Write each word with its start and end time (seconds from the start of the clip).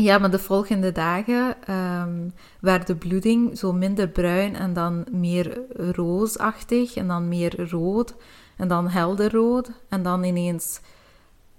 Ja, 0.00 0.18
maar 0.18 0.30
de 0.30 0.38
volgende 0.38 0.92
dagen 0.92 1.56
ehm, 1.66 2.28
werd 2.60 2.86
de 2.86 2.96
bloeding 2.96 3.58
zo 3.58 3.72
minder 3.72 4.08
bruin 4.08 4.56
en 4.56 4.72
dan 4.72 5.06
meer 5.10 5.60
roosachtig 5.76 6.94
en 6.94 7.08
dan 7.08 7.28
meer 7.28 7.70
rood 7.70 8.14
en 8.56 8.68
dan 8.68 8.88
helder 8.88 9.32
rood. 9.32 9.70
En 9.88 10.02
dan 10.02 10.24
ineens 10.24 10.80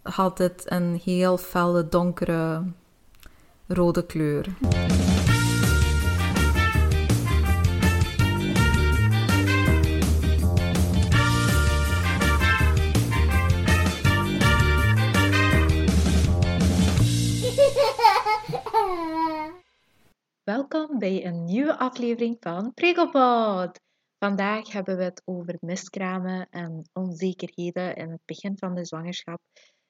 had 0.02 0.38
het 0.38 0.64
een 0.66 1.02
heel 1.04 1.38
felle, 1.38 1.88
donkere 1.90 2.64
rode 3.68 4.06
kleur. 4.06 4.46
Welkom 20.52 21.00
bij 21.00 21.26
een 21.26 21.44
nieuwe 21.44 21.78
aflevering 21.78 22.38
van 22.40 22.74
Prikkelpot. 22.74 23.80
Vandaag 24.20 24.72
hebben 24.72 24.98
we 24.98 25.04
het 25.04 25.22
over 25.26 25.58
miskramen 25.60 26.48
en 26.50 26.90
onzekerheden 26.94 27.96
in 27.96 28.12
het 28.12 28.22
begin 28.26 28.58
van 28.58 28.76
de 28.76 28.86
zwangerschap. 28.86 29.42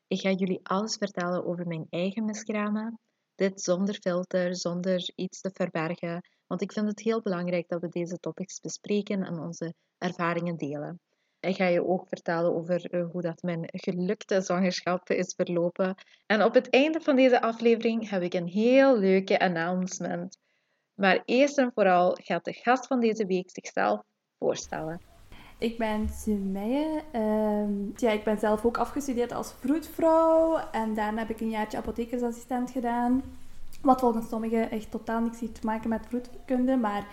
Ik 0.08 0.20
ga 0.20 0.30
jullie 0.30 0.60
alles 0.64 0.96
vertellen 0.96 1.46
over 1.46 1.68
mijn 1.68 1.88
eigen 1.90 2.26
miskramen. 2.26 3.00
Dit 3.36 3.62
zonder 3.62 3.96
filter, 4.02 4.56
zonder 4.56 5.12
iets 5.16 5.42
te 5.42 5.52
verbergen, 5.54 6.22
want 6.48 6.62
ik 6.62 6.72
vind 6.72 6.88
het 6.88 7.00
heel 7.00 7.22
belangrijk 7.22 7.68
dat 7.68 7.82
we 7.82 7.88
deze 7.88 8.18
topics 8.18 8.60
bespreken 8.60 9.24
en 9.24 9.40
onze 9.40 9.74
ervaringen 9.98 10.58
delen. 10.58 11.00
Ik 11.40 11.56
ga 11.56 11.66
je 11.66 11.86
ook 11.86 12.08
vertellen 12.08 12.56
over 12.56 12.86
eh, 12.86 13.06
hoe 13.12 13.22
dat 13.22 13.42
mijn 13.42 13.64
gelukte 13.66 14.42
zwangerschap 14.42 15.10
is 15.10 15.34
verlopen. 15.36 15.96
En 16.26 16.44
op 16.44 16.54
het 16.54 16.70
einde 16.70 17.02
van 17.02 17.16
deze 17.16 17.42
aflevering 17.42 18.10
heb 18.10 18.22
ik 18.22 18.34
een 18.34 18.48
heel 18.48 19.00
leuke 19.00 19.40
announcement. 19.40 20.38
Maar 21.02 21.22
eerst 21.26 21.58
en 21.58 21.72
vooral 21.74 22.18
gaat 22.22 22.46
de 22.46 22.54
gast 22.54 22.88
van 22.88 23.00
deze 23.00 23.26
week 23.26 23.50
zichzelf 23.50 24.02
voorstellen. 24.40 25.02
Ik 25.58 25.78
ben 25.78 26.10
Sumeye. 26.10 27.02
Ehm, 27.12 27.72
ja, 27.96 28.12
ik 28.12 28.24
ben 28.24 28.40
zelf 28.40 28.66
ook 28.66 28.78
afgestudeerd 28.78 29.32
als 29.32 29.54
vroedvrouw. 29.60 30.58
En 30.72 30.94
daarna 30.94 31.20
heb 31.20 31.30
ik 31.30 31.40
een 31.40 31.50
jaartje 31.50 31.78
apothekersassistent 31.78 32.72
gedaan. 32.72 33.24
Wat 33.82 34.00
volgens 34.00 34.30
sommigen 34.30 34.72
echt 34.72 34.92
totaal 34.92 35.22
niks 35.22 35.40
heeft 35.40 35.62
te 35.62 35.66
maken 35.66 35.90
met 35.90 36.06
vroedkunde. 36.08 36.76
Maar 36.76 37.08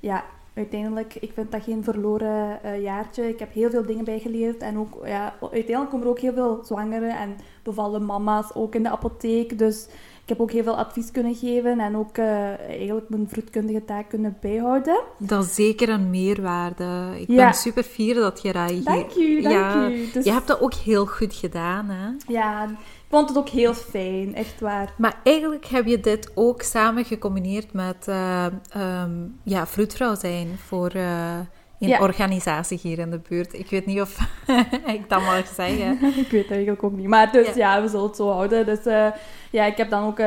ja, 0.00 0.24
uiteindelijk, 0.58 1.14
ik 1.20 1.32
vind 1.34 1.52
dat 1.52 1.62
geen 1.62 1.84
verloren 1.84 2.58
uh, 2.64 2.82
jaartje. 2.82 3.28
Ik 3.28 3.38
heb 3.38 3.52
heel 3.52 3.70
veel 3.70 3.86
dingen 3.86 4.04
bijgeleerd. 4.04 4.62
En 4.62 4.78
ook, 4.78 4.98
ja, 5.04 5.34
uiteindelijk 5.40 5.90
komen 5.90 6.06
er 6.06 6.12
ook 6.12 6.18
heel 6.18 6.32
veel 6.32 6.60
zwangere 6.64 7.08
en 7.08 7.36
bevallen 7.62 8.04
mama's 8.04 8.50
ook 8.54 8.74
in 8.74 8.82
de 8.82 8.90
apotheek. 8.90 9.58
Dus 9.58 9.88
ik 10.22 10.28
heb 10.28 10.40
ook 10.40 10.52
heel 10.52 10.62
veel 10.62 10.78
advies 10.78 11.10
kunnen 11.10 11.34
geven 11.34 11.80
en 11.80 11.96
ook 11.96 12.18
uh, 12.18 12.58
eigenlijk 12.58 13.08
mijn 13.08 13.28
vroedkundige 13.28 13.84
taak 13.84 14.08
kunnen 14.08 14.36
bijhouden. 14.40 15.00
Dat 15.18 15.44
is 15.44 15.54
zeker 15.54 15.88
een 15.88 16.10
meerwaarde. 16.10 17.14
Ik 17.18 17.26
ben 17.26 17.54
super 17.54 17.82
fier 17.82 18.14
dat 18.14 18.42
je 18.42 18.52
dat 18.52 18.70
hier... 18.70 18.84
Dank 18.84 19.14
u, 19.14 19.42
dank 19.42 19.54
ja, 19.54 19.88
u. 19.88 20.10
Dus... 20.12 20.24
Je 20.24 20.32
hebt 20.32 20.46
dat 20.46 20.60
ook 20.60 20.74
heel 20.74 21.06
goed 21.06 21.34
gedaan, 21.34 21.88
hè? 21.88 22.32
Ja, 22.32 22.66
vond 23.08 23.28
het 23.28 23.38
ook 23.38 23.48
heel 23.48 23.74
fijn, 23.74 24.34
echt 24.34 24.60
waar. 24.60 24.92
Maar 24.96 25.14
eigenlijk 25.22 25.64
heb 25.64 25.86
je 25.86 26.00
dit 26.00 26.30
ook 26.34 26.62
samen 26.62 27.04
gecombineerd 27.04 27.72
met 27.72 28.06
uh, 28.08 28.46
um, 28.76 29.38
ja, 29.42 29.66
vroedvrouw 29.66 30.14
zijn 30.14 30.58
voor... 30.66 30.96
Uh, 30.96 31.38
in 31.80 32.00
organisatie 32.00 32.78
hier 32.82 32.98
in 32.98 33.10
de 33.10 33.20
buurt. 33.28 33.52
Ik 33.52 33.70
weet 33.70 33.86
niet 33.86 34.00
of 34.00 34.18
ik 34.96 35.08
dat 35.08 35.20
mag 35.20 35.46
zeggen. 35.46 35.92
ik 36.24 36.30
weet 36.30 36.42
het 36.42 36.50
eigenlijk 36.50 36.82
ook 36.82 36.92
niet. 36.92 37.06
Maar 37.06 37.32
dus 37.32 37.54
ja, 37.54 37.82
we 37.82 37.88
zullen 37.88 38.06
het 38.06 38.16
zo 38.16 38.30
houden. 38.30 38.66
Dus 38.66 38.86
uh, 38.86 39.06
ja, 39.50 39.64
ik 39.64 39.76
heb 39.76 39.90
dan 39.90 40.06
ook 40.06 40.18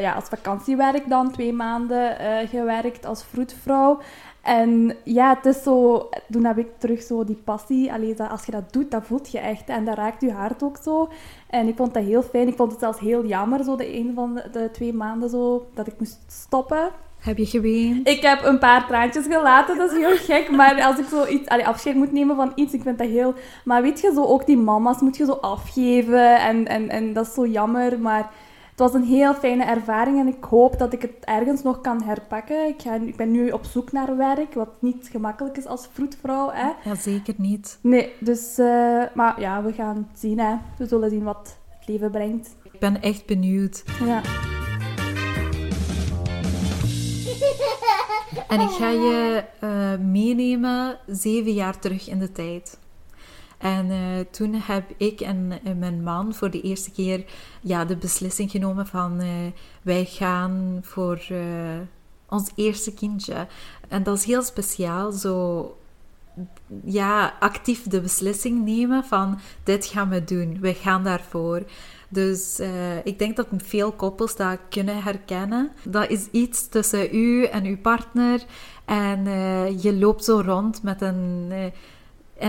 ja, 0.00 0.12
als 0.12 0.24
vakantiewerk 0.24 1.08
dan 1.08 1.32
twee 1.32 1.52
maanden 1.52 2.16
gewerkt 2.48 3.06
als 3.06 3.24
vroedvrouw. 3.24 4.00
En 4.48 4.96
ja, 5.04 5.34
het 5.34 5.46
is 5.46 5.62
zo... 5.62 6.08
Toen 6.30 6.44
heb 6.44 6.58
ik 6.58 6.68
terug 6.78 7.02
zo 7.02 7.24
die 7.24 7.40
passie. 7.44 7.92
Allee, 7.92 8.14
dat, 8.14 8.30
als 8.30 8.44
je 8.44 8.52
dat 8.52 8.72
doet, 8.72 8.90
dat 8.90 9.04
voelt 9.04 9.30
je 9.30 9.38
echt. 9.38 9.68
En 9.68 9.84
dat 9.84 9.96
raakt 9.96 10.20
je 10.20 10.32
hart 10.32 10.62
ook 10.62 10.76
zo. 10.82 11.08
En 11.50 11.68
ik 11.68 11.76
vond 11.76 11.94
dat 11.94 12.02
heel 12.02 12.22
fijn. 12.22 12.48
Ik 12.48 12.56
vond 12.56 12.70
het 12.70 12.80
zelfs 12.80 12.98
heel 12.98 13.26
jammer, 13.26 13.64
zo 13.64 13.76
de 13.76 13.96
een 13.96 14.12
van 14.14 14.34
de, 14.34 14.48
de 14.52 14.70
twee 14.72 14.92
maanden 14.92 15.30
zo, 15.30 15.66
dat 15.74 15.86
ik 15.86 15.94
moest 15.98 16.18
stoppen. 16.26 16.90
Heb 17.18 17.38
je 17.38 17.46
geweend? 17.46 18.08
Ik 18.08 18.22
heb 18.22 18.44
een 18.44 18.58
paar 18.58 18.86
traantjes 18.86 19.26
gelaten, 19.26 19.76
dat 19.76 19.92
is 19.92 19.98
heel 19.98 20.16
gek. 20.16 20.50
Maar 20.50 20.82
als 20.82 20.98
ik 20.98 21.06
zo 21.06 21.26
iets, 21.26 21.48
allee, 21.48 21.66
afscheid 21.66 21.96
moet 21.96 22.12
nemen 22.12 22.36
van 22.36 22.52
iets, 22.54 22.72
ik 22.72 22.82
vind 22.82 22.98
dat 22.98 23.08
heel... 23.08 23.34
Maar 23.64 23.82
weet 23.82 24.00
je, 24.00 24.12
zo 24.14 24.24
ook 24.24 24.46
die 24.46 24.56
mama's 24.56 25.00
moet 25.00 25.16
je 25.16 25.24
zo 25.24 25.32
afgeven. 25.32 26.40
En, 26.40 26.66
en, 26.66 26.88
en 26.88 27.12
dat 27.12 27.26
is 27.26 27.34
zo 27.34 27.46
jammer, 27.46 28.00
maar... 28.00 28.30
Het 28.78 28.92
was 28.92 29.02
een 29.02 29.08
heel 29.08 29.34
fijne 29.34 29.64
ervaring 29.64 30.18
en 30.18 30.26
ik 30.26 30.44
hoop 30.44 30.78
dat 30.78 30.92
ik 30.92 31.02
het 31.02 31.12
ergens 31.20 31.62
nog 31.62 31.80
kan 31.80 32.02
herpakken. 32.02 32.68
Ik, 32.68 32.82
ga, 32.82 32.94
ik 32.94 33.16
ben 33.16 33.30
nu 33.30 33.50
op 33.50 33.64
zoek 33.64 33.92
naar 33.92 34.16
werk, 34.16 34.54
wat 34.54 34.68
niet 34.78 35.08
gemakkelijk 35.10 35.56
is 35.56 35.66
als 35.66 35.88
vroedvrouw. 35.92 36.50
Hè. 36.50 36.70
Ja, 36.84 36.94
zeker 36.94 37.34
niet. 37.36 37.78
Nee, 37.82 38.12
dus... 38.20 38.58
Uh, 38.58 39.02
maar 39.14 39.40
ja, 39.40 39.62
we 39.62 39.72
gaan 39.72 40.10
zien. 40.14 40.38
Hè. 40.38 40.56
We 40.76 40.86
zullen 40.86 41.10
zien 41.10 41.22
wat 41.22 41.58
het 41.78 41.88
leven 41.88 42.10
brengt. 42.10 42.56
Ik 42.62 42.78
ben 42.78 43.02
echt 43.02 43.26
benieuwd. 43.26 43.84
Ja. 44.04 44.22
En 48.48 48.60
ik 48.60 48.70
ga 48.70 48.88
je 48.88 49.44
uh, 49.64 50.06
meenemen 50.06 50.98
zeven 51.06 51.52
jaar 51.52 51.78
terug 51.78 52.08
in 52.08 52.18
de 52.18 52.32
tijd. 52.32 52.78
En 53.58 53.90
uh, 53.90 53.98
toen 54.30 54.54
heb 54.54 54.90
ik 54.96 55.20
en, 55.20 55.60
en, 55.64 55.78
mijn 55.78 56.02
man 56.02 56.34
voor 56.34 56.50
de 56.50 56.60
eerste 56.60 56.90
keer 56.90 57.24
ja, 57.60 57.84
de 57.84 57.96
beslissing 57.96 58.50
genomen 58.50 58.86
van 58.86 59.22
uh, 59.22 59.28
wij 59.82 60.04
gaan 60.04 60.78
voor 60.82 61.20
ons 62.28 62.50
eerste 62.54 62.94
kindje. 62.94 63.46
En 63.88 64.02
dat 64.02 64.16
is 64.16 64.24
heel 64.24 64.42
speciaal, 64.42 65.12
zo 65.12 65.76
ja, 66.84 67.34
actief 67.40 67.82
de 67.82 68.00
beslissing 68.00 68.64
nemen 68.64 69.04
van 69.04 69.38
dit 69.62 69.86
gaan 69.86 70.08
we 70.08 70.24
doen, 70.24 70.60
we 70.60 70.74
gaan 70.74 71.04
daarvoor. 71.04 71.62
Dus 72.08 72.60
ik 73.04 73.18
denk 73.18 73.36
dat 73.36 73.46
veel 73.56 73.92
koppels 73.92 74.36
dat 74.36 74.58
kunnen 74.68 75.02
herkennen. 75.02 75.70
Dat 75.84 76.10
is 76.10 76.26
iets 76.30 76.68
tussen 76.68 77.14
u 77.14 77.44
en 77.44 77.64
uw 77.64 77.78
partner. 77.78 78.44
En 78.84 79.24
je 79.80 79.94
loopt 79.94 80.24
zo 80.24 80.42
rond 80.44 80.82
met 80.82 81.00
een, 81.00 81.52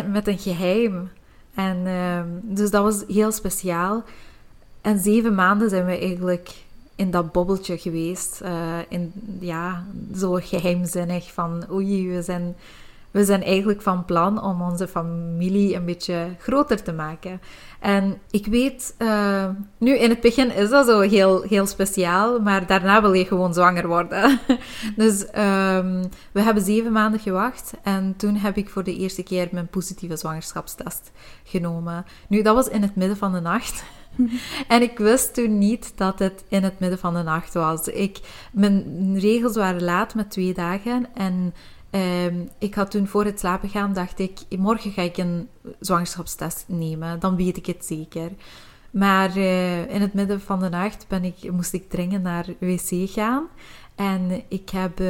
met 0.07 0.27
een 0.27 0.39
geheim. 0.39 1.09
En 1.53 1.83
dus 2.43 2.71
dat 2.71 2.83
was 2.83 3.03
heel 3.07 3.31
speciaal. 3.31 4.03
En 4.81 4.99
zeven 4.99 5.35
maanden 5.35 5.69
zijn 5.69 5.85
we 5.85 5.97
eigenlijk 5.97 6.55
in 6.95 7.11
dat 7.11 7.31
bobbeltje 7.31 7.77
geweest. 7.77 8.41
in, 8.89 9.13
ja, 9.39 9.85
zo 10.15 10.33
geheimzinnig 10.33 11.33
van 11.33 11.65
oei, 11.71 12.09
we 12.09 12.21
zijn 12.21 12.55
we 13.11 13.25
zijn 13.25 13.43
eigenlijk 13.43 13.81
van 13.81 14.05
plan 14.05 14.43
om 14.43 14.61
onze 14.61 14.87
familie 14.87 15.75
een 15.75 15.85
beetje 15.85 16.35
groter 16.39 16.83
te 16.83 16.93
maken. 16.93 17.41
En 17.79 18.17
ik 18.31 18.45
weet, 18.45 18.95
uh, 18.97 19.45
nu 19.77 19.97
in 19.97 20.09
het 20.09 20.21
begin 20.21 20.55
is 20.55 20.69
dat 20.69 20.87
zo 20.87 20.99
heel, 20.99 21.41
heel 21.41 21.65
speciaal, 21.65 22.39
maar 22.39 22.67
daarna 22.67 23.01
wil 23.01 23.13
je 23.13 23.25
gewoon 23.25 23.53
zwanger 23.53 23.87
worden. 23.87 24.39
dus 24.95 25.21
um, 25.21 26.01
we 26.31 26.41
hebben 26.41 26.63
zeven 26.63 26.91
maanden 26.91 27.19
gewacht 27.19 27.73
en 27.83 28.13
toen 28.17 28.35
heb 28.35 28.57
ik 28.57 28.69
voor 28.69 28.83
de 28.83 28.97
eerste 28.97 29.23
keer 29.23 29.47
mijn 29.51 29.67
positieve 29.67 30.17
zwangerschapstest 30.17 31.11
genomen. 31.43 32.05
Nu, 32.27 32.41
dat 32.41 32.55
was 32.55 32.67
in 32.67 32.81
het 32.81 32.95
midden 32.95 33.17
van 33.17 33.31
de 33.31 33.39
nacht. 33.39 33.83
en 34.67 34.81
ik 34.81 34.97
wist 34.97 35.33
toen 35.33 35.57
niet 35.57 35.93
dat 35.95 36.19
het 36.19 36.43
in 36.47 36.63
het 36.63 36.79
midden 36.79 36.99
van 36.99 37.13
de 37.13 37.23
nacht 37.23 37.53
was. 37.53 37.87
Ik, 37.87 38.19
mijn 38.51 39.19
regels 39.19 39.55
waren 39.55 39.83
laat 39.83 40.15
met 40.15 40.31
twee 40.31 40.53
dagen 40.53 41.07
en 41.13 41.53
Um, 41.91 42.49
ik 42.59 42.75
had 42.75 42.91
toen 42.91 43.07
voor 43.07 43.25
het 43.25 43.39
slapen 43.39 43.69
gaan, 43.69 43.93
dacht 43.93 44.19
ik, 44.19 44.39
morgen 44.57 44.91
ga 44.91 45.01
ik 45.01 45.17
een 45.17 45.47
zwangerschapstest 45.79 46.65
nemen, 46.67 47.19
dan 47.19 47.35
weet 47.35 47.57
ik 47.57 47.65
het 47.65 47.85
zeker. 47.85 48.31
Maar 48.91 49.37
uh, 49.37 49.93
in 49.93 50.01
het 50.01 50.13
midden 50.13 50.41
van 50.41 50.59
de 50.59 50.69
nacht 50.69 51.05
ben 51.07 51.23
ik, 51.23 51.51
moest 51.51 51.73
ik 51.73 51.89
dringend 51.89 52.23
naar 52.23 52.45
wc 52.59 53.09
gaan. 53.09 53.43
En 53.95 54.41
ik 54.47 54.69
heb 54.69 54.99
uh, 54.99 55.07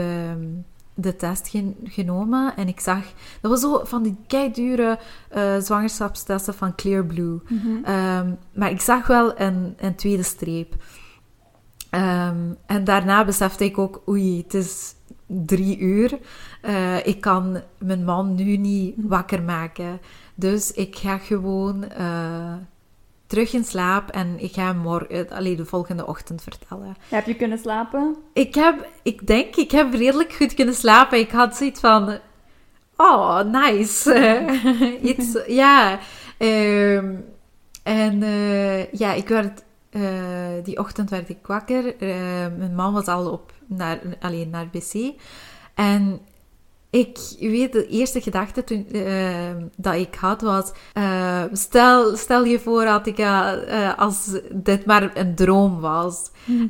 de 0.94 1.16
test 1.16 1.48
gen 1.48 1.76
genomen 1.84 2.56
en 2.56 2.68
ik 2.68 2.80
zag... 2.80 3.04
Dat 3.42 3.52
was 3.52 3.60
zo 3.60 3.82
van 3.84 4.04
die 4.04 4.18
keidure 4.28 5.00
uh, 5.36 5.58
zwangerschapstesten 5.60 6.54
van 6.54 6.76
Clearblue. 6.76 7.40
Mm 7.48 7.60
-hmm. 7.60 7.96
um, 7.96 8.38
maar 8.54 8.72
ik 8.72 8.82
zag 8.82 9.08
wel 9.08 9.40
een, 9.40 9.74
een 9.78 9.96
tweede 9.96 10.24
streep. 10.24 10.76
Um, 11.92 12.58
en 12.66 12.84
daarna 12.84 13.26
besefte 13.26 13.64
ik 13.66 13.78
ook, 13.78 14.02
oei, 14.08 14.38
het 14.38 14.54
is 14.54 14.94
drie 15.30 15.78
uur. 15.78 16.20
Uh, 16.62 17.08
ik 17.08 17.22
kan 17.22 17.62
mijn 17.78 18.04
man 18.04 18.36
nu 18.36 18.58
niet 18.58 18.96
wakker 18.98 19.44
maken. 19.44 20.00
Dus 20.36 20.72
ik 20.72 20.96
ga 20.96 21.18
gewoon 21.18 21.86
uh, 22.00 22.54
terug 23.28 23.54
in 23.54 23.64
slaap 23.64 24.10
en 24.10 24.36
ik 24.38 24.54
ga 24.54 24.66
hem 24.66 24.78
morgen, 24.78 25.30
alleen 25.30 25.56
de 25.56 25.66
volgende 25.66 26.08
ochtend 26.08 26.44
vertellen. 26.44 26.96
Heb 27.10 27.26
je 27.26 27.36
kunnen 27.36 27.58
slapen? 27.58 28.16
Ik 28.34 28.56
heb, 28.56 28.88
ik 29.04 29.28
denk, 29.28 29.56
ik 29.56 29.72
heb 29.72 29.94
redelijk 29.94 30.34
goed 30.34 30.54
kunnen 30.54 30.76
slapen. 30.76 31.20
Ik 31.20 31.32
had 31.32 31.56
zoiets 31.56 31.80
van, 31.80 32.18
oh, 32.96 33.42
nice. 33.42 34.46
Iets, 35.02 35.38
ja. 35.48 36.00
Um, 36.38 37.26
en 37.84 38.22
uh, 38.22 38.92
ja, 38.94 39.14
ik 39.14 39.28
werd 39.28 39.64
die 40.64 40.80
ochtend 40.80 41.10
werd 41.10 41.30
ik 41.30 41.48
wakker. 41.48 41.96
mijn 42.58 42.76
man 42.76 42.94
was 42.94 43.08
al 43.08 43.32
op 43.32 43.54
naar, 43.68 44.00
alleen 44.20 44.50
naar 44.50 44.70
wc. 44.72 45.14
En 45.74 46.20
ik 46.92 47.18
weet, 47.40 47.72
de 47.72 47.88
eerste 47.88 48.22
gedachte 48.22 48.64
toen, 48.64 48.88
uh, 48.92 49.32
dat 49.76 49.94
ik 49.94 50.16
had 50.16 50.42
was: 50.42 50.72
stel, 51.52 52.16
stel 52.18 52.44
je 52.44 52.60
voor 52.60 52.86
dat 52.86 53.08
ik, 53.08 53.20
als 53.98 54.40
dit 54.52 54.86
maar 54.86 55.18
een 55.18 55.36
droom 55.36 55.80
was. 55.80 56.32
Mm 56.46 56.70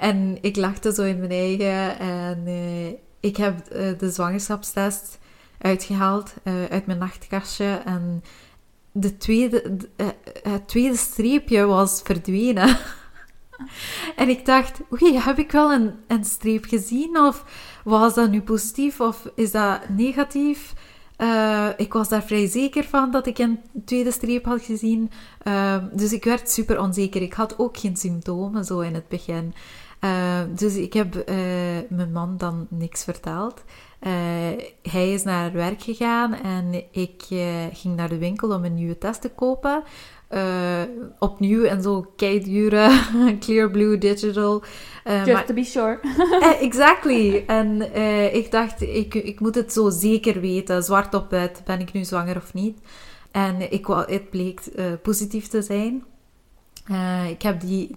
en 0.00 0.38
ik 0.40 0.56
lachte 0.56 0.92
zo 0.92 1.02
in 1.02 1.18
mijn 1.18 1.30
eigen. 1.30 1.98
En 1.98 2.46
ik 3.20 3.36
heb 3.36 3.64
de 3.98 4.10
zwangerschapstest 4.10 5.18
uitgehaald 5.58 6.34
uit 6.70 6.86
mijn 6.86 6.98
nachtkastje. 6.98 7.80
En 7.84 8.22
de 8.96 9.16
tweede, 9.16 9.76
het 10.42 10.68
tweede 10.68 10.96
streepje 10.96 11.64
was 11.64 12.00
verdwenen. 12.04 12.78
en 14.16 14.28
ik 14.28 14.44
dacht: 14.44 14.80
oei, 14.92 15.18
heb 15.18 15.38
ik 15.38 15.52
wel 15.52 15.72
een, 15.72 15.94
een 16.06 16.24
streep 16.24 16.64
gezien? 16.64 17.18
Of 17.18 17.44
was 17.84 18.14
dat 18.14 18.30
nu 18.30 18.42
positief 18.42 19.00
of 19.00 19.30
is 19.34 19.50
dat 19.50 19.88
negatief? 19.88 20.74
Uh, 21.18 21.68
ik 21.76 21.92
was 21.92 22.08
daar 22.08 22.22
vrij 22.22 22.46
zeker 22.46 22.84
van 22.84 23.10
dat 23.10 23.26
ik 23.26 23.38
een 23.38 23.60
tweede 23.84 24.10
streep 24.10 24.44
had 24.44 24.62
gezien. 24.62 25.10
Uh, 25.44 25.76
dus 25.92 26.12
ik 26.12 26.24
werd 26.24 26.50
super 26.50 26.80
onzeker. 26.80 27.22
Ik 27.22 27.32
had 27.32 27.58
ook 27.58 27.76
geen 27.76 27.96
symptomen 27.96 28.64
zo 28.64 28.80
in 28.80 28.94
het 28.94 29.08
begin. 29.08 29.54
Dus 30.54 30.74
ik 30.76 30.92
heb 30.92 31.30
mijn 31.88 32.12
man 32.12 32.36
dan 32.36 32.66
niks 32.70 33.04
verteld. 33.04 33.64
Hij 34.82 35.12
is 35.12 35.22
naar 35.22 35.52
werk 35.52 35.82
gegaan 35.82 36.34
en 36.34 36.84
ik 36.90 37.22
ging 37.72 37.96
naar 37.96 38.08
de 38.08 38.18
winkel 38.18 38.54
om 38.54 38.64
een 38.64 38.74
nieuwe 38.74 38.98
test 38.98 39.20
te 39.20 39.30
kopen. 39.30 39.82
Uh, 40.30 40.82
opnieuw 41.18 41.64
en 41.64 41.82
zo 41.82 42.12
keidure, 42.16 43.00
clear 43.40 43.70
blue 43.70 43.98
digital. 43.98 44.62
Just 45.24 45.46
to 45.46 45.54
be 45.54 45.64
sure. 45.64 45.98
exactly. 46.60 47.44
En 47.46 47.94
ik 48.34 48.50
dacht, 48.50 48.82
ik, 48.82 49.14
ik 49.14 49.40
moet 49.40 49.54
het 49.54 49.72
zo 49.72 49.90
zeker 49.90 50.40
weten, 50.40 50.82
zwart 50.82 51.14
op 51.14 51.30
wit, 51.30 51.62
ben 51.64 51.80
ik 51.80 51.92
nu 51.92 52.04
zwanger 52.04 52.36
of 52.36 52.54
niet. 52.54 52.78
En 53.30 53.72
ik, 53.72 53.86
het 53.86 54.30
bleek 54.30 54.60
positief 55.02 55.48
te 55.48 55.62
zijn. 55.62 56.04
Ik 57.28 57.42
heb 57.42 57.60
die 57.60 57.96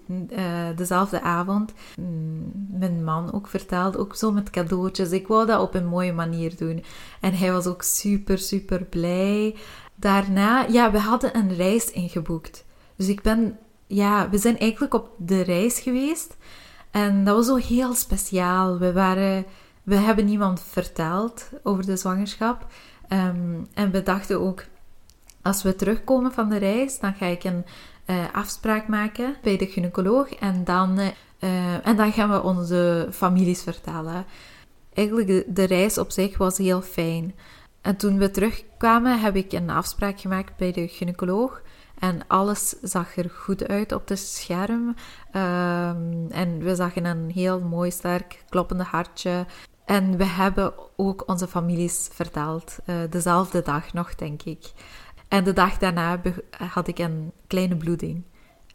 dezelfde 0.76 1.22
avond 1.22 1.74
mm, 1.96 2.52
mijn 2.70 3.04
man 3.04 3.34
ook 3.34 3.48
verteld, 3.48 3.98
ook 3.98 4.16
zo 4.16 4.32
met 4.32 4.50
cadeautjes. 4.50 5.12
Ik 5.12 5.28
wou 5.28 5.46
dat 5.46 5.62
op 5.62 5.74
een 5.74 5.88
mooie 5.88 6.14
manier 6.14 6.58
doen. 6.58 6.84
En 7.22 7.34
hij 7.34 7.52
was 7.52 7.66
ook 7.66 7.82
super, 7.82 8.38
super 8.38 8.84
blij 8.84 9.56
daarna, 10.00 10.66
ja, 10.70 10.92
we 10.92 11.00
hadden 11.00 11.38
een 11.38 11.56
reis 11.56 11.92
ingeboekt. 11.92 12.66
Dus 12.96 13.08
ik 13.08 13.22
ben, 13.22 13.58
ja, 13.88 14.30
we 14.30 14.38
zijn 14.38 14.60
eigenlijk 14.60 14.94
op 14.94 15.10
de 15.18 15.42
reis 15.42 15.80
geweest. 15.80 16.38
En 16.92 17.24
dat 17.24 17.36
was 17.36 17.46
zo 17.46 17.56
heel 17.56 17.94
speciaal. 17.94 18.78
We 18.78 18.94
waren, 18.94 19.46
we 19.84 19.96
hebben 19.96 20.26
niemand 20.26 20.62
verteld 20.62 21.50
over 21.64 21.86
de 21.86 21.98
zwangerschap. 21.98 22.66
Um, 23.10 23.68
en 23.74 23.92
we 23.92 24.04
dachten 24.04 24.40
ook, 24.42 24.64
als 25.42 25.64
we 25.64 25.76
terugkomen 25.76 26.32
van 26.32 26.50
de 26.50 26.58
reis, 26.58 27.00
dan 27.00 27.14
ga 27.14 27.26
ik 27.26 27.44
een 27.44 27.66
afspraak 28.34 28.88
maken 28.88 29.36
bij 29.42 29.58
de 29.58 29.66
gynaecoloog. 29.66 30.30
En 30.36 30.64
dan, 30.64 31.00
uh, 31.00 31.88
en 31.88 31.96
dan 31.96 32.12
gaan 32.12 32.30
we 32.30 32.44
onze 32.44 33.08
families 33.12 33.62
vertellen. 33.64 34.26
Eigenlijk, 34.94 35.28
de, 35.28 35.46
de 35.48 35.64
reis 35.64 35.98
op 35.98 36.12
zich 36.12 36.38
was 36.38 36.58
heel 36.58 36.82
fijn. 36.82 37.36
En 37.82 37.96
toen 37.96 38.18
we 38.18 38.32
terugkwamen, 38.32 39.20
heb 39.20 39.36
ik 39.36 39.52
een 39.52 39.70
afspraak 39.70 40.20
gemaakt 40.20 40.58
bij 40.58 40.72
de 40.72 40.88
gynaecoloog. 40.88 41.62
En 42.00 42.22
alles 42.28 42.76
zag 42.82 43.18
er 43.18 43.30
goed 43.30 43.68
uit 43.68 43.92
op 43.92 44.08
het 44.08 44.20
scherm. 44.20 44.96
Ehm, 45.32 46.28
en 46.30 46.58
we 46.60 46.76
zagen 46.76 47.06
een 47.06 47.32
heel 47.32 47.60
mooi, 47.60 47.92
sterk 47.92 48.44
kloppende 48.50 48.84
hartje. 48.84 49.46
En 49.86 50.18
we 50.18 50.26
hebben 50.26 50.74
ook 50.96 51.24
onze 51.28 51.48
families 51.48 52.10
verteld. 52.12 52.78
Dezelfde 53.10 53.62
dag 53.62 53.94
nog, 53.94 54.16
denk 54.16 54.44
ik. 54.44 54.72
En 55.30 55.44
de 55.44 55.54
dag 55.54 55.78
daarna 55.78 56.22
had 56.58 56.88
ik 56.88 57.00
een 57.00 57.32
kleine 57.48 57.78
bloeding. 57.78 58.24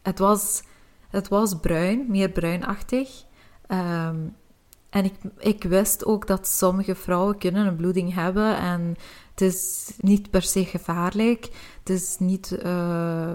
Het 0.01 0.19
was, 0.19 0.63
het 1.09 1.27
was 1.27 1.59
bruin, 1.59 2.05
meer 2.07 2.29
bruinachtig. 2.29 3.23
Um, 3.67 4.35
en 4.89 5.05
ik, 5.05 5.13
ik 5.37 5.63
wist 5.63 6.05
ook 6.05 6.27
dat 6.27 6.47
sommige 6.47 6.95
vrouwen 6.95 7.37
kunnen 7.37 7.67
een 7.67 7.75
bloeding 7.75 8.13
hebben 8.13 8.57
en 8.57 8.95
het 9.31 9.41
is 9.41 9.91
niet 9.97 10.29
per 10.29 10.41
se 10.41 10.65
gevaarlijk. 10.65 11.49
Het 11.79 11.89
is 11.89 12.15
niet, 12.19 12.59
uh, 12.65 13.29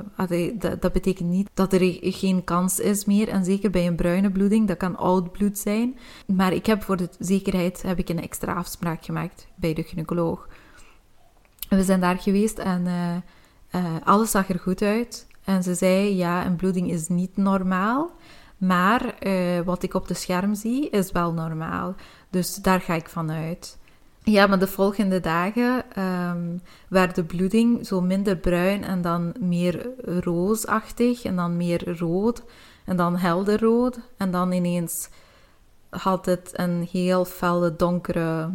dat, 0.58 0.82
dat, 0.82 0.92
betekent 0.92 1.28
niet 1.28 1.50
dat 1.54 1.72
er 1.72 1.96
geen 2.00 2.44
kans 2.44 2.78
is 2.78 3.04
meer. 3.04 3.28
En 3.28 3.44
zeker 3.44 3.70
bij 3.70 3.86
een 3.86 3.96
bruine 3.96 4.30
bloeding, 4.30 4.68
dat 4.68 4.76
kan 4.76 4.96
oud 4.96 5.32
bloed 5.32 5.58
zijn. 5.58 5.98
Maar 6.26 6.52
ik 6.52 6.66
heb 6.66 6.82
voor 6.82 6.96
de 6.96 7.08
zekerheid 7.18 7.82
heb 7.82 7.98
ik 7.98 8.08
een 8.08 8.22
extra 8.22 8.54
afspraak 8.54 9.04
gemaakt 9.04 9.46
bij 9.54 9.74
de 9.74 9.82
gynaecoloog. 9.82 10.48
We 11.70 11.82
zijn 11.82 12.00
daar 12.00 12.18
geweest 12.18 12.58
en 12.58 12.86
uh, 12.86 13.16
uh, 13.82 13.90
alles 14.04 14.30
zag 14.30 14.48
er 14.48 14.58
goed 14.58 14.82
uit. 14.82 15.26
En 15.44 15.62
ze 15.62 15.74
zei, 15.74 16.16
ja, 16.16 16.46
een 16.46 16.56
bloeding 16.56 16.90
is 16.90 17.08
niet 17.08 17.36
normaal. 17.36 18.10
Maar 18.56 19.14
uh, 19.26 19.60
wat 19.60 19.82
ik 19.82 19.94
op 19.94 20.08
de 20.08 20.14
scherm 20.14 20.54
zie 20.54 20.90
is 20.90 21.12
wel 21.12 21.32
normaal. 21.32 21.94
Dus 22.30 22.54
daar 22.54 22.80
ga 22.80 22.94
ik 22.94 23.08
vanuit. 23.08 23.78
Ja, 24.22 24.46
maar 24.46 24.58
de 24.58 24.66
volgende 24.66 25.20
dagen 25.20 25.84
um, 25.98 26.62
werd 26.88 27.14
de 27.14 27.24
bloeding 27.24 27.86
zo 27.86 28.00
minder 28.00 28.36
bruin 28.36 28.84
en 28.84 29.02
dan 29.02 29.34
meer 29.38 29.90
roosachtig 30.20 31.24
en 31.24 31.36
dan 31.36 31.56
meer 31.56 31.98
rood 31.98 32.42
en 32.84 32.96
dan 32.96 33.16
helder 33.16 33.60
rood. 33.60 34.00
En 34.16 34.30
dan 34.30 34.52
ineens 34.52 35.08
had 35.88 36.26
het 36.26 36.50
een 36.52 36.88
heel 36.90 37.24
felle, 37.24 37.76
donkere 37.76 38.50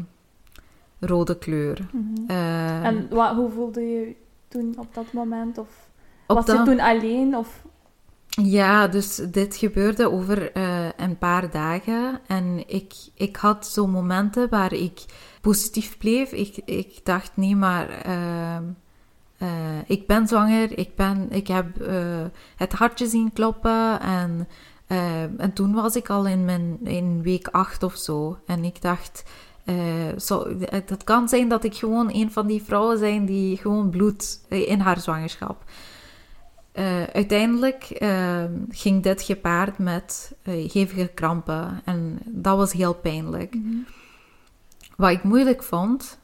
rode 1.00 1.38
kleur. 1.38 1.88
Mm 1.92 2.14
-hmm. 2.16 2.26
uh, 2.32 2.86
en 2.86 3.08
wat, 3.10 3.36
hoe 3.36 3.52
voelde 3.52 3.82
je 3.82 4.16
toen 4.48 4.76
op 4.78 4.94
dat 4.94 5.14
moment? 5.14 5.58
Of 5.58 5.90
was 6.28 6.46
je 6.46 6.62
toen 6.64 6.80
alleen? 6.80 7.36
Of 7.36 7.64
ja, 8.42 8.88
dus 8.88 9.16
dit 9.16 9.56
gebeurde 9.56 10.12
over 10.12 10.58
uh, 10.58 10.88
een 10.98 11.18
paar 11.18 11.52
dagen. 11.52 12.20
En 12.28 12.64
ik, 12.68 12.94
ik 13.14 13.36
had 13.36 13.68
zo 13.68 13.88
momenten 13.88 14.50
waar 14.50 14.74
ik 14.74 15.06
positief 15.42 15.98
bleef. 15.98 16.32
Ik, 16.32 16.58
ik 16.66 17.00
dacht, 17.04 17.32
nee, 17.34 17.56
maar 17.56 18.08
uh, 18.08 18.58
uh, 19.40 19.50
ik 19.86 20.08
ben 20.08 20.28
zwanger. 20.28 20.78
Ik, 20.78 20.96
ben, 20.96 21.28
ik 21.32 21.48
heb 21.48 21.66
het 22.56 22.74
hartje 22.74 23.08
zien 23.08 23.34
kloppen. 23.34 24.00
En, 24.00 24.48
en 25.38 25.54
toen 25.54 25.74
was 25.74 25.96
ik 25.96 26.10
al 26.10 26.28
in, 26.28 26.46
mijn, 26.46 26.78
in 26.84 27.22
week 27.22 27.48
acht 27.48 27.84
of 27.84 27.96
zo. 27.96 28.38
En 28.46 28.64
ik 28.64 28.82
dacht, 28.82 29.24
zo, 30.18 30.48
het 30.70 31.04
kan 31.04 31.30
zijn 31.30 31.50
dat 31.50 31.64
ik 31.64 31.76
gewoon 31.76 32.10
een 32.14 32.32
van 32.32 32.48
die 32.48 32.64
vrouwen 32.64 32.98
zijn 32.98 33.26
die 33.26 33.58
gewoon 33.58 33.90
bloed 33.90 34.40
in 34.50 34.80
haar 34.80 35.00
zwangerschap. 35.00 35.64
Uh, 36.80 37.04
uiteindelijk 37.04 37.98
uh, 38.02 38.44
ging 38.70 39.04
dit 39.04 39.22
gepaard 39.22 39.78
met 39.78 40.36
uh, 40.44 40.72
hevige 40.72 41.08
krampen 41.14 41.82
en 41.86 42.20
dat 42.26 42.58
was 42.58 42.72
heel 42.72 42.94
pijnlijk. 42.94 43.54
Mm 43.54 43.64
-hmm. 43.64 43.86
Wat 44.98 45.10
ik 45.10 45.24
moeilijk 45.24 45.64
vond, 45.64 46.20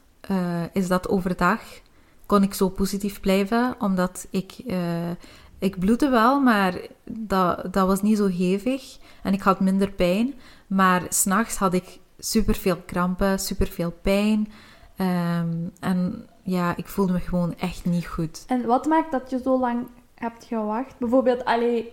is 0.72 0.88
dat 0.88 1.08
overdag 1.08 1.60
kon 2.26 2.42
ik 2.42 2.54
zo 2.54 2.68
positief 2.68 3.20
blijven, 3.20 3.74
omdat 3.78 4.26
ik, 4.30 4.56
ik 5.58 5.78
bloedde 5.78 6.08
wel, 6.08 6.40
maar 6.40 6.74
dat, 7.04 7.72
dat 7.72 7.86
was 7.86 8.02
niet 8.02 8.16
zo 8.16 8.26
hevig 8.26 8.98
en 9.22 9.32
ik 9.32 9.42
had 9.42 9.60
minder 9.60 9.90
pijn. 9.90 10.34
Maar 10.66 11.02
s'nachts 11.08 11.56
had 11.56 11.74
ik 11.74 11.98
superveel 12.18 12.76
krampen, 12.86 13.38
superveel 13.38 13.92
pijn 14.02 14.52
um, 14.98 15.72
en 15.80 16.26
ja, 16.42 16.76
ik 16.76 16.86
voelde 16.86 17.12
me 17.12 17.20
gewoon 17.20 17.54
echt 17.58 17.84
niet 17.84 18.06
goed. 18.06 18.44
En 18.46 18.66
wat 18.66 18.86
maakt 18.86 19.10
dat 19.10 19.30
je 19.30 19.40
zo 19.44 19.58
lang 19.58 19.86
hebt 20.14 20.44
gewacht? 20.44 20.98
Bijvoorbeeld, 20.98 21.44
allee, 21.44 21.92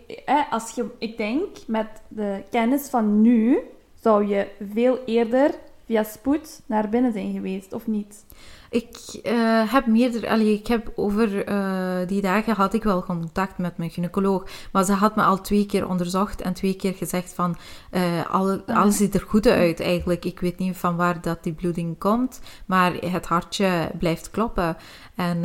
als 0.49 0.71
je, 0.71 0.85
ik 0.97 1.17
denk, 1.17 1.47
met 1.67 1.87
de 2.07 2.43
kennis 2.49 2.89
van 2.89 3.21
nu, 3.21 3.59
zou 4.01 4.27
je 4.27 4.47
veel 4.73 4.99
eerder 5.05 5.51
via 5.85 6.03
spoed 6.03 6.61
naar 6.65 6.89
binnen 6.89 7.13
zijn 7.13 7.33
geweest, 7.33 7.73
of 7.73 7.87
niet? 7.87 8.25
Ik 8.69 9.19
uh, 9.23 9.73
heb 9.73 9.85
meerdere, 9.85 10.29
allee, 10.29 10.53
ik 10.53 10.67
heb 10.67 10.91
over 10.95 11.49
uh, 11.49 12.07
die 12.07 12.21
dagen 12.21 12.55
had 12.55 12.73
ik 12.73 12.83
wel 12.83 13.03
contact 13.03 13.57
met 13.57 13.77
mijn 13.77 13.89
gynaecoloog, 13.89 14.43
maar 14.71 14.83
ze 14.83 14.93
had 14.93 15.15
me 15.15 15.23
al 15.23 15.41
twee 15.41 15.65
keer 15.65 15.87
onderzocht 15.87 16.41
en 16.41 16.53
twee 16.53 16.75
keer 16.75 16.93
gezegd 16.93 17.33
van 17.33 17.57
uh, 17.91 18.29
alle, 18.29 18.63
ah. 18.65 18.77
alles 18.77 18.97
ziet 18.97 19.13
er 19.13 19.25
goed 19.27 19.47
uit 19.47 19.79
eigenlijk. 19.79 20.25
Ik 20.25 20.39
weet 20.39 20.57
niet 20.57 20.77
van 20.77 20.95
waar 20.95 21.21
dat 21.21 21.43
die 21.43 21.53
bloeding 21.53 21.97
komt, 21.97 22.39
maar 22.65 22.93
het 22.93 23.25
hartje 23.25 23.91
blijft 23.99 24.31
kloppen. 24.31 24.77
En, 25.15 25.43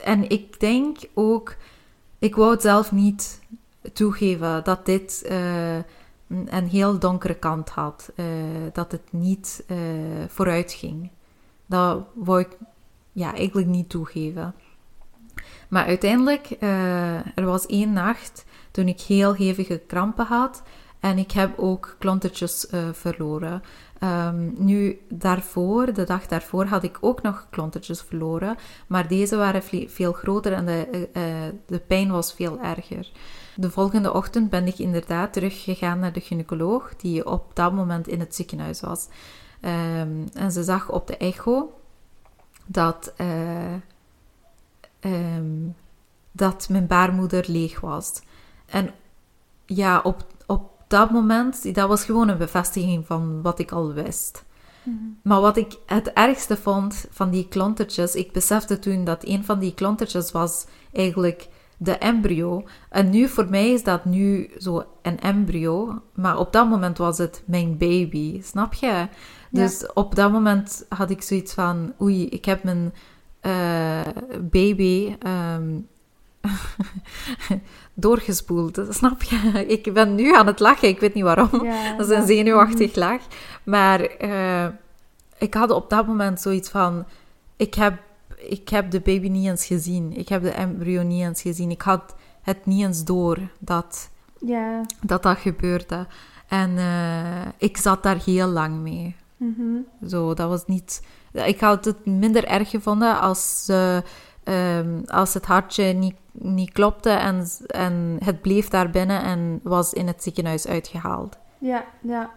en 0.00 0.28
ik 0.28 0.60
denk 0.60 0.98
ook 1.14 1.56
ik 2.18 2.34
wou 2.36 2.50
het 2.50 2.62
zelf 2.62 2.92
niet 2.92 3.40
toegeven 3.92 4.64
dat 4.64 4.86
dit 4.86 5.24
een 6.28 6.68
heel 6.68 6.98
donkere 6.98 7.34
kant 7.34 7.68
had. 7.68 8.12
Dat 8.72 8.92
het 8.92 9.12
niet 9.12 9.64
vooruit 10.28 10.72
ging. 10.72 11.10
Dat 11.72 12.06
wou 12.14 12.40
ik 12.40 12.56
ja, 13.12 13.34
eigenlijk 13.34 13.68
niet 13.68 13.88
toegeven. 13.88 14.54
Maar 15.68 15.86
uiteindelijk, 15.86 16.56
uh, 16.60 17.36
er 17.36 17.44
was 17.44 17.66
één 17.66 17.92
nacht 17.92 18.44
toen 18.70 18.88
ik 18.88 19.00
heel 19.00 19.34
hevige 19.34 19.80
krampen 19.86 20.26
had 20.26 20.62
en 21.00 21.18
ik 21.18 21.30
heb 21.30 21.58
ook 21.58 21.96
klontertjes 21.98 22.66
uh, 22.70 22.80
verloren. 22.92 23.62
Um, 24.00 24.54
nu, 24.58 25.00
daarvoor, 25.08 25.92
de 25.92 26.04
dag 26.04 26.26
daarvoor, 26.26 26.64
had 26.64 26.82
ik 26.82 26.98
ook 27.00 27.22
nog 27.22 27.46
klontertjes 27.50 28.02
verloren, 28.02 28.56
maar 28.86 29.08
deze 29.08 29.36
waren 29.36 29.62
veel 29.88 30.12
groter 30.12 30.52
en 30.52 30.66
de, 30.66 31.08
uh, 31.16 31.22
de 31.66 31.78
pijn 31.78 32.10
was 32.10 32.34
veel 32.34 32.60
erger. 32.60 33.10
De 33.56 33.70
volgende 33.70 34.12
ochtend 34.12 34.50
ben 34.50 34.66
ik 34.66 34.78
inderdaad 34.78 35.32
teruggegaan 35.32 35.98
naar 35.98 36.12
de 36.12 36.20
gynaecoloog, 36.20 36.96
die 36.96 37.26
op 37.26 37.50
dat 37.54 37.72
moment 37.72 38.08
in 38.08 38.20
het 38.20 38.34
ziekenhuis 38.34 38.80
was. 38.80 39.08
Um, 39.64 40.28
en 40.32 40.52
ze 40.52 40.62
zag 40.62 40.90
op 40.90 41.06
de 41.06 41.16
echo 41.16 41.72
dat, 42.66 43.12
uh, 43.20 43.74
um, 45.00 45.74
dat 46.32 46.68
mijn 46.68 46.86
baarmoeder 46.86 47.44
leeg 47.48 47.80
was. 47.80 48.22
En 48.66 48.90
ja, 49.66 50.00
op, 50.00 50.26
op 50.46 50.70
dat 50.86 51.10
moment, 51.10 51.74
dat 51.74 51.88
was 51.88 52.04
gewoon 52.04 52.28
een 52.28 52.38
bevestiging 52.38 53.06
van 53.06 53.42
wat 53.42 53.58
ik 53.58 53.72
al 53.72 53.92
wist. 53.92 54.44
Mm 54.82 55.18
Maar 55.22 55.40
wat 55.40 55.56
ik 55.56 55.78
het 55.86 56.12
ergste 56.12 56.56
vond 56.56 57.06
van 57.10 57.30
die 57.30 57.48
klontertjes, 57.48 58.14
ik 58.14 58.32
besefte 58.32 58.78
toen 58.78 59.04
dat 59.04 59.24
een 59.24 59.44
van 59.44 59.58
die 59.58 59.74
klontertjes 59.74 60.32
was 60.32 60.66
eigenlijk 60.92 61.48
de 61.82 61.98
embryo. 61.98 62.64
En 62.88 63.10
nu 63.10 63.28
voor 63.28 63.46
mij 63.50 63.70
is 63.70 63.82
dat 63.82 64.04
nu 64.04 64.50
zo 64.58 64.84
een 65.02 65.20
embryo, 65.20 66.02
maar 66.14 66.38
op 66.38 66.52
dat 66.52 66.68
moment 66.68 66.98
was 66.98 67.18
het 67.18 67.42
mijn 67.46 67.78
baby, 67.78 68.42
snap 68.42 68.74
je? 68.74 69.08
Dus 69.50 69.92
op 69.92 70.14
dat 70.14 70.32
moment 70.32 70.86
had 70.88 71.10
ik 71.10 71.22
zoiets 71.22 71.54
van, 71.54 71.92
oei, 72.00 72.28
ik 72.28 72.44
heb 72.44 72.62
mijn 72.62 72.94
uh, 73.42 74.00
baby 74.40 75.16
um, 75.54 75.88
doorgespoeld, 77.94 78.80
snap 78.88 79.22
je? 79.22 79.64
Ik 79.78 79.92
ben 79.92 80.14
nu 80.14 80.34
aan 80.34 80.46
het 80.46 80.60
lachen, 80.60 80.88
ik 80.88 81.00
weet 81.00 81.14
niet 81.14 81.24
waarom. 81.24 81.64
Ja, 81.64 81.92
dat 81.96 82.10
is 82.10 82.16
een 82.16 82.26
zenuwachtig 82.26 82.90
mhm. 82.90 82.98
lach. 82.98 83.20
Maar 83.62 84.22
uh, 84.24 84.66
ik 85.38 85.54
had 85.54 85.70
op 85.70 85.90
dat 85.90 86.06
moment 86.06 86.40
zoiets 86.40 86.68
van, 86.68 87.04
ik 87.56 87.74
heb 87.74 87.94
ik 88.48 88.68
heb 88.68 88.90
de 88.90 89.00
baby 89.00 89.28
niet 89.28 89.46
eens 89.46 89.66
gezien. 89.66 90.16
Ik 90.16 90.28
heb 90.28 90.42
de 90.42 90.50
embryo 90.50 91.02
niet 91.02 91.22
eens 91.22 91.42
gezien. 91.42 91.70
Ik 91.70 91.82
had 91.82 92.14
het 92.42 92.66
niet 92.66 92.84
eens 92.84 93.04
door 93.04 93.38
dat 93.58 94.10
dat, 95.00 95.22
dat 95.22 95.38
gebeurde. 95.38 96.06
En 96.48 96.70
uh, 96.70 97.46
ik 97.58 97.76
zat 97.76 98.02
daar 98.02 98.18
heel 98.24 98.48
lang 98.48 98.80
mee. 98.80 99.16
Mm 99.36 99.86
Zo, 100.08 100.34
dat 100.34 100.48
was 100.48 100.66
niet... 100.66 101.02
Ik 101.32 101.60
had 101.60 101.84
het 101.84 102.06
minder 102.06 102.44
erg 102.44 102.70
gevonden 102.70 103.20
als, 103.20 103.66
uh, 103.70 103.96
um, 104.44 105.02
als 105.06 105.34
het 105.34 105.46
hartje 105.46 105.84
niet, 105.84 106.14
niet 106.32 106.72
klopte 106.72 107.10
en, 107.10 107.46
en 107.66 108.16
het 108.24 108.40
bleef 108.40 108.68
daar 108.68 108.90
binnen 108.90 109.22
en 109.22 109.60
was 109.62 109.92
in 109.92 110.06
het 110.06 110.22
ziekenhuis 110.22 110.66
uitgehaald. 110.66 111.38
Ja, 111.58 111.84
ja. 112.00 112.30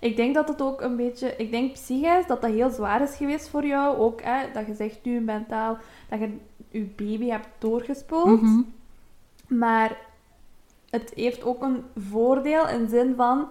Ik 0.00 0.16
denk 0.16 0.34
dat 0.34 0.48
het 0.48 0.62
ook 0.62 0.80
een 0.80 0.96
beetje, 0.96 1.34
ik 1.36 1.50
denk 1.50 1.72
psychisch 1.72 2.26
dat 2.26 2.40
dat 2.40 2.50
heel 2.50 2.70
zwaar 2.70 3.02
is 3.02 3.16
geweest 3.16 3.48
voor 3.48 3.66
jou. 3.66 3.96
Ook 3.96 4.22
hè, 4.22 4.52
dat 4.52 4.66
je 4.66 4.74
zegt 4.74 4.98
nu 5.02 5.20
mentaal 5.20 5.78
dat 6.08 6.18
je 6.18 6.36
je 6.70 6.84
baby 6.96 7.28
hebt 7.28 7.48
doorgespoeld. 7.58 8.42
Mhm. 8.42 8.60
Maar 9.48 9.96
het 10.90 11.12
heeft 11.14 11.44
ook 11.44 11.62
een 11.62 11.84
voordeel 11.96 12.68
in 12.68 12.88
zin 12.88 13.14
van, 13.16 13.48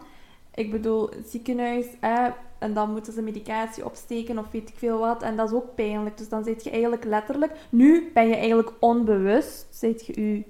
ik 0.54 0.72
bedoel, 0.72 1.10
ziekenhuis, 1.25 1.86
hè, 2.00 2.30
en 2.60 2.74
dan 2.74 2.92
moeten 2.92 3.14
ze 3.14 3.22
medicatie 3.22 3.86
opsteken 3.86 4.38
of 4.38 4.52
weet 4.52 4.70
ik 4.70 4.75
veel 4.78 4.98
wat. 4.98 5.22
En 5.22 5.36
dat 5.36 5.50
is 5.50 5.56
ook 5.56 5.75
pijnlijk. 5.75 6.18
Dus 6.18 6.30
dan 6.30 6.44
zit 6.44 6.64
je 6.64 6.70
eigenlijk 6.70 7.04
letterlijk, 7.04 7.52
nu 7.70 8.12
ben 8.14 8.28
je 8.28 8.36
eigenlijk 8.36 8.72
onbewust, 8.80 9.68
zit 9.70 10.06
je 10.06 10.22
je 10.22 10.44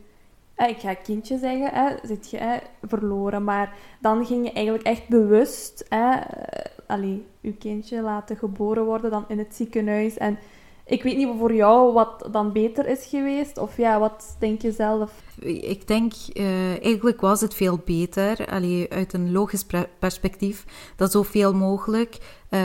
ik 0.55 0.79
ga 0.79 0.93
kindje 0.93 1.37
zeggen, 1.37 1.99
zit 2.03 2.29
je 2.29 2.59
verloren. 2.81 3.43
Maar 3.43 3.73
dan 3.99 4.25
ging 4.25 4.45
je 4.45 4.51
eigenlijk 4.51 4.85
echt 4.85 5.07
bewust 5.07 5.85
hè, 5.89 6.11
eh, 6.87 7.15
je 7.41 7.53
kindje 7.53 8.01
laten 8.01 8.37
geboren 8.37 8.85
worden 8.85 9.11
dan 9.11 9.25
in 9.27 9.37
het 9.37 9.55
ziekenhuis. 9.55 10.17
En 10.17 10.37
ik 10.85 11.03
weet 11.03 11.17
niet 11.17 11.29
voor 11.39 11.53
jou 11.53 11.93
wat 11.93 12.27
dan 12.31 12.51
beter 12.51 12.87
is 12.87 13.05
geweest. 13.05 13.57
Of 13.57 13.77
ja, 13.77 13.99
wat 13.99 14.35
denk 14.39 14.61
je 14.61 14.71
zelf? 14.71 15.11
Ik 15.39 15.87
denk, 15.87 16.13
uh, 16.33 16.83
eigenlijk 16.83 17.21
was 17.21 17.41
het 17.41 17.53
veel 17.53 17.79
beter. 17.85 18.47
Uit 18.89 19.13
een 19.13 19.31
logisch 19.31 19.65
perspectief. 19.99 20.65
Dat 20.95 21.11
zoveel 21.11 21.53
mogelijk 21.53 22.17
uh, 22.49 22.61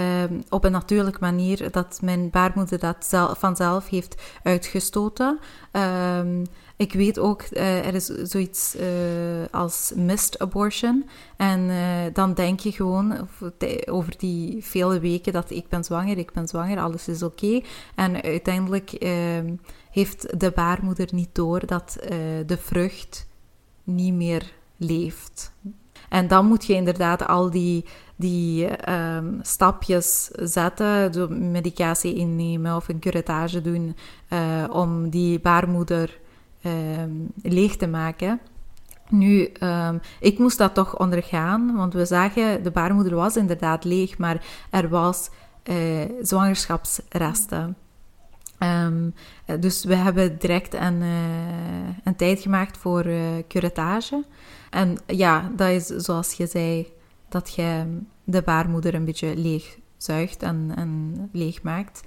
op 0.49 0.65
een 0.65 0.73
natuurlijke 0.73 1.21
manier. 1.21 1.71
Dat 1.71 1.99
mijn 2.03 2.31
baarmoeder 2.31 2.79
dat 2.79 3.05
zelf, 3.05 3.39
vanzelf 3.39 3.89
heeft 3.89 4.23
uitgestoten. 4.43 5.39
Uh, 5.73 6.21
ik 6.81 6.93
weet 6.93 7.19
ook, 7.19 7.43
uh, 7.53 7.87
er 7.87 7.95
is 7.95 8.07
zoiets 8.07 8.77
uh, 8.77 8.85
als 9.51 9.93
missed 9.97 10.39
abortion. 10.39 11.09
En 11.37 11.61
uh, 11.61 11.79
dan 12.13 12.35
denk 12.35 12.61
je 12.61 12.73
gewoon 12.73 13.29
over 13.87 14.15
die 14.19 14.65
vele 14.65 15.01
weken 15.01 15.33
dat 15.33 15.51
ik 15.51 15.69
ben 15.69 15.85
zwanger, 15.85 16.19
ik 16.19 16.33
ben 16.33 16.49
zwanger, 16.49 16.79
alles 16.79 17.09
is 17.09 17.23
oké. 17.23 17.61
En 17.95 18.23
uiteindelijk 18.23 18.93
ehm, 18.93 19.55
heeft 19.91 20.41
de 20.41 20.51
baarmoeder 20.51 21.09
niet 21.13 21.29
door 21.33 21.67
dat 21.67 21.97
de 22.47 22.59
vrucht 22.61 23.27
niet 23.85 24.15
meer 24.15 24.53
leeft. 24.77 25.53
En 26.09 26.29
dan 26.29 26.47
moet 26.47 26.67
je 26.67 26.75
inderdaad 26.75 27.27
al 27.27 27.51
die, 27.51 27.85
die 28.17 28.69
um, 28.93 29.39
stapjes 29.43 30.31
zetten, 30.33 31.51
medicatie 31.51 32.15
innemen 32.15 32.77
of 32.77 32.89
een 32.89 33.01
curettage 33.01 33.61
doen 33.61 33.97
om 34.71 35.11
die 35.11 35.41
baarmoeder 35.41 36.19
um, 36.65 37.33
leeg 37.43 37.77
te 37.77 37.87
maken. 37.87 38.41
Nu, 39.09 39.53
um, 39.63 40.01
ik 40.21 40.39
moest 40.39 40.59
dat 40.59 40.75
toch 40.75 40.99
ondergaan, 40.99 41.77
want 41.77 41.93
we 41.93 42.05
zagen, 42.05 42.63
de 42.63 42.71
baarmoeder 42.71 43.15
was 43.15 43.37
inderdaad 43.37 43.85
leeg, 43.85 44.19
maar 44.19 44.45
er 44.71 44.89
was 44.89 45.31
uh, 45.65 45.77
zwangerschapsresten. 46.23 47.77
Um, 48.59 49.15
dus 49.61 49.85
we 49.85 49.95
hebben 49.95 50.39
direct 50.39 50.75
een, 50.75 51.03
uh, 51.03 51.89
een 52.05 52.17
tijd 52.17 52.41
gemaakt 52.41 52.77
voor 52.77 53.07
uh, 53.07 53.21
curettage. 53.49 54.25
En 54.71 54.99
ja, 55.07 55.51
dat 55.57 55.69
is 55.69 55.87
zoals 55.87 56.33
je 56.33 56.47
zei, 56.47 56.87
dat 57.29 57.55
je 57.55 57.99
de 58.25 58.43
baarmoeder 58.43 58.95
een 58.95 59.05
beetje 59.05 59.37
leeg 59.37 59.79
zuigt 59.97 60.43
en, 60.43 60.73
en 60.77 61.15
leeg 61.33 61.63
maakt. 61.63 62.01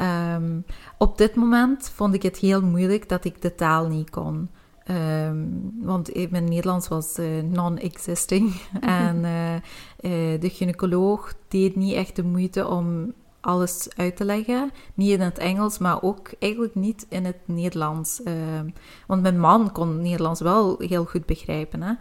Um, 0.00 0.64
op 0.98 1.18
dit 1.18 1.34
moment 1.34 1.90
vond 1.94 2.14
ik 2.14 2.22
het 2.22 2.36
heel 2.36 2.62
moeilijk 2.62 3.08
dat 3.08 3.24
ik 3.24 3.42
de 3.42 3.54
taal 3.54 3.86
niet 3.86 4.10
kon. 4.10 4.50
Um, 4.90 5.72
want 5.80 6.30
mijn 6.30 6.44
Nederlands 6.44 6.88
was 6.88 7.18
uh, 7.18 7.42
non-existing. 7.42 8.54
en 8.80 9.16
uh, 9.24 9.54
uh, 9.54 10.40
de 10.40 10.50
gynaecoloog 10.50 11.34
deed 11.48 11.76
niet 11.76 11.94
echt 11.94 12.16
de 12.16 12.24
moeite 12.24 12.66
om 12.66 13.12
alles 13.40 13.88
uit 13.96 14.16
te 14.16 14.24
leggen. 14.24 14.70
Niet 14.94 15.10
in 15.10 15.20
het 15.20 15.38
Engels, 15.38 15.78
maar 15.78 16.02
ook 16.02 16.30
eigenlijk 16.38 16.74
niet 16.74 17.06
in 17.08 17.24
het 17.24 17.38
Nederlands. 17.44 18.22
Ehm, 18.22 18.68
want 19.06 19.22
mijn 19.22 19.40
man 19.40 19.72
kon 19.72 20.02
Nederlands 20.02 20.40
wel 20.40 20.76
heel 20.78 21.04
goed 21.04 21.26
begrijpen. 21.26 21.82
Hè? 21.82 21.92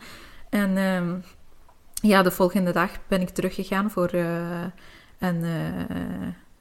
En 0.49 1.23
ja, 1.93 2.21
de 2.21 2.31
volgende 2.31 2.71
dag 2.71 2.91
ben 3.07 3.21
ik 3.21 3.29
teruggegaan 3.29 3.91
voor 3.91 4.13
een 5.19 5.43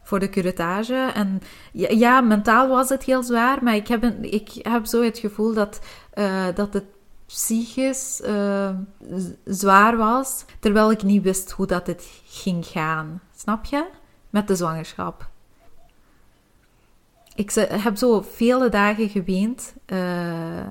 voor 0.07 0.19
de 0.19 0.29
curettage. 0.29 1.11
En 1.15 1.41
ja, 1.73 2.21
mentaal 2.21 2.69
was 2.69 2.89
het 2.89 3.03
heel 3.03 3.23
zwaar, 3.23 3.63
maar 3.63 3.75
ik 3.75 3.89
heb, 3.89 4.05
ik 4.21 4.51
heb 4.63 4.85
zo 4.85 5.03
het 5.03 5.19
gevoel 5.19 5.55
dat, 5.55 5.81
uh, 6.15 6.45
dat 6.55 6.73
het 6.73 6.85
psychisch 7.27 8.23
uh, 8.25 8.71
zwaar 9.45 9.97
was, 9.97 10.45
terwijl 10.61 10.91
ik 10.91 11.03
niet 11.03 11.23
wist 11.23 11.51
hoe 11.51 11.67
dat 11.67 11.87
het 11.87 12.09
ging 12.25 12.67
gaan. 12.67 13.21
Snap 13.37 13.65
je? 13.65 13.85
Met 14.31 14.49
de 14.49 14.57
zwangerschap. 14.57 15.29
Ik 17.35 17.53
heb 17.71 17.97
zo 17.97 18.21
vele 18.21 18.69
dagen 18.69 19.09
geweend. 19.09 19.75
Uh, 19.87 20.67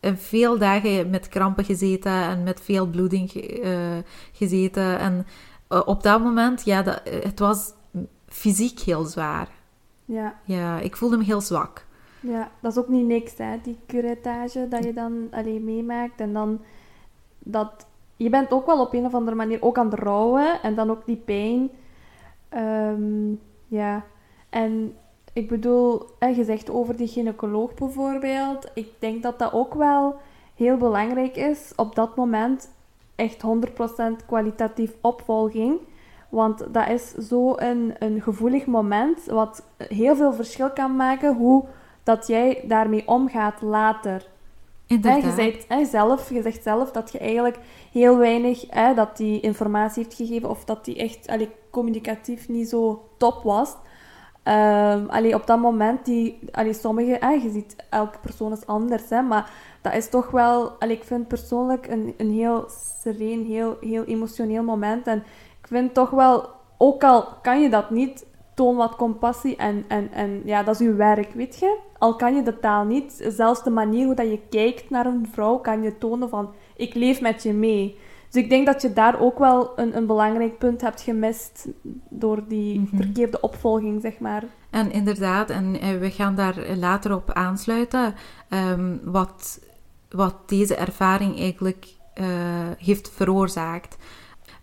en 0.00 0.18
veel 0.18 0.58
dagen 0.58 1.10
met 1.10 1.28
krampen 1.28 1.64
gezeten 1.64 2.12
en 2.12 2.42
met 2.42 2.60
veel 2.60 2.86
bloeding 2.86 3.30
gezeten. 4.32 4.98
En 4.98 5.26
op 5.68 6.02
dat 6.02 6.22
moment, 6.22 6.64
ja, 6.64 6.82
dat, 6.82 7.00
het 7.04 7.38
was 7.38 7.72
fysiek 8.34 8.80
heel 8.80 9.04
zwaar. 9.04 9.48
Ja. 10.04 10.34
Ja, 10.44 10.78
ik 10.78 10.96
voelde 10.96 11.16
me 11.16 11.24
heel 11.24 11.40
zwak. 11.40 11.86
Ja, 12.20 12.50
dat 12.60 12.72
is 12.72 12.78
ook 12.78 12.88
niet 12.88 13.06
niks, 13.06 13.38
hè, 13.38 13.56
die 13.62 13.78
curettage 13.86 14.68
dat 14.68 14.84
je 14.84 14.92
dan 14.92 15.28
alleen 15.30 15.64
meemaakt. 15.64 16.20
En 16.20 16.32
dan 16.32 16.60
dat... 17.38 17.86
Je 18.16 18.30
bent 18.30 18.52
ook 18.52 18.66
wel 18.66 18.80
op 18.80 18.92
een 18.92 19.04
of 19.04 19.14
andere 19.14 19.36
manier 19.36 19.62
ook 19.62 19.78
aan 19.78 19.90
het 19.90 19.98
rouwen. 19.98 20.62
En 20.62 20.74
dan 20.74 20.90
ook 20.90 21.06
die 21.06 21.16
pijn. 21.16 21.70
Ehm, 22.48 23.32
ja. 23.66 24.04
En 24.50 24.96
ik 25.32 25.48
bedoel, 25.48 26.06
je 26.18 26.44
zegt 26.44 26.70
over 26.70 26.96
die 26.96 27.08
gynaecoloog 27.08 27.74
bijvoorbeeld. 27.74 28.70
Ik 28.74 28.88
denk 28.98 29.22
dat 29.22 29.38
dat 29.38 29.52
ook 29.52 29.74
wel 29.74 30.16
heel 30.54 30.76
belangrijk 30.76 31.36
is 31.36 31.72
op 31.76 31.94
dat 31.94 32.16
moment. 32.16 32.70
Echt 33.14 33.42
100% 33.42 34.26
kwalitatief 34.26 34.92
opvolging. 35.00 35.78
Want 36.34 36.64
dat 36.72 36.88
is 36.88 37.14
zo 37.14 37.54
een, 37.56 37.94
een 37.98 38.22
gevoelig 38.22 38.66
moment, 38.66 39.24
wat 39.24 39.62
heel 39.76 40.16
veel 40.16 40.32
verschil 40.32 40.70
kan 40.70 40.96
maken 40.96 41.34
hoe 41.34 41.64
dat 42.02 42.26
jij 42.26 42.64
daarmee 42.66 43.08
omgaat 43.08 43.62
later. 43.62 44.26
Inderdaad. 44.86 45.22
Je, 45.22 45.30
zegt, 45.30 45.90
zelf, 45.90 46.30
je 46.30 46.42
zegt 46.42 46.62
zelf 46.62 46.90
dat 46.90 47.12
je 47.12 47.18
eigenlijk 47.18 47.58
heel 47.92 48.16
weinig, 48.16 48.64
hè, 48.68 48.94
dat 48.94 49.16
die 49.16 49.40
informatie 49.40 50.02
heeft 50.02 50.16
gegeven 50.16 50.50
of 50.50 50.64
dat 50.64 50.84
die 50.84 50.96
echt 50.96 51.28
allee, 51.28 51.50
communicatief 51.70 52.48
niet 52.48 52.68
zo 52.68 53.08
top 53.16 53.42
was. 53.42 53.74
Ehm 54.42 55.06
allee, 55.08 55.34
op 55.34 55.46
dat 55.46 55.60
moment, 55.60 56.04
die, 56.04 56.38
allee, 56.52 56.74
sommige, 56.74 57.38
je 57.42 57.50
ziet, 57.50 57.76
elke 57.90 58.18
persoon 58.18 58.52
is 58.52 58.66
anders, 58.66 59.08
hè, 59.08 59.22
maar 59.22 59.50
dat 59.80 59.94
is 59.94 60.08
toch 60.08 60.30
wel, 60.30 60.70
allee, 60.78 60.96
ik 60.96 61.04
vind 61.04 61.28
persoonlijk 61.28 61.86
een, 61.86 62.14
een 62.16 62.30
heel 62.30 62.64
sereen, 63.02 63.44
heel, 63.46 63.76
heel 63.80 64.04
emotioneel 64.04 64.62
moment. 64.62 65.06
En 65.06 65.22
ik 65.64 65.70
vind 65.70 65.94
toch 65.94 66.10
wel, 66.10 66.50
ook 66.78 67.04
al 67.04 67.28
kan 67.42 67.60
je 67.60 67.70
dat 67.70 67.90
niet, 67.90 68.26
toon 68.54 68.76
wat 68.76 68.96
compassie 68.96 69.56
en, 69.56 69.84
en, 69.88 70.12
en 70.12 70.42
ja, 70.44 70.62
dat 70.62 70.80
is 70.80 70.86
uw 70.86 70.96
werk, 70.96 71.32
weet 71.32 71.58
je. 71.58 71.78
Al 71.98 72.16
kan 72.16 72.34
je 72.34 72.42
de 72.42 72.58
taal 72.60 72.84
niet, 72.84 73.24
zelfs 73.28 73.62
de 73.62 73.70
manier 73.70 74.06
hoe 74.06 74.14
dat 74.14 74.30
je 74.30 74.40
kijkt 74.50 74.90
naar 74.90 75.06
een 75.06 75.28
vrouw, 75.32 75.56
kan 75.56 75.82
je 75.82 75.98
tonen 75.98 76.28
van, 76.28 76.52
ik 76.76 76.94
leef 76.94 77.20
met 77.20 77.42
je 77.42 77.52
mee. 77.52 77.98
Dus 78.30 78.42
ik 78.42 78.48
denk 78.48 78.66
dat 78.66 78.82
je 78.82 78.92
daar 78.92 79.20
ook 79.20 79.38
wel 79.38 79.72
een, 79.76 79.96
een 79.96 80.06
belangrijk 80.06 80.58
punt 80.58 80.80
hebt 80.80 81.00
gemist 81.00 81.68
door 82.08 82.44
die 82.48 82.80
Mhm. 82.80 82.96
verkeerde 82.96 83.40
opvolging, 83.40 84.00
zeg 84.00 84.18
maar. 84.18 84.42
En 84.70 84.92
inderdaad, 84.92 85.50
en 85.50 85.80
eh, 85.80 85.98
we 85.98 86.10
gaan 86.10 86.34
daar 86.34 86.56
later 86.76 87.14
op 87.14 87.32
aansluiten, 87.32 88.14
ehm, 88.48 88.96
wat, 89.02 89.60
wat 90.10 90.34
deze 90.46 90.74
ervaring 90.74 91.38
eigenlijk 91.38 91.86
eh, 92.14 92.26
heeft 92.78 93.10
veroorzaakt. 93.10 93.96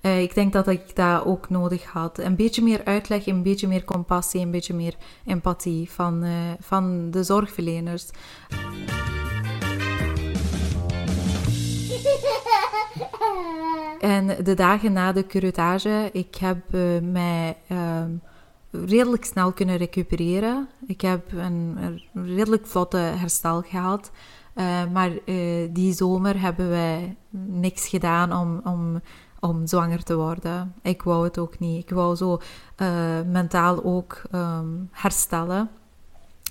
Eh, 0.02 0.22
ik 0.22 0.34
denk 0.34 0.54
dat 0.54 0.68
ik 0.68 0.96
dat 0.96 1.26
ook 1.26 1.50
nodig 1.50 1.86
had. 1.86 2.18
Een 2.18 2.36
beetje 2.36 2.62
meer 2.62 2.82
uitleg, 2.84 3.26
een 3.28 3.44
beetje 3.44 3.68
meer 3.68 3.84
compassie, 3.84 4.42
een 4.42 4.52
beetje 4.52 4.74
meer 4.74 4.96
empathie 5.26 5.92
van, 5.92 6.24
eh, 6.24 6.32
van 6.60 7.12
de 7.12 7.24
zorgverleners. 7.24 8.10
En 14.00 14.44
de 14.44 14.54
dagen 14.54 14.94
na 14.94 15.12
de 15.12 15.28
curettage, 15.28 16.10
ik 16.14 16.36
heb 16.36 16.74
eh, 16.74 16.82
mij 17.02 17.58
ehm, 17.68 18.12
redelijk 18.72 19.26
snel 19.26 19.52
kunnen 19.52 19.78
recupereren. 19.78 20.68
Ik 20.88 21.02
heb 21.02 21.32
een, 21.32 21.78
redelijk 22.14 22.68
vlotte 22.68 22.98
herstel 22.98 23.62
gehad. 23.62 24.12
Eh, 24.54 24.86
maar 24.94 25.12
die 25.70 25.94
zomer 25.94 26.42
hebben 26.42 26.70
wij 26.70 27.16
niks 27.30 27.88
gedaan 27.88 28.34
om, 28.34 28.62
om, 28.64 29.02
om 29.42 29.68
zwanger 29.68 30.04
te 30.04 30.16
worden. 30.16 30.74
Ik 30.82 31.04
wou 31.04 31.24
het 31.24 31.38
ook 31.38 31.60
niet. 31.60 31.84
Ik 31.84 31.90
wou 31.90 32.16
zo 32.16 32.42
eh, 32.76 32.88
mentaal 33.32 33.84
ook 33.84 34.22
ehm, 34.32 34.68
herstellen. 34.92 35.70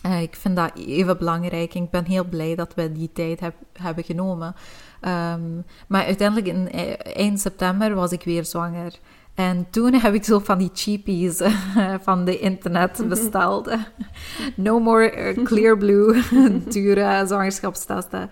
Eh, 0.02 0.22
ik 0.22 0.36
vind 0.36 0.56
dat 0.56 0.72
even 0.74 1.18
belangrijk 1.18 1.74
en 1.74 1.82
ik 1.82 1.90
ben 1.90 2.04
heel 2.04 2.24
blij 2.24 2.54
dat 2.54 2.74
we 2.74 2.92
die 2.92 3.10
tijd 3.12 3.40
heb, 3.40 3.54
hebben 3.72 4.04
genomen. 4.04 4.54
Ehm, 5.00 5.40
maar 5.88 6.04
uiteindelijk 6.04 6.48
in 6.48 6.68
e- 6.70 6.92
eind 6.92 7.40
september 7.40 7.94
was 7.94 8.12
ik 8.12 8.22
weer 8.22 8.44
zwanger. 8.44 8.98
En 9.34 9.66
toen 9.70 9.94
heb 9.94 10.14
ik 10.14 10.24
zo 10.24 10.38
van 10.38 10.58
die 10.58 10.70
cheapies 10.74 11.40
eh, 11.40 11.52
van 12.08 12.24
de 12.24 12.38
internet 12.38 13.04
besteld. 13.08 13.70
no 14.54 14.78
more 14.78 15.10
eh, 15.10 15.44
clear 15.44 15.78
blue, 15.78 16.22
dure 16.72 17.24
zwangerschapstesten. 17.26 18.30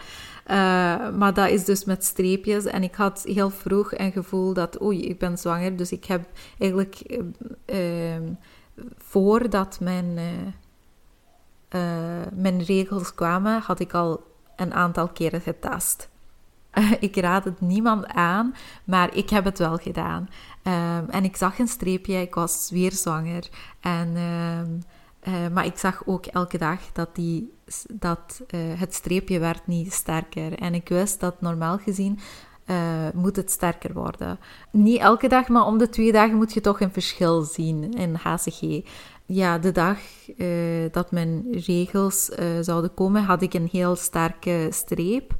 Eh, 0.48 0.56
maar 1.10 1.34
dat 1.34 1.48
is 1.48 1.64
dus 1.64 1.84
met 1.84 2.04
streepjes. 2.04 2.64
En 2.64 2.82
ik 2.82 2.94
had 2.94 3.22
heel 3.24 3.50
vroeg 3.50 3.98
een 3.98 4.12
gevoel 4.12 4.52
dat, 4.52 4.82
oei, 4.82 5.08
ik 5.08 5.18
ben 5.18 5.38
zwanger. 5.38 5.76
Dus 5.76 5.92
ik 5.92 6.04
heb 6.04 6.28
eigenlijk, 6.58 6.94
eh, 7.66 8.14
ehm, 8.14 8.32
voordat 8.96 9.80
mijn, 9.80 10.18
eh, 10.18 10.46
eh, 11.68 12.26
mijn 12.32 12.62
regels 12.62 13.14
kwamen, 13.14 13.60
had 13.60 13.80
ik 13.80 13.94
al 13.94 14.22
een 14.56 14.74
aantal 14.74 15.08
keren 15.08 15.40
getest. 15.40 16.08
ik 17.00 17.16
raad 17.16 17.44
het 17.44 17.60
niemand 17.60 18.06
aan, 18.06 18.54
maar 18.84 19.16
ik 19.16 19.30
heb 19.30 19.44
het 19.44 19.58
wel 19.58 19.76
gedaan. 19.76 20.28
En 21.10 21.24
ik 21.24 21.36
zag 21.36 21.58
een 21.58 21.68
streepje, 21.68 22.20
ik 22.20 22.34
was 22.34 22.70
weer 22.70 22.92
zwanger. 22.92 23.48
En, 23.80 24.16
eh, 25.28 25.48
maar 25.52 25.66
ik 25.66 25.78
zag 25.78 26.02
ook 26.06 26.26
elke 26.26 26.58
dag 26.58 26.80
dat, 26.92 27.14
die, 27.14 27.52
dat 27.92 28.40
eh, 28.46 28.60
het 28.74 28.94
streepje 28.94 29.38
werd 29.38 29.66
niet 29.66 29.92
sterker. 29.92 30.58
En 30.58 30.74
ik 30.74 30.88
wist 30.88 31.20
dat 31.20 31.40
normaal 31.40 31.78
gezien 31.78 32.18
eh, 32.64 32.76
moet 33.14 33.36
het 33.36 33.50
sterker 33.50 33.92
worden. 33.92 34.38
Niet 34.70 35.00
elke 35.00 35.28
dag, 35.28 35.48
maar 35.48 35.66
om 35.66 35.78
de 35.78 35.88
twee 35.88 36.12
dagen 36.12 36.36
moet 36.36 36.52
je 36.52 36.60
toch 36.60 36.80
een 36.80 36.92
verschil 36.92 37.42
zien 37.42 37.92
in 37.92 38.14
HCG. 38.14 38.80
Ja, 39.26 39.58
de 39.58 39.72
dag 39.72 39.98
dat 40.90 41.10
mijn 41.10 41.46
regels 41.50 42.30
zouden 42.60 42.94
komen, 42.94 43.22
had 43.22 43.42
ik 43.42 43.54
een 43.54 43.68
heel 43.72 43.96
sterke 43.96 44.68
streep. 44.70 45.34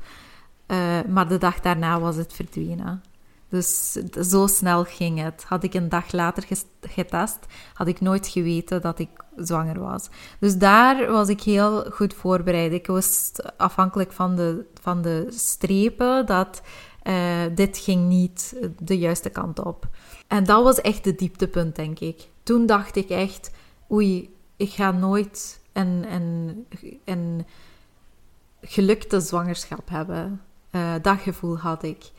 Maar 1.09 1.29
de 1.29 1.39
dag 1.39 1.61
daarna 1.61 2.01
was 2.01 2.17
het 2.17 2.33
verdwenen. 2.33 3.03
Dus 3.49 3.93
zo 4.21 4.47
snel 4.47 4.85
ging 4.85 5.23
het. 5.23 5.45
Had 5.47 5.63
ik 5.63 5.75
een 5.75 5.89
dag 5.89 6.13
later 6.13 6.47
getest, 6.81 7.39
had 7.75 7.87
ik 7.87 8.01
nooit 8.01 8.27
geweten 8.27 8.81
dat 8.81 8.99
ik 8.99 9.09
zwanger 9.37 9.81
was. 9.81 10.09
Dus 10.41 10.57
daar 10.57 11.11
was 11.11 11.29
ik 11.29 11.43
heel 11.43 11.91
goed 11.91 12.15
voorbereid. 12.15 12.73
Ik 12.73 12.87
wist 12.87 13.43
afhankelijk 13.57 14.13
van 14.13 14.37
de, 14.37 14.65
van 14.81 15.03
de 15.03 15.27
strepen 15.31 16.27
dat 16.27 16.63
eh, 17.03 17.43
dit 17.55 17.79
ging 17.79 18.09
niet 18.09 18.57
de 18.79 18.99
juiste 18.99 19.31
kant 19.31 19.65
op. 19.65 19.89
En 20.27 20.45
dat 20.45 20.63
was 20.63 20.81
echt 20.81 21.05
de 21.05 21.15
dieptepunt, 21.15 21.77
denk 21.77 21.99
ik. 21.99 22.29
Toen 22.43 22.67
dacht 22.67 22.97
ik 22.97 23.09
echt, 23.09 23.51
oei, 23.93 24.35
ik 24.57 24.71
ga 24.71 24.91
nooit 24.91 25.61
een, 25.73 26.13
een, 26.13 26.67
een 27.05 27.47
gelukte 28.61 29.21
zwangerschap 29.21 29.89
hebben. 29.89 30.43
Eh, 30.71 30.95
dat 31.03 31.19
gevoel 31.19 31.59
had 31.59 31.83
ik. 31.83 32.11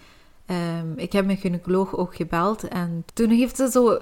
Ehm, 0.49 0.93
ik 0.95 1.11
heb 1.11 1.25
mijn 1.25 1.37
gynaecoloog 1.37 1.95
ook 1.95 2.15
gebeld 2.15 2.67
en 2.67 3.05
toen 3.13 3.29
heeft 3.29 3.55
ze 3.55 3.69
zo 3.71 3.97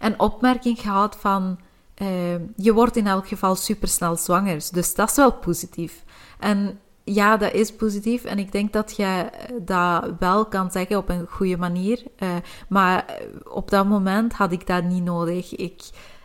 een 0.00 0.20
opmerking 0.20 0.80
gehad 0.80 1.16
van 1.16 1.58
ehm, 1.94 2.42
je 2.56 2.72
wordt 2.72 2.96
in 2.96 3.06
elk 3.06 3.28
geval 3.28 3.54
supersnel 3.54 4.16
zwanger, 4.16 4.62
dus 4.72 4.94
dat 4.94 5.10
is 5.10 5.16
wel 5.16 5.32
positief. 5.32 6.04
En 6.38 6.80
ja, 7.04 7.36
dat 7.36 7.52
is 7.52 7.74
positief 7.74 8.24
en 8.24 8.38
ik 8.38 8.52
denk 8.52 8.72
dat 8.72 8.96
je 8.96 9.30
dat 9.62 10.12
wel 10.18 10.46
kan 10.46 10.70
zeggen 10.70 10.96
op 10.96 11.08
een 11.08 11.26
goede 11.28 11.56
manier, 11.56 12.02
eh, 12.16 12.36
maar 12.68 13.20
op 13.44 13.70
dat 13.70 13.86
moment 13.86 14.32
had 14.32 14.52
ik 14.52 14.66
dat 14.66 14.84
niet 14.84 15.04
nodig. 15.04 15.56
Ik, 15.56 15.82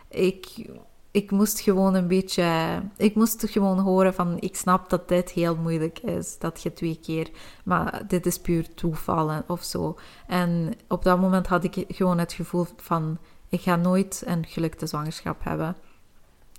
ik, 0.08 0.66
ik 1.10 1.30
moest 1.30 1.60
gewoon 1.60 1.94
een 1.94 2.06
beetje. 2.08 2.80
Ik 2.96 3.14
moest 3.14 3.44
gewoon 3.48 3.78
horen 3.78 4.14
van. 4.14 4.36
Ik 4.40 4.56
snap 4.56 4.90
dat 4.90 5.08
dit 5.08 5.30
heel 5.30 5.56
moeilijk 5.56 5.98
is. 5.98 6.38
Dat 6.38 6.62
je 6.62 6.72
twee 6.72 6.98
keer. 7.02 7.30
Maar 7.64 8.02
dit 8.08 8.26
is 8.26 8.38
puur 8.38 8.74
toeval 8.74 9.30
en- 9.30 9.44
of 9.46 9.62
zo. 9.64 9.96
En 10.26 10.72
op 10.88 11.02
dat 11.04 11.20
moment 11.20 11.46
had 11.46 11.64
ik 11.64 11.84
gewoon 11.88 12.18
het 12.18 12.32
gevoel 12.32 12.66
van. 12.76 13.18
Ik 13.48 13.60
ga 13.60 13.76
nooit 13.76 14.22
een 14.26 14.44
gelukte 14.48 14.86
zwangerschap 14.86 15.44
hebben. 15.44 15.76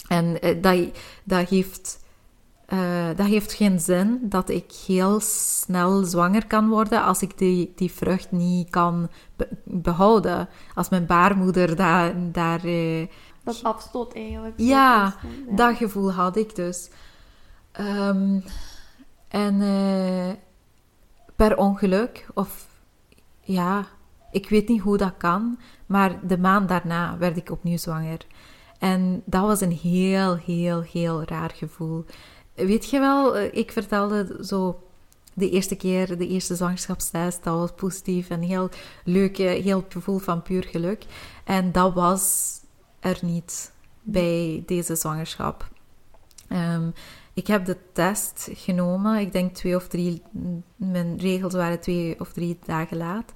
En 0.07 0.41
eh, 0.41 0.61
dat, 0.61 0.97
dat 1.23 1.49
heeft. 1.49 1.99
eh, 2.65 3.07
dat 3.15 3.25
heeft 3.27 3.53
geen 3.53 3.79
zin 3.79 4.19
dat 4.21 4.49
ik 4.49 4.71
heel 4.87 5.19
snel 5.19 6.03
zwanger 6.03 6.47
kan 6.47 6.69
worden 6.69 7.03
als 7.03 7.21
ik 7.21 7.37
die, 7.37 7.71
die 7.75 7.91
vrucht 7.91 8.31
niet 8.31 8.69
kan 8.69 9.09
be- 9.35 9.49
behouden. 9.63 10.49
Als 10.75 10.89
mijn 10.89 11.05
baarmoeder 11.05 11.75
daar, 11.75 12.13
daar 12.31 12.63
eh, 12.63 13.07
Dat 13.43 13.63
afstoot 13.63 14.13
eigenlijk. 14.13 14.53
Ja, 14.57 15.15
dat 15.49 15.75
gevoel 15.75 16.11
had 16.11 16.35
ik 16.35 16.55
dus. 16.55 16.89
Ehm, 17.71 18.39
en 19.27 19.61
eh, 19.61 20.35
per 21.35 21.57
ongeluk, 21.57 22.27
of 22.33 22.67
ja, 23.39 23.87
ik 24.31 24.49
weet 24.49 24.67
niet 24.67 24.81
hoe 24.81 24.97
dat 24.97 25.13
kan, 25.17 25.59
maar 25.85 26.27
de 26.27 26.37
maand 26.37 26.69
daarna 26.69 27.17
werd 27.17 27.37
ik 27.37 27.51
opnieuw 27.51 27.77
zwanger. 27.77 28.25
En 28.79 29.21
dat 29.25 29.41
was 29.41 29.61
een 29.61 29.71
heel, 29.71 30.35
heel, 30.35 30.81
heel 30.81 31.23
raar 31.23 31.51
gevoel. 31.55 32.05
Weet 32.55 32.89
je 32.89 32.99
wel, 32.99 33.37
eh, 33.37 33.57
ik 33.57 33.71
vertelde 33.71 34.37
zo 34.41 34.83
de 35.33 35.49
eerste 35.49 35.75
keer, 35.75 36.17
de 36.17 36.27
eerste 36.27 36.55
zwangerschapstest, 36.55 37.43
dat 37.43 37.57
was 37.57 37.71
positief 37.75 38.29
en 38.29 38.41
heel 38.41 38.69
leuk, 39.03 39.39
eh, 39.39 39.63
heel 39.63 39.85
gevoel 39.89 40.17
van 40.17 40.41
puur 40.41 40.63
geluk. 40.63 41.05
En 41.43 41.71
dat 41.71 41.93
was 41.93 42.51
er 43.01 43.19
niet 43.21 43.71
bij 44.01 44.63
deze 44.65 44.95
zwangerschap. 44.95 45.69
Ehm, 46.47 46.89
ik 47.33 47.47
heb 47.47 47.65
de 47.65 47.77
test 47.93 48.49
genomen, 48.53 49.19
ik 49.19 49.31
denk 49.31 49.55
twee 49.55 49.75
of 49.75 49.87
drie, 49.87 50.21
mijn 50.75 51.17
regels 51.17 51.53
waren 51.53 51.79
twee 51.79 52.19
of 52.19 52.33
drie 52.33 52.59
dagen 52.65 52.97
laat. 52.97 53.31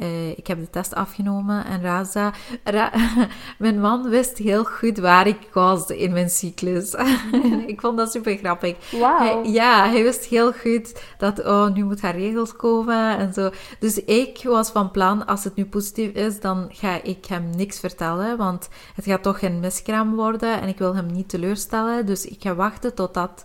Eh, 0.00 0.30
ik 0.30 0.46
heb 0.46 0.58
de 0.58 0.70
test 0.70 0.94
afgenomen 0.94 1.64
en 1.64 1.82
Raza, 1.82 2.32
mijn 3.58 3.80
man 3.80 4.08
wist 4.08 4.38
heel 4.38 4.64
goed 4.64 4.98
waar 4.98 5.26
ik 5.26 5.48
was 5.52 5.86
in 5.86 6.12
mijn 6.12 6.30
cyclus. 6.30 6.94
ik 7.66 7.80
vond 7.80 7.96
dat 7.96 8.12
super 8.12 8.36
grappig. 8.36 8.76
Wauw. 9.00 9.44
Ja, 9.44 9.88
hij 9.88 10.02
wist 10.02 10.24
heel 10.24 10.52
goed 10.52 11.00
dat, 11.18 11.44
oh, 11.44 11.74
nu 11.74 11.84
moet 11.84 12.00
haar 12.00 12.16
regels 12.16 12.56
komen 12.56 13.18
en 13.18 13.32
zo. 13.32 13.50
Dus 13.78 14.04
ik 14.04 14.40
was 14.42 14.70
van 14.70 14.90
plan, 14.90 15.26
als 15.26 15.44
het 15.44 15.54
nu 15.54 15.64
positief 15.64 16.10
is, 16.10 16.40
dan 16.40 16.68
ga 16.72 17.02
ik 17.02 17.24
hem 17.24 17.50
niks 17.56 17.80
vertellen, 17.80 18.36
want 18.36 18.68
het 18.94 19.04
gaat 19.04 19.22
toch 19.22 19.42
een 19.42 19.60
miskraam 19.60 20.14
worden 20.14 20.60
en 20.60 20.68
ik 20.68 20.78
wil 20.78 20.94
hem 20.94 21.06
niet 21.06 21.28
teleurstellen. 21.28 22.06
Dus 22.06 22.26
ik 22.26 22.42
ga 22.42 22.54
wachten 22.54 22.94
totdat 22.94 23.44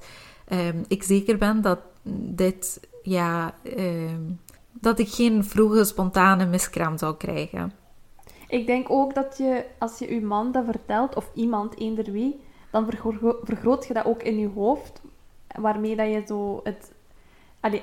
um, 0.51 0.85
ik 0.87 1.03
zeker 1.03 1.37
ben 1.37 1.61
dat 1.61 1.79
dit, 2.35 2.79
ja, 3.03 3.53
ehm, 3.63 4.21
dat 4.81 4.99
ik 4.99 5.09
geen 5.09 5.43
vroege 5.43 5.83
spontane 5.83 6.45
miskraam 6.45 6.97
zou 6.97 7.15
krijgen. 7.15 7.73
Ik 8.47 8.65
denk 8.65 8.89
ook 8.89 9.15
dat 9.15 9.37
je, 9.37 9.65
als 9.77 9.99
je 9.99 10.13
je 10.13 10.21
man 10.21 10.51
dat 10.51 10.65
vertelt, 10.65 11.15
of 11.15 11.29
iemand, 11.33 11.77
eender 11.77 12.11
wie, 12.11 12.39
dan 12.71 12.85
vergroot 13.43 13.87
je 13.87 13.93
dat 13.93 14.05
ook 14.05 14.23
in 14.23 14.39
je 14.39 14.49
hoofd, 14.49 15.01
waarmee 15.59 15.95
dat 15.95 16.07
je 16.07 16.23
zo 16.27 16.59
het 16.63 16.91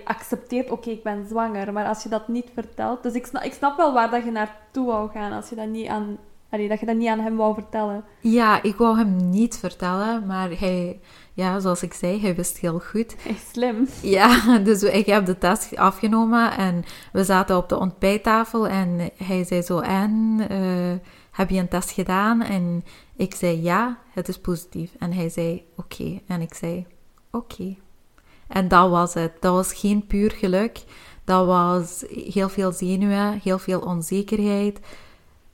accepteert, 0.05 0.71
oké, 0.71 0.91
ik 0.91 1.03
ben 1.03 1.27
zwanger. 1.29 1.73
Maar 1.73 1.87
als 1.87 2.03
je 2.03 2.09
dat 2.09 2.29
niet 2.29 2.51
vertelt... 2.55 3.03
Dus 3.03 3.13
ik 3.13 3.27
snap, 3.27 3.43
ik 3.43 3.53
snap 3.53 3.77
wel 3.77 3.93
waar 3.93 4.11
dat 4.11 4.25
je 4.25 4.31
naartoe 4.31 4.87
wou 4.87 5.11
gaan, 5.11 5.33
als 5.33 5.49
je 5.49 5.57
dat 5.57 5.69
niet 5.69 5.89
aan... 5.89 6.19
Allee, 6.55 6.69
dat 6.69 6.81
je 6.81 6.87
dat 6.87 6.97
niet 6.97 7.09
aan 7.09 7.21
hem 7.21 7.37
wou 7.37 7.55
vertellen. 7.55 8.05
Ja, 8.21 8.63
ik 8.63 8.77
wou 8.77 8.97
hem 8.97 9.31
niet 9.31 9.59
vertellen, 9.59 10.27
maar 10.27 10.51
hij 10.59 11.01
ja, 11.33 11.61
zoals 11.61 11.83
ik 11.83 11.93
zei, 11.93 12.21
hij 12.21 12.35
wist 12.35 12.59
heel 12.59 12.79
goed. 12.79 13.17
Echt 13.29 13.49
slim. 13.53 13.89
Ja, 14.03 14.59
dus 14.59 14.83
ik 14.83 15.07
heb 15.07 15.27
de 15.27 15.39
test 15.39 15.77
afgenomen 15.77 16.57
en 16.57 16.85
we 17.13 17.25
zaten 17.25 17.57
op 17.57 17.69
de 17.69 17.79
ontbijttafel 17.79 18.69
en 18.69 19.11
hij 19.17 19.45
zei 19.45 19.63
zo, 19.63 19.79
en 19.79 20.41
uh, 20.51 20.93
heb 21.31 21.51
je 21.51 21.59
een 21.59 21.69
test 21.69 21.91
gedaan? 21.91 22.43
En 22.43 22.85
ik 23.17 23.35
zei 23.35 23.63
ja, 23.63 23.99
het 24.13 24.29
is 24.29 24.39
positief. 24.39 24.91
En 24.99 25.13
hij 25.13 25.29
zei 25.29 25.65
oké. 25.77 26.21
En 26.27 26.41
ik 26.41 26.55
zei 26.55 26.87
oké. 27.31 27.77
En 28.49 28.69
dat 28.69 28.91
was 28.91 29.15
het. 29.15 29.33
Dat 29.41 29.55
was 29.55 29.73
geen 29.73 30.07
puur 30.07 30.31
geluk. 30.31 30.85
Dat 31.25 31.47
was 31.47 32.05
heel 32.09 32.49
veel 32.49 32.73
zenuwen, 32.73 33.41
heel 33.43 33.59
veel 33.59 33.81
onzekerheid. 33.81 34.81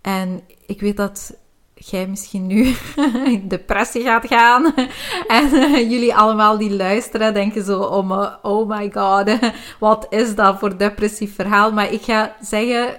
En 0.03 0.43
ik 0.67 0.81
weet 0.81 0.97
dat 0.97 1.33
jij 1.75 2.07
misschien 2.07 2.47
nu 2.47 2.75
in 3.35 3.49
depressie 3.49 4.03
gaat 4.03 4.27
gaan. 4.27 4.75
en 5.29 5.49
jullie 5.93 6.15
allemaal 6.15 6.59
die 6.59 6.77
luisteren 6.77 7.35
denken 7.35 7.65
zo, 7.65 7.81
oh, 7.81 8.35
oh 8.43 8.69
my 8.69 8.91
god, 8.93 9.39
wat 9.79 10.07
is 10.11 10.35
dat 10.35 10.59
voor 10.59 10.77
depressief 10.77 11.35
verhaal? 11.35 11.73
Maar 11.73 11.93
ik 11.93 12.03
ga 12.03 12.37
zeggen, 12.41 12.97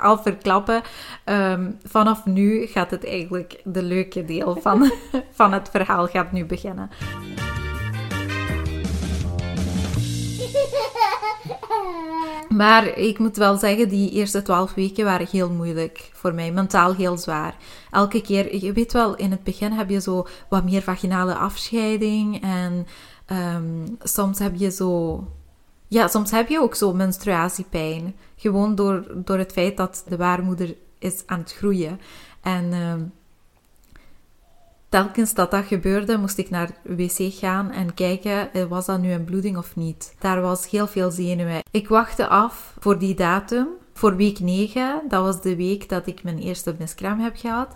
al 0.00 0.18
verklappen, 0.18 0.82
um, 1.24 1.78
vanaf 1.84 2.24
nu 2.24 2.66
gaat 2.66 2.90
het 2.90 3.06
eigenlijk 3.06 3.60
de 3.64 3.82
leuke 3.82 4.24
deel 4.24 4.58
van, 4.60 4.92
van 5.32 5.52
het 5.52 5.68
verhaal 5.72 6.06
gaat 6.06 6.32
nu 6.32 6.44
beginnen. 6.44 6.90
Maar 12.48 12.86
ik 12.98 13.18
moet 13.18 13.36
wel 13.36 13.56
zeggen, 13.56 13.88
die 13.88 14.10
eerste 14.10 14.42
twaalf 14.42 14.74
weken 14.74 15.04
waren 15.04 15.26
heel 15.30 15.50
moeilijk 15.50 16.10
voor 16.12 16.34
mij. 16.34 16.52
Mentaal 16.52 16.94
heel 16.94 17.18
zwaar. 17.18 17.56
Elke 17.90 18.20
keer, 18.20 18.56
je 18.56 18.72
weet 18.72 18.92
wel, 18.92 19.16
in 19.16 19.30
het 19.30 19.44
begin 19.44 19.72
heb 19.72 19.90
je 19.90 20.00
zo 20.00 20.26
wat 20.48 20.64
meer 20.64 20.82
vaginale 20.82 21.34
afscheiding. 21.34 22.42
En 22.42 22.86
um, 23.54 23.96
soms 24.02 24.38
heb 24.38 24.54
je 24.54 24.70
zo... 24.70 25.24
Ja, 25.88 26.08
soms 26.08 26.30
heb 26.30 26.48
je 26.48 26.60
ook 26.60 26.74
zo 26.74 26.92
menstruatiepijn. 26.92 28.16
Gewoon 28.36 28.74
door, 28.74 29.06
door 29.14 29.38
het 29.38 29.52
feit 29.52 29.76
dat 29.76 30.04
de 30.08 30.16
baarmoeder 30.16 30.74
is 30.98 31.22
aan 31.26 31.38
het 31.38 31.52
groeien. 31.52 32.00
En... 32.40 32.72
Um, 32.72 33.12
telkens 34.92 35.34
dat 35.34 35.50
dat 35.50 35.64
gebeurde, 35.64 36.18
moest 36.18 36.38
ik 36.38 36.50
naar 36.50 36.70
wc 36.82 37.34
gaan 37.34 37.70
en 37.70 37.94
kijken, 37.94 38.52
eh, 38.52 38.64
was 38.64 38.86
dat 38.86 39.00
nu 39.00 39.12
een 39.12 39.24
bloeding 39.24 39.56
of 39.56 39.76
niet. 39.76 40.14
Daar 40.18 40.40
was 40.40 40.70
heel 40.70 40.86
veel 40.86 41.10
zenuwen. 41.10 41.62
Ik 41.70 41.88
wachtte 41.88 42.28
af 42.28 42.74
voor 42.78 42.98
die 42.98 43.14
datum, 43.14 43.68
voor 43.92 44.16
week 44.16 44.40
9. 44.40 45.02
Dat 45.08 45.22
was 45.22 45.40
de 45.40 45.56
week 45.56 45.88
dat 45.88 46.06
ik 46.06 46.22
mijn 46.22 46.38
eerste 46.38 46.74
miskraam 46.78 47.20
heb 47.20 47.36
gehad. 47.36 47.74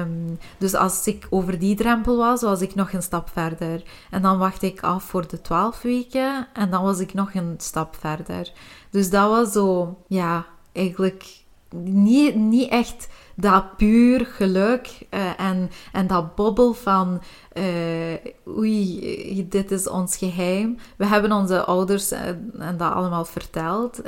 Um, 0.00 0.38
dus 0.58 0.74
als 0.74 1.06
ik 1.06 1.26
over 1.30 1.58
die 1.58 1.76
drempel 1.76 2.16
was, 2.16 2.42
was 2.42 2.60
ik 2.60 2.74
nog 2.74 2.92
een 2.92 3.02
stap 3.02 3.30
verder. 3.32 3.82
En 4.10 4.22
dan 4.22 4.38
wachtte 4.38 4.66
ik 4.66 4.80
af 4.80 5.04
voor 5.04 5.28
de 5.28 5.40
12 5.40 5.82
weken 5.82 6.48
en 6.52 6.70
dan 6.70 6.82
was 6.82 6.98
ik 6.98 7.14
nog 7.14 7.34
een 7.34 7.54
stap 7.56 7.96
verder. 8.00 8.52
Dus 8.90 9.10
dat 9.10 9.28
was 9.28 9.52
zo, 9.52 9.98
ja, 10.06 10.46
eigenlijk 10.72 11.40
niet, 11.84 12.34
niet 12.34 12.70
echt 12.70 13.08
dat 13.40 13.76
puur 13.76 14.26
geluk 14.26 15.06
uh, 15.10 15.40
en, 15.40 15.70
en 15.92 16.06
dat 16.06 16.34
bobbel 16.34 16.72
van 16.72 17.20
uh, 17.54 18.14
oei, 18.48 19.46
dit 19.48 19.70
is 19.70 19.88
ons 19.88 20.16
geheim. 20.16 20.78
We 20.96 21.06
hebben 21.06 21.32
onze 21.32 21.64
ouders 21.64 22.12
uh, 22.12 22.26
en 22.58 22.76
dat 22.76 22.92
allemaal 22.92 23.24
verteld, 23.24 24.02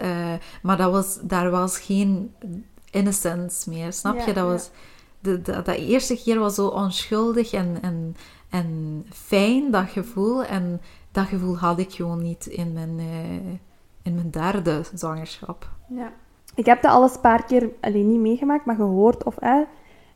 maar 0.63 0.77
dat 0.77 0.93
was, 0.93 1.19
daar 1.23 1.51
was 1.51 1.79
geen 1.79 2.35
innocence 2.91 3.71
meer, 3.71 3.93
snap 3.93 4.19
je? 4.19 4.33
Dat, 4.33 4.47
was, 4.47 4.71
de, 5.21 5.43
de, 5.43 5.63
dat 5.63 5.77
eerste 5.77 6.17
keer 6.17 6.39
was 6.39 6.55
zo 6.55 6.67
onschuldig 6.67 7.53
en, 7.53 7.79
en, 7.83 8.17
en 8.51 9.05
fijn, 9.13 9.71
dat 9.71 9.89
gevoel. 9.89 10.45
En 10.45 10.81
dat 11.13 11.27
gevoel 11.27 11.59
had 11.59 11.79
ik 11.79 11.93
gewoon 11.93 12.23
niet 12.23 12.47
in 12.47 12.73
mijn, 12.73 13.01
in 14.03 14.15
mijn 14.15 14.31
derde 14.31 14.83
zwangerschap. 14.95 15.71
Ja. 15.89 16.13
Ik 16.55 16.67
heb 16.67 16.83
dat 16.83 16.93
alles 16.93 17.15
een 17.15 17.21
paar 17.21 17.45
keer 17.45 17.71
alleen 17.81 18.09
niet 18.09 18.21
meegemaakt, 18.21 18.65
maar 18.65 18.77
gehoord 18.77 19.25
of 19.25 19.37
eh, 19.37 19.57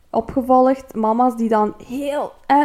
opgevolgd. 0.09 0.95
Mama's 0.95 1.35
die 1.35 1.49
dan 1.49 1.73
heel, 1.87 2.31
eh, 2.45 2.63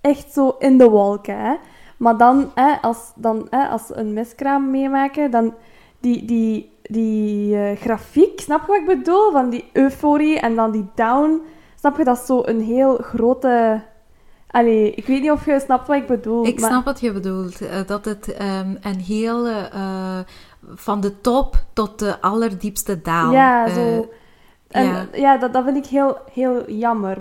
echt 0.00 0.32
zo 0.32 0.56
in 0.58 0.78
de 0.78 0.88
wolken. 0.88 1.38
Hè. 1.38 1.54
Maar 1.96 2.16
dan, 2.16 2.50
eh, 2.54 2.82
als, 2.82 3.12
dan 3.14 3.48
eh, 3.50 3.70
als 3.70 3.82
een 3.94 4.12
miskraam 4.12 4.70
meemaken, 4.70 5.30
dan 5.30 5.54
die, 6.00 6.24
die, 6.24 6.70
die 6.82 7.54
uh, 7.54 7.76
grafiek, 7.76 8.40
snap 8.40 8.60
je 8.60 8.66
wat 8.66 8.76
ik 8.76 8.86
bedoel? 8.86 9.30
Van 9.30 9.50
die 9.50 9.64
euforie 9.72 10.40
en 10.40 10.54
dan 10.54 10.70
die 10.70 10.86
down. 10.94 11.42
Snap 11.78 11.96
je, 11.96 12.04
dat 12.04 12.18
is 12.18 12.26
zo 12.26 12.42
een 12.44 12.60
heel 12.60 12.96
grote... 12.96 13.82
Allee, 14.50 14.94
ik 14.94 15.06
weet 15.06 15.20
niet 15.20 15.30
of 15.30 15.46
je 15.46 15.60
snapt 15.60 15.86
wat 15.86 15.96
ik 15.96 16.06
bedoel. 16.06 16.46
Ik 16.46 16.58
snap 16.58 16.84
wat 16.84 17.00
je 17.00 17.12
bedoelt. 17.12 17.62
Uh, 17.62 17.68
dat 17.86 18.04
het 18.04 18.28
um, 18.28 18.78
een 18.80 19.00
heel... 19.00 19.48
Uh, 19.48 20.18
van 20.74 21.00
de 21.00 21.20
top 21.20 21.64
tot 21.72 21.98
de 21.98 22.20
allerdiepste 22.20 23.02
daal. 23.02 23.32
Ja, 23.32 23.68
zo. 23.68 23.80
Uh, 23.80 24.04
en, 24.68 24.84
ja, 24.86 25.06
ja 25.12 25.36
dat, 25.36 25.52
dat 25.52 25.64
vind 25.64 25.76
ik 25.76 25.86
heel, 25.86 26.18
heel 26.32 26.70
jammer. 26.70 27.18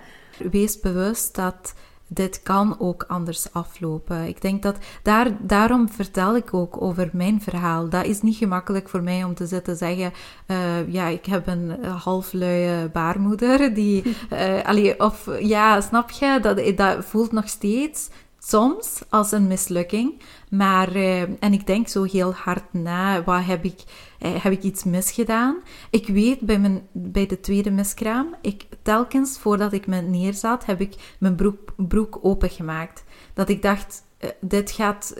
Wees 0.51 0.79
bewust 0.79 1.35
dat 1.35 1.73
dit 2.13 2.43
kan 2.43 2.75
ook 2.79 3.03
anders 3.07 3.53
aflopen. 3.53 4.27
Ik 4.27 4.41
denk 4.41 4.63
dat 4.63 4.77
daar, 5.03 5.27
daarom 5.39 5.89
vertel 5.89 6.35
ik 6.35 6.53
ook 6.53 6.81
over 6.81 7.09
mijn 7.13 7.41
verhaal. 7.41 7.89
Dat 7.89 8.05
is 8.05 8.21
niet 8.21 8.35
gemakkelijk 8.35 8.89
voor 8.89 9.03
mij 9.03 9.23
om 9.23 9.33
te 9.33 9.45
zitten 9.45 9.75
zeggen: 9.75 10.13
uh, 10.47 10.93
ja, 10.93 11.07
ik 11.07 11.25
heb 11.25 11.47
een 11.47 11.83
halfluie 11.85 12.89
baarmoeder. 12.89 13.73
Die, 13.73 14.15
uh, 14.33 14.63
allee, 14.69 14.99
of 14.99 15.29
ja, 15.39 15.81
snap 15.81 16.09
je? 16.09 16.39
Dat, 16.41 16.77
dat 16.77 17.05
voelt 17.05 17.31
nog 17.31 17.47
steeds 17.49 18.09
soms 18.39 19.01
als 19.09 19.31
een 19.31 19.47
mislukking. 19.47 20.21
Maar, 20.51 20.95
uh, 20.95 21.21
en 21.21 21.53
ik 21.53 21.67
denk 21.67 21.87
zo 21.87 22.03
heel 22.03 22.33
hard 22.33 22.73
na, 22.73 23.23
wat 23.23 23.45
heb 23.45 23.63
ik, 23.63 23.83
uh, 24.19 24.43
heb 24.43 24.51
ik 24.51 24.63
iets 24.63 24.83
misgedaan? 24.83 25.57
Ik 25.89 26.07
weet 26.07 26.39
bij, 26.39 26.59
mijn, 26.59 26.87
bij 26.91 27.25
de 27.25 27.39
tweede 27.39 27.71
miskraam, 27.71 28.35
ik, 28.41 28.67
telkens 28.81 29.39
voordat 29.39 29.73
ik 29.73 29.87
me 29.87 30.01
neerzat, 30.01 30.65
heb 30.65 30.81
ik 30.81 31.15
mijn 31.19 31.35
broek, 31.35 31.73
broek 31.75 32.19
opengemaakt. 32.21 33.03
Dat 33.33 33.49
ik 33.49 33.61
dacht, 33.61 34.03
uh, 34.19 34.29
dit 34.39 34.71
gaat 34.71 35.13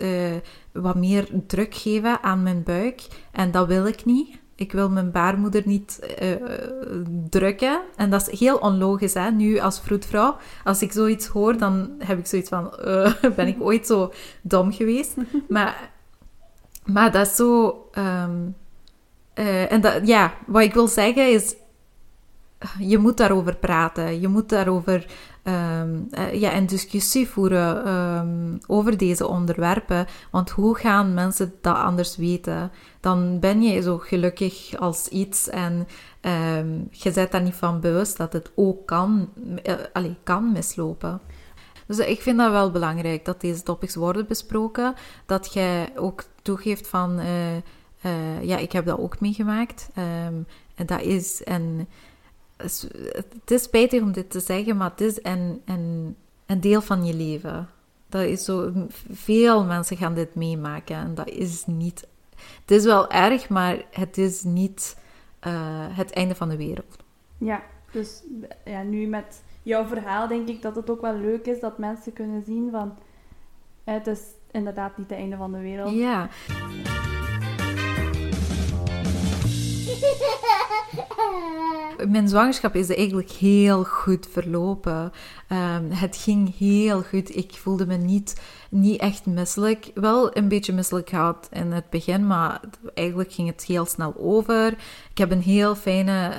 wat 0.72 0.96
meer 0.96 1.30
druk 1.48 1.76
geven 1.76 2.24
aan 2.24 2.44
mijn 2.44 2.64
buik 2.64 3.08
en 3.32 3.52
dat 3.52 3.68
wil 3.68 3.88
ik 3.88 4.06
niet. 4.06 4.40
Ik 4.62 4.72
wil 4.72 4.90
mijn 4.90 5.12
baarmoeder 5.12 5.62
niet 5.66 6.00
uh, 6.22 6.36
drukken. 7.30 7.82
En 7.96 8.10
dat 8.10 8.28
is 8.28 8.40
heel 8.40 8.58
onlogisch, 8.58 9.14
hè? 9.14 9.32
Nu 9.32 9.60
als 9.60 9.80
vroedvrouw. 9.80 10.38
Als 10.64 10.82
ik 10.82 10.92
zoiets 10.92 11.28
hoor, 11.28 11.58
dan 11.58 11.92
heb 11.98 12.18
ik 12.18 12.26
zoiets 12.26 12.50
van... 12.50 12.74
Uh, 12.86 13.14
ben 13.36 13.48
ik 13.48 13.62
ooit 13.62 13.88
zo 13.88 14.14
dom 14.42 14.72
geweest? 14.72 15.16
maar, 15.50 15.92
maar 16.86 17.12
dat 17.12 17.28
is 17.28 17.36
zo... 17.36 17.68
Um, 17.98 18.56
en 19.70 19.82
dat, 19.82 20.08
ja, 20.08 20.34
wat 20.48 20.62
ik 20.62 20.74
wil 20.74 20.88
zeggen 20.88 21.32
is... 21.32 21.56
Je 22.80 22.98
moet 22.98 23.18
daarover 23.18 23.56
praten. 23.56 24.20
Je 24.20 24.28
moet 24.28 24.50
daarover 24.50 25.06
um, 25.44 26.08
ja, 26.32 26.56
een 26.56 26.66
discussie 26.66 27.28
voeren 27.28 27.88
um, 27.94 28.60
over 28.68 28.98
deze 28.98 29.28
onderwerpen. 29.28 30.08
Want 30.32 30.50
hoe 30.50 30.76
gaan 30.76 31.14
mensen 31.14 31.54
dat 31.62 31.76
anders 31.76 32.18
weten? 32.18 32.72
Dan 33.00 33.40
ben 33.40 33.62
je 33.62 33.82
zo 33.82 33.98
gelukkig 33.98 34.78
als 34.80 35.08
iets 35.08 35.50
en 35.50 35.88
um, 36.22 36.88
je 36.92 37.12
bent 37.12 37.32
daar 37.32 37.42
niet 37.42 37.54
van 37.54 37.80
bewust 37.80 38.18
dat 38.18 38.34
het 38.34 38.52
ook 38.56 38.88
kan, 38.88 39.30
uh, 39.64 39.74
allee, 39.94 40.16
kan 40.24 40.52
mislopen. 40.52 41.22
Dus 41.86 42.00
ik 42.00 42.22
vind 42.22 42.38
dat 42.38 42.52
wel 42.52 42.72
belangrijk 42.72 43.26
dat 43.26 43.42
deze 43.42 43.64
topics 43.64 43.96
worden 43.96 44.28
besproken. 44.28 44.94
Dat 45.26 45.54
jij 45.54 45.92
ook 45.96 46.24
toegeeft 46.42 46.88
van, 46.88 47.20
uh, 47.20 48.44
ja, 48.44 48.58
ik 48.58 48.72
heb 48.72 48.86
dat 48.86 49.00
ook 49.00 49.20
meegemaakt. 49.20 49.90
Um, 50.28 50.46
dat 50.86 51.02
is 51.02 51.44
en 51.44 51.88
het 52.62 53.52
is 53.52 53.64
spijtig 53.64 54.02
om 54.02 54.12
dit 54.12 54.30
te 54.30 54.40
zeggen, 54.40 54.78
maar 54.78 54.90
het 54.90 55.02
is 55.02 55.20
een, 55.24 55.62
een, 55.66 56.16
een 56.46 56.62
deel 56.62 56.82
van 56.82 57.06
je 57.06 57.14
leven. 57.14 57.70
Dat 58.10 58.22
is 58.22 58.46
zo, 58.46 58.72
veel 59.12 59.66
mensen 59.66 59.98
gaan 59.98 60.14
dit 60.14 60.36
meemaken 60.36 60.96
en 60.96 61.16
dat 61.16 61.30
is 61.30 61.66
niet. 61.66 62.08
Het 62.62 62.72
is 62.72 62.84
wel 62.84 63.10
erg, 63.10 63.50
maar 63.50 63.82
het 63.92 64.18
is 64.18 64.44
niet 64.44 64.98
uh, 65.48 65.54
het 65.90 66.12
einde 66.12 66.36
van 66.36 66.50
de 66.50 66.58
wereld. 66.58 66.98
Ja, 67.38 67.64
dus 67.92 68.24
ja, 68.66 68.82
nu 68.82 69.08
met 69.08 69.44
jouw 69.64 69.86
verhaal 69.86 70.28
denk 70.28 70.48
ik 70.48 70.62
dat 70.62 70.76
het 70.76 70.90
ook 70.90 71.02
wel 71.02 71.16
leuk 71.16 71.46
is 71.46 71.60
dat 71.60 71.78
mensen 71.78 72.14
kunnen 72.14 72.44
zien 72.44 72.72
van 72.72 72.98
het 73.84 74.08
is 74.08 74.22
inderdaad 74.52 74.98
niet 74.98 75.10
het 75.10 75.18
einde 75.18 75.38
van 75.38 75.52
de 75.52 75.60
wereld. 75.60 75.94
Ja. 75.94 76.30
Mijn 82.08 82.28
zwangerschap 82.28 82.76
is 82.76 82.90
eigenlijk 82.90 83.32
heel 83.32 83.84
goed 83.84 84.28
verlopen. 84.32 85.12
Um, 85.50 85.92
het 85.92 86.18
ging 86.18 86.58
heel 86.58 87.02
goed. 87.02 87.36
Ik 87.36 87.52
voelde 87.54 87.86
me 87.86 87.98
niet, 87.98 88.42
niet 88.70 89.00
echt 89.00 89.26
misselijk. 89.26 89.92
Wel 89.94 90.38
een 90.38 90.48
beetje 90.48 90.74
misselijk 90.74 91.10
gehad 91.10 91.48
in 91.52 91.72
het 91.72 91.90
begin, 91.90 92.28
maar 92.28 92.60
eigenlijk 92.94 93.34
ging 93.34 93.48
het 93.48 93.64
heel 93.64 93.86
snel 93.86 94.16
over. 94.18 94.68
Ik 95.12 95.18
heb 95.18 95.32
een 95.32 95.42
heel 95.42 95.76
fijne. 95.76 96.32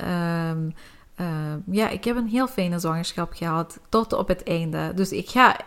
Um, 0.51 0.73
uh, 1.21 1.27
ja, 1.75 1.89
ik 1.89 2.03
heb 2.03 2.15
een 2.15 2.27
heel 2.27 2.47
fijne 2.47 2.79
zwangerschap 2.79 3.33
gehad 3.33 3.79
tot 3.89 4.13
op 4.13 4.27
het 4.27 4.43
einde. 4.43 4.91
Dus 4.95 5.11
ik 5.11 5.29
ga 5.29 5.57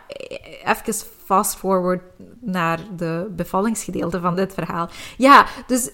even 0.63 0.93
fast 1.27 1.55
forward 1.55 2.01
naar 2.39 2.79
de 2.95 3.27
bevallingsgedeelte 3.35 4.19
van 4.19 4.35
dit 4.35 4.53
verhaal. 4.53 4.89
Ja, 5.17 5.45
dus 5.67 5.89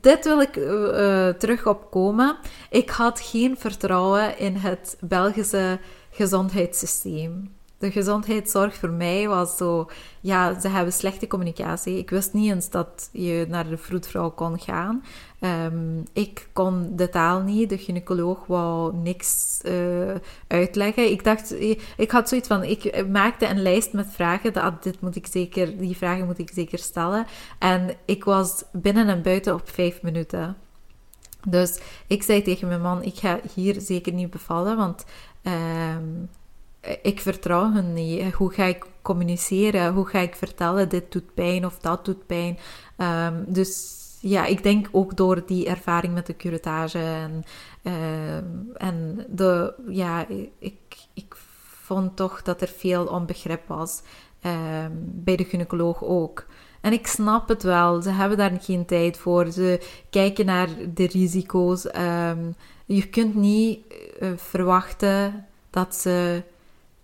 dit 0.00 0.24
wil 0.24 0.40
ik 0.40 0.56
uh, 0.56 1.28
terug 1.28 1.66
opkomen. 1.66 2.36
Ik 2.70 2.90
had 2.90 3.20
geen 3.20 3.56
vertrouwen 3.58 4.38
in 4.38 4.54
het 4.54 4.96
Belgische 5.00 5.78
gezondheidssysteem 6.10 7.56
de 7.78 7.90
gezondheidszorg 7.90 8.74
voor 8.74 8.90
mij 8.90 9.28
was 9.28 9.56
zo, 9.56 9.90
ja, 10.20 10.60
ze 10.60 10.68
hebben 10.68 10.92
slechte 10.92 11.26
communicatie. 11.26 11.98
Ik 11.98 12.10
wist 12.10 12.32
niet 12.32 12.50
eens 12.50 12.70
dat 12.70 13.08
je 13.12 13.46
naar 13.48 13.68
de 13.68 13.76
vroedvrouw 13.76 14.30
kon 14.30 14.58
gaan. 14.58 15.04
Um, 15.40 16.02
ik 16.12 16.48
kon 16.52 16.96
de 16.96 17.08
taal 17.08 17.40
niet, 17.40 17.68
de 17.68 17.78
gynaecoloog 17.78 18.46
wou 18.46 18.96
niks 18.96 19.60
uh, 19.64 20.14
uitleggen. 20.46 21.10
Ik 21.10 21.24
dacht, 21.24 21.60
ik 21.96 22.10
had 22.10 22.28
zoiets 22.28 22.48
van, 22.48 22.62
ik 22.64 23.08
maakte 23.08 23.46
een 23.46 23.62
lijst 23.62 23.92
met 23.92 24.06
vragen, 24.10 24.52
dat, 24.52 24.82
dit 24.82 25.00
moet 25.00 25.16
ik 25.16 25.26
zeker, 25.26 25.78
die 25.78 25.96
vragen 25.96 26.26
moet 26.26 26.38
ik 26.38 26.50
zeker 26.54 26.78
stellen. 26.78 27.26
En 27.58 27.96
ik 28.04 28.24
was 28.24 28.64
binnen 28.72 29.08
en 29.08 29.22
buiten 29.22 29.54
op 29.54 29.70
vijf 29.70 30.02
minuten. 30.02 30.56
Dus 31.48 31.78
ik 32.06 32.22
zei 32.22 32.42
tegen 32.42 32.68
mijn 32.68 32.82
man, 32.82 33.02
ik 33.02 33.16
ga 33.16 33.40
hier 33.54 33.80
zeker 33.80 34.12
niet 34.12 34.30
bevallen, 34.30 34.76
want... 34.76 35.04
Um, 35.96 36.28
ik 37.02 37.20
vertrouw 37.20 37.72
hen 37.72 37.92
niet. 37.92 38.32
Hoe 38.32 38.52
ga 38.52 38.64
ik 38.64 38.86
communiceren? 39.02 39.92
Hoe 39.92 40.06
ga 40.06 40.18
ik 40.18 40.34
vertellen, 40.34 40.88
dit 40.88 41.12
doet 41.12 41.34
pijn 41.34 41.66
of 41.66 41.78
dat 41.78 42.04
doet 42.04 42.26
pijn? 42.26 42.58
Um, 42.96 43.44
dus 43.48 43.94
ja, 44.20 44.44
ik 44.44 44.62
denk 44.62 44.88
ook 44.92 45.16
door 45.16 45.42
die 45.46 45.66
ervaring 45.66 46.14
met 46.14 46.26
de 46.26 46.36
curettage 46.36 46.98
en, 46.98 47.44
uh, 47.82 48.36
en 48.74 49.26
de, 49.28 49.74
ja, 49.88 50.26
ik, 50.58 50.96
ik 51.14 51.36
vond 51.86 52.16
toch 52.16 52.42
dat 52.42 52.60
er 52.60 52.72
veel 52.76 53.06
onbegrip 53.06 53.68
was. 53.68 54.02
Uh, 54.42 54.52
bij 55.00 55.36
de 55.36 55.44
gynaecoloog 55.44 56.04
ook. 56.04 56.46
En 56.80 56.92
ik 56.92 57.06
snap 57.06 57.48
het 57.48 57.62
wel, 57.62 58.02
ze 58.02 58.10
hebben 58.10 58.38
daar 58.38 58.58
geen 58.60 58.86
tijd 58.86 59.16
voor. 59.16 59.50
Ze 59.50 59.80
kijken 60.10 60.46
naar 60.46 60.68
de 60.94 61.06
risico's. 61.06 61.84
Um, 61.84 62.54
je 62.84 63.08
kunt 63.08 63.34
niet 63.34 63.78
uh, 64.20 64.30
verwachten 64.36 65.46
dat 65.70 65.94
ze 65.94 66.42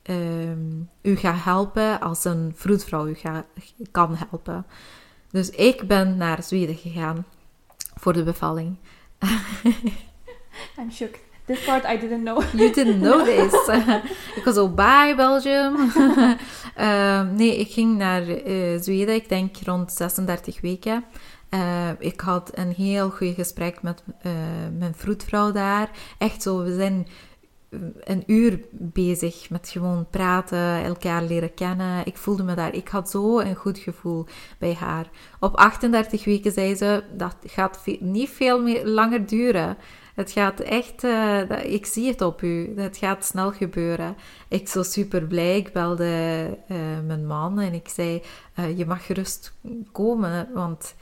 um, 0.03 0.89
u 1.03 1.17
gaat 1.17 1.45
helpen 1.45 2.01
als 2.01 2.25
een 2.25 2.53
vroedvrouw 2.55 3.07
u 3.07 3.17
kan 3.91 4.15
helpen. 4.15 4.67
Dus 5.33 5.51
ik 5.51 5.89
ben 5.89 6.17
naar 6.17 6.43
Zweden 6.43 6.77
gegaan 6.77 7.25
voor 7.95 8.13
de 8.13 8.23
bevalling. 8.23 8.77
I'm 10.79 10.91
shook. 10.91 11.15
This 11.45 11.65
part 11.65 11.85
I 11.85 11.99
didn't 11.99 12.25
know. 12.25 12.43
You 12.53 12.73
didn't 12.73 13.01
know 13.01 13.25
this. 13.31 13.69
ik 14.39 14.43
was 14.45 14.57
al 14.57 14.75
bij 14.75 15.17
Belgium. 15.17 15.77
uh, 16.79 17.31
nee, 17.31 17.57
ik 17.59 17.71
ging 17.71 17.97
naar 17.97 18.29
uh, 18.29 18.81
Zweden, 18.81 19.15
ik 19.15 19.29
denk 19.29 19.57
rond 19.65 19.93
36 19.93 20.61
weken. 20.61 21.05
Uh, 21.51 21.89
ik 21.99 22.21
had 22.21 22.51
een 22.55 22.73
heel 22.77 23.11
goed 23.11 23.35
gesprek 23.35 23.83
met 23.83 24.03
mijn 24.79 24.95
vroedvrouw 24.95 25.53
daar. 25.53 25.91
Echt 26.19 26.43
zo, 26.43 26.63
we 26.63 26.75
zijn 26.75 27.07
een 28.01 28.23
uur 28.27 28.61
bezig 28.71 29.51
met 29.51 29.69
gewoon 29.69 30.07
praten, 30.11 30.85
elkaar 30.85 31.23
leren 31.23 31.55
kennen. 31.55 32.07
Ik 32.07 32.17
voelde 32.17 32.43
me 32.43 32.55
daar, 32.55 32.75
ik 32.75 32.89
had 32.89 33.11
zo 33.11 33.39
een 33.39 33.55
goed 33.55 33.79
gevoel 33.79 34.27
bij 34.59 34.75
haar. 34.75 35.11
Op 35.41 35.55
38 35.55 36.25
weken 36.25 36.53
zei 36.53 36.75
ze, 36.75 37.03
dat 37.17 37.37
gaat 37.47 37.81
niet 38.01 38.29
veel 38.29 38.63
meer, 38.63 38.87
langer 38.87 39.27
duren. 39.27 39.77
Het 40.15 40.31
gaat 40.31 40.61
echt, 40.61 41.05
uh, 41.05 41.65
ik 41.65 41.87
zie 41.87 42.09
het 42.09 42.21
op 42.21 42.43
u, 42.43 42.73
het 42.77 42.97
gaat 42.97 43.25
snel 43.25 43.53
gebeuren. 43.53 44.17
Ik 44.49 44.69
zo 44.69 44.83
super 44.83 45.23
blij, 45.23 45.57
ik 45.57 45.73
belde 45.73 46.59
uh, 46.69 46.77
mijn 47.07 47.27
man 47.27 47.61
en 47.61 47.73
ik 47.73 47.89
zei, 47.89 48.23
uh, 48.59 48.79
je 48.79 48.87
mag 48.87 49.07
gerust 49.07 49.55
komen, 49.93 50.49
want 50.55 50.95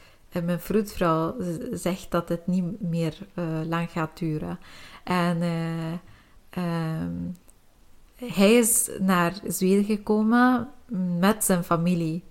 mijn 0.44 0.60
vroedvrouw 0.60 1.36
zegt 1.72 2.10
dat 2.10 2.28
het 2.28 2.46
niet 2.46 2.80
meer 2.80 3.18
lang 3.68 3.90
gaat 3.90 4.18
duren. 4.18 4.58
En 5.04 5.38
Um, 6.58 7.36
hij 8.14 8.54
is 8.54 8.90
naar 8.98 9.32
Zweden 9.46 9.84
gekomen 9.84 10.68
met 11.18 11.44
zijn 11.44 11.64
familie. 11.64 12.22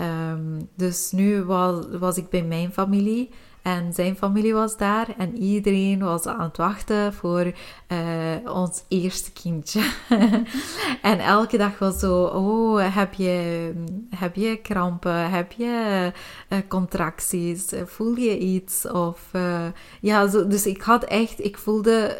Um, 0.00 0.68
dus 0.74 1.10
nu 1.12 1.42
was, 1.42 1.84
was 1.98 2.16
ik 2.16 2.28
bij 2.28 2.42
mijn 2.42 2.72
familie 2.72 3.30
en 3.64 3.92
zijn 3.92 4.16
familie 4.16 4.54
was 4.54 4.76
daar 4.76 5.14
en 5.18 5.38
iedereen 5.38 5.98
was 5.98 6.26
aan 6.26 6.40
het 6.40 6.56
wachten 6.56 7.14
voor 7.14 7.52
uh, 7.88 8.54
ons 8.54 8.82
eerste 8.88 9.32
kindje. 9.32 9.90
en 11.02 11.18
elke 11.18 11.56
dag 11.56 11.78
was 11.78 11.98
zo, 11.98 12.24
oh, 12.24 12.94
heb 12.94 13.14
je, 13.14 13.72
heb 14.16 14.34
je 14.34 14.56
krampen? 14.56 15.30
Heb 15.30 15.52
je 15.52 16.12
uh, 16.48 16.58
contracties? 16.68 17.72
Voel 17.84 18.16
je 18.16 18.38
iets? 18.38 18.88
Of, 18.88 19.28
uh, 19.32 19.66
ja, 20.00 20.28
zo, 20.28 20.46
dus 20.46 20.66
ik 20.66 20.82
had 20.82 21.04
echt, 21.04 21.44
ik 21.44 21.58
voelde 21.58 22.16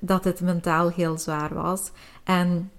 dat 0.00 0.24
het 0.24 0.40
mentaal 0.40 0.90
heel 0.90 1.18
zwaar 1.18 1.54
was. 1.54 1.90
En 2.24 2.70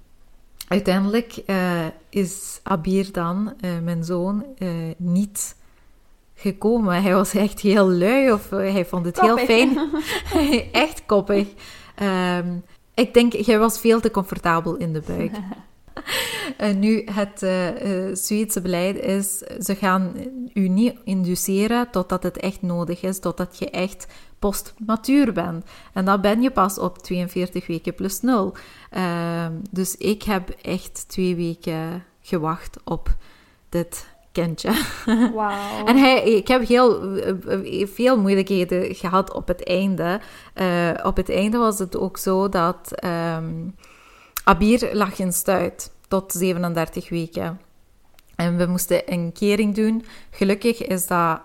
uiteindelijk 0.67 1.41
uh, 1.45 1.86
is 2.10 2.60
Abir 2.63 3.12
dan, 3.12 3.53
uh, 3.62 3.71
mijn 3.84 4.03
zoon, 4.03 4.45
uh, 4.58 4.69
niet 4.97 5.55
gekomen. 6.36 7.01
Hij 7.01 7.13
was 7.13 7.34
echt 7.34 7.60
heel 7.60 7.89
lui 7.89 8.32
of 8.32 8.49
hij 8.49 8.86
vond 8.86 9.05
het 9.05 9.19
koppig. 9.19 9.47
heel 9.47 9.67
fijn. 9.73 9.89
echt 10.71 11.05
koppig. 11.05 11.47
Um, 12.01 12.63
ik 12.93 13.13
denk, 13.13 13.34
jij 13.34 13.60
was 13.60 13.79
veel 13.79 13.99
te 13.99 14.12
comfortabel 14.12 14.75
in 14.75 14.93
de 14.93 15.01
buik. 15.08 15.32
Uh, 16.62 16.74
nu, 16.74 17.04
het 17.12 17.44
uh, 17.44 18.08
uh, 18.08 18.16
Zweedse 18.16 18.62
beleid 18.62 19.00
is, 19.00 19.38
ze 19.60 19.76
gaan 19.76 20.14
u 20.54 20.68
niet 20.68 20.96
induceren 21.04 21.90
totdat 21.92 22.24
het 22.24 22.38
echt 22.38 22.62
nodig 22.62 23.02
is, 23.02 23.20
totdat 23.20 23.58
je 23.60 23.70
echt 23.70 24.08
postmatuur 24.40 25.34
bent. 25.34 25.66
En 25.94 26.06
dan 26.06 26.22
ben 26.22 26.42
je 26.42 26.52
pas 26.52 26.80
op 26.80 26.98
42 26.98 27.68
weken 27.68 27.96
plus 27.96 28.22
0. 28.22 28.54
Ehm, 28.90 29.54
dus 29.72 29.98
ik 29.98 30.24
heb 30.24 30.50
echt 30.50 31.06
twee 31.08 31.36
weken 31.36 32.04
gewacht 32.22 32.78
op 32.84 33.16
dit 33.70 34.08
kindje. 34.32 34.72
Wow. 35.34 35.52
en 35.86 35.98
hij, 35.98 36.24
ik 36.24 36.48
heb 36.48 36.68
heel 36.68 37.18
veel 37.84 38.20
moeilijkheden 38.20 38.96
gehad 38.96 39.34
op 39.34 39.48
het 39.48 39.64
einde. 39.64 40.20
op 41.04 41.16
het 41.16 41.30
einde 41.30 41.58
was 41.58 41.80
het 41.80 41.98
ook 41.98 42.18
zo 42.18 42.50
dat 42.50 43.06
um, 43.38 43.76
Abir 44.50 44.90
lag 44.94 45.20
in 45.20 45.34
stuit 45.34 45.92
tot 46.08 46.32
37 46.32 47.10
weken. 47.10 47.60
En 48.36 48.58
we 48.58 48.66
moesten 48.66 49.02
een 49.06 49.32
kering 49.32 49.76
doen. 49.76 50.04
Gelukkig 50.30 50.88
is 50.88 51.08
dat 51.08 51.42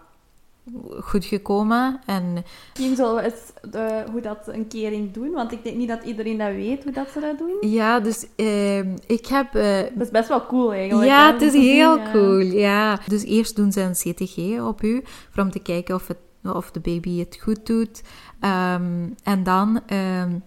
goed 1.01 1.25
gekomen. 1.25 2.01
En... 2.07 2.33
Misschien 2.73 2.97
zullen 2.97 3.15
we 3.15 3.23
eens 3.23 3.71
de, 3.73 4.05
hoe 4.13 4.21
dat 4.21 4.39
een 4.47 4.69
kering 4.69 5.13
doen, 5.13 5.31
want 5.31 5.53
ik 5.53 5.65
denk 5.65 5.77
niet 5.77 5.89
dat 5.89 6.05
iedereen 6.05 6.39
dat 6.39 6.53
weet 6.53 6.85
hoe 6.85 6.93
dat 6.93 7.09
ze 7.13 7.21
dat 7.21 7.39
doen. 7.39 7.71
Ja, 7.71 8.01
dus 8.01 8.27
uh, 8.37 8.79
ik 9.07 9.27
heb... 9.27 9.55
Uh... 9.55 9.79
Dat 9.79 10.07
is 10.07 10.11
best 10.11 10.29
wel 10.29 10.47
cool 10.47 10.73
eigenlijk. 10.73 11.11
Ja, 11.11 11.33
het 11.33 11.43
is 11.43 11.53
heel 11.53 11.95
zien, 11.95 12.13
cool, 12.13 12.39
ja. 12.41 13.01
Dus 13.07 13.25
eerst 13.25 13.57
doen 13.57 13.73
ze 13.73 13.81
een 13.81 13.93
CTG 13.93 14.61
op 14.61 14.83
u, 14.83 15.05
om 15.37 15.51
te 15.51 15.61
kijken 15.61 15.95
of, 15.95 16.09
het, 16.09 16.19
of 16.43 16.71
de 16.71 16.81
baby 16.81 17.19
het 17.19 17.39
goed 17.43 17.67
doet. 17.67 18.03
Um, 18.41 19.15
en 19.23 19.43
dan, 19.43 19.81
um, 19.93 20.43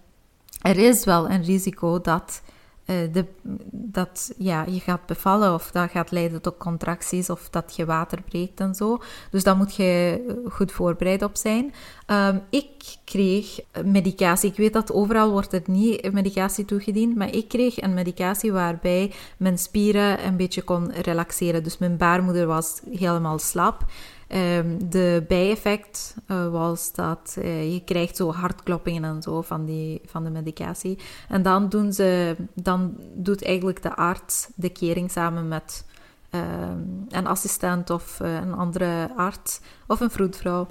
er 0.60 0.78
is 0.78 1.04
wel 1.04 1.30
een 1.30 1.44
risico 1.44 2.00
dat 2.00 2.42
eh, 2.88 2.96
de, 3.12 3.24
dat 3.70 4.32
ja, 4.38 4.64
je 4.68 4.80
gaat 4.80 5.06
bevallen 5.06 5.54
of 5.54 5.70
dat 5.70 5.90
gaat 5.90 6.10
leiden 6.10 6.42
tot 6.42 6.56
contracties 6.56 7.30
of 7.30 7.50
dat 7.50 7.76
je 7.76 7.84
water 7.84 8.22
breekt 8.22 8.60
en 8.60 8.74
zo. 8.74 8.98
Dus 9.30 9.44
daar 9.44 9.56
moet 9.56 9.74
je 9.74 10.20
goed 10.50 10.72
voorbereid 10.72 11.22
op 11.22 11.36
zijn. 11.36 11.74
Um, 12.06 12.42
ik 12.50 12.96
kreeg 13.04 13.60
medicatie. 13.84 14.50
Ik 14.50 14.56
weet 14.56 14.72
dat 14.72 14.92
overal 14.92 15.30
wordt 15.30 15.52
het 15.52 15.66
niet 15.66 16.12
medicatie 16.12 16.64
toegediend, 16.64 17.16
maar 17.16 17.34
ik 17.34 17.48
kreeg 17.48 17.80
een 17.80 17.94
medicatie 17.94 18.52
waarbij 18.52 19.12
mijn 19.36 19.58
spieren 19.58 20.26
een 20.26 20.36
beetje 20.36 20.62
kon 20.62 20.92
relaxeren. 20.92 21.62
Dus 21.62 21.78
mijn 21.78 21.96
baarmoeder 21.96 22.46
was 22.46 22.80
helemaal 22.90 23.38
slap. 23.38 23.84
Um, 24.34 24.90
de 24.90 25.24
bijeffect 25.28 26.16
uh, 26.26 26.48
was 26.50 26.92
dat 26.92 27.36
uh, 27.38 27.72
je 27.72 27.84
krijgt 27.84 28.16
zo 28.16 28.32
hartkloppingen 28.32 29.04
en 29.04 29.22
zo 29.22 29.42
van, 29.42 29.64
die, 29.64 30.00
van 30.06 30.24
de 30.24 30.30
medicatie. 30.30 30.98
En 31.28 31.42
dan, 31.42 31.68
doen 31.68 31.92
ze, 31.92 32.36
dan 32.54 32.94
doet 33.14 33.44
eigenlijk 33.44 33.82
de 33.82 33.96
arts 33.96 34.48
de 34.54 34.68
kering 34.68 35.10
samen 35.10 35.48
met 35.48 35.84
um, 36.30 37.06
een 37.08 37.26
assistent 37.26 37.90
of 37.90 38.20
uh, 38.20 38.34
een 38.34 38.54
andere 38.54 39.10
arts 39.16 39.60
of 39.86 40.00
een 40.00 40.10
vroedvrouw. 40.10 40.66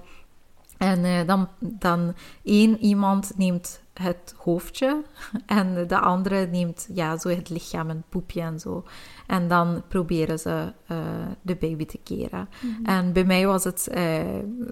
En 0.77 1.25
dan, 1.27 1.47
dan 1.59 2.13
één 2.43 2.79
iemand 2.79 3.31
neemt 3.35 3.81
het 3.97 4.33
hoofdje 4.38 5.03
en 5.45 5.88
de 5.88 5.99
andere 5.99 6.47
neemt 6.47 6.88
ja, 6.93 7.17
zo 7.17 7.29
het 7.29 7.49
lichaam, 7.49 7.89
een 7.89 8.03
poepje 8.10 8.41
en 8.41 8.60
zo. 8.60 8.83
En 9.27 9.47
dan 9.47 9.83
proberen 9.88 10.39
ze 10.39 10.73
uh, 10.91 10.97
de 11.41 11.55
baby 11.55 11.86
te 11.86 11.99
keren. 12.03 12.49
Mm 12.62 12.75
-hmm. 12.75 12.86
En 12.86 13.13
bij 13.13 13.23
mij 13.23 13.47
was 13.47 13.63
het, 13.63 13.89
uh, 13.95 14.19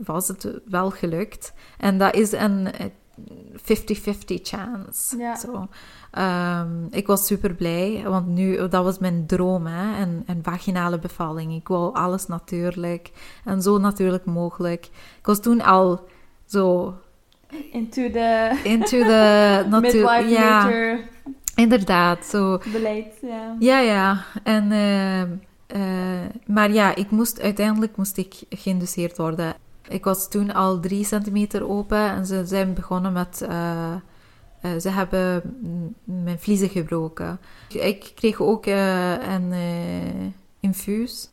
was 0.04 0.28
het 0.28 0.48
wel 0.66 0.92
gelukt. 0.92 1.54
En 1.78 1.98
dat 1.98 2.16
is 2.16 2.32
een 2.32 2.68
50-50 3.58 3.58
chance. 4.44 5.18
Ja. 5.18 5.36
Zo. 5.36 5.68
Um, 6.20 6.88
ik 6.92 7.08
was 7.08 7.26
super 7.26 7.54
blij, 7.54 8.04
want 8.06 8.28
nu, 8.28 8.58
dat 8.58 8.84
was 8.84 9.00
mijn 9.00 9.26
droom, 9.26 9.66
hè? 9.66 10.02
Een, 10.02 10.24
een 10.26 10.44
vaginale 10.44 11.00
bevalling. 11.00 11.54
Ik 11.54 11.68
wou 11.68 11.94
alles 11.94 12.26
natuurlijk 12.28 13.12
en 13.44 13.62
zo 13.62 13.78
natuurlijk 13.78 14.26
mogelijk. 14.26 14.86
Ik 15.20 15.26
was 15.26 15.40
toen 15.40 15.62
al 15.62 16.08
zo 16.46 16.94
Into 17.72 18.10
the... 18.12 18.60
Into 18.64 18.98
the... 18.98 19.66
Midwife 19.82 20.30
ja, 20.30 20.64
nature 20.64 21.14
inderdaad. 21.56 22.26
Zo. 22.26 22.60
beleid, 22.72 23.14
ja. 23.22 23.56
Ja, 23.60 23.80
ja. 23.80 24.26
En, 24.44 24.72
uh, 24.72 25.22
uh, 25.22 26.26
maar 26.46 26.72
ja, 26.72 26.96
ik 26.96 27.12
moest, 27.12 27.42
uiteindelijk 27.42 27.96
moest 27.98 28.18
ik 28.18 28.36
geïnduceerd 28.50 29.18
worden. 29.18 29.56
Ik 29.88 30.04
was 30.04 30.30
toen 30.30 30.54
al 30.54 30.80
drie 30.80 31.06
centimeter 31.06 31.70
open 31.70 32.10
en 32.10 32.26
ze 32.26 32.46
zijn 32.46 32.74
begonnen 32.74 33.14
met... 33.14 33.46
Uh, 33.50 33.96
ze 34.80 34.90
hebben 34.90 35.42
mijn 36.04 36.40
vliezen 36.40 36.70
gebroken. 36.70 37.40
Ik 37.70 38.12
kreeg 38.16 38.42
ook 38.42 38.66
een 38.66 39.54
infuus 40.60 41.30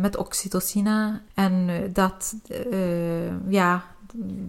met 0.00 0.16
oxytocine. 0.16 1.20
En 1.34 1.68
dat, 1.92 2.34
ja, 3.48 3.84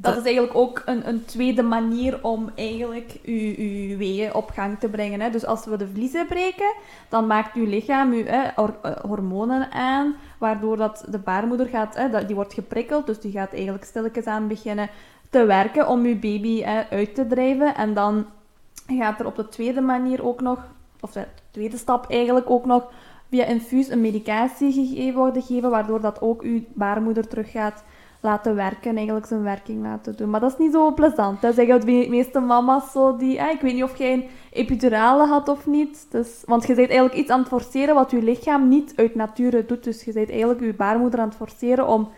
dat, 0.01 0.17
is 0.17 0.23
eigenlijk 0.23 0.56
ook 0.56 0.82
een, 0.86 1.08
een 1.08 1.25
tweede 1.25 1.63
manier 1.63 2.23
om 2.23 2.51
eigenlijk 2.56 3.19
uw, 3.23 3.53
uw 3.58 3.97
weeën 3.97 4.34
op 4.34 4.49
gang 4.49 4.80
te 4.80 4.89
brengen. 4.89 5.21
Hè. 5.21 5.30
Dus 5.30 5.45
als 5.45 5.65
we 5.65 5.77
de 5.77 5.88
vliezen 5.88 6.27
breken, 6.27 6.73
dan 7.10 7.27
maakt 7.27 7.56
uw 7.56 7.65
lichaam 7.65 8.12
uw, 8.12 8.25
hè, 8.25 8.49
hormonen 9.08 9.71
aan, 9.71 10.15
waardoor 10.39 10.77
dat 10.77 11.06
de 11.10 11.19
baarmoeder 11.19 11.67
gaat, 11.67 11.95
hè, 11.95 12.25
die 12.25 12.36
wordt 12.36 12.53
geprikkeld, 12.53 13.06
dus 13.06 13.19
die 13.19 13.32
gaat 13.32 13.53
eigenlijk 13.53 13.84
stilletjes 13.84 14.25
aan 14.25 14.47
beginnen 14.47 14.89
te 15.30 15.45
werken 15.45 15.88
om 15.88 16.06
uw 16.06 16.19
baby 16.19 16.62
hè, 16.62 16.89
uit 16.89 17.15
te 17.15 17.27
drijven. 17.27 17.75
En 17.75 17.93
dan 17.93 18.25
gaat 18.88 19.19
er 19.19 19.25
op 19.25 19.36
de 19.36 19.49
tweede 19.49 19.82
manier 19.82 20.25
ook 20.25 20.41
nog, 20.41 20.67
of 20.99 21.12
de 21.12 21.25
tweede 21.51 21.77
stap 21.77 22.10
eigenlijk 22.10 22.49
ook 22.49 22.65
nog, 22.65 22.91
via 23.30 23.45
infuus 23.45 23.89
een 23.89 24.01
medicatie 24.01 24.71
gegeven 24.71 25.19
worden 25.19 25.41
gegeven, 25.41 25.69
waardoor 25.69 26.01
dat 26.01 26.21
ook 26.21 26.41
uw 26.41 26.63
baarmoeder 26.73 27.27
terug 27.27 27.51
gaat 27.51 27.84
laten 28.19 28.56
werken, 28.56 28.95
eigenlijk 28.95 29.25
zijn 29.25 29.43
werking 29.43 29.84
laten 29.84 30.15
doen. 30.15 30.30
Maar 30.30 30.39
dat 30.39 30.51
is 30.51 30.58
niet 30.58 30.71
zo 30.71 30.93
plezant. 30.93 31.41
Dat 31.41 31.56
zeggen 31.56 31.80
de 31.80 32.06
meeste 32.10 32.39
mama's 32.39 32.91
zo 32.91 33.17
die... 33.17 33.38
Eh, 33.38 33.51
ik 33.51 33.62
weet 33.62 33.73
niet 33.73 33.84
of 33.84 33.97
jij 33.97 34.13
een 34.13 34.25
epidurale 34.51 35.27
had 35.27 35.49
of 35.49 35.65
niet. 35.65 36.08
Dus, 36.10 36.43
want 36.45 36.67
je 36.67 36.75
bent 36.75 36.89
eigenlijk 36.89 37.19
iets 37.19 37.30
aan 37.30 37.39
het 37.39 37.47
forceren 37.47 37.95
wat 37.95 38.12
je 38.12 38.21
lichaam 38.21 38.67
niet 38.67 38.93
uit 38.95 39.15
nature 39.15 39.65
doet. 39.65 39.84
Dus 39.84 40.03
je 40.03 40.13
bent 40.13 40.30
eigenlijk 40.30 40.62
je 40.62 40.73
baarmoeder 40.73 41.19
aan 41.19 41.27
het 41.27 41.38
forceren 41.38 41.88
om 41.88 42.10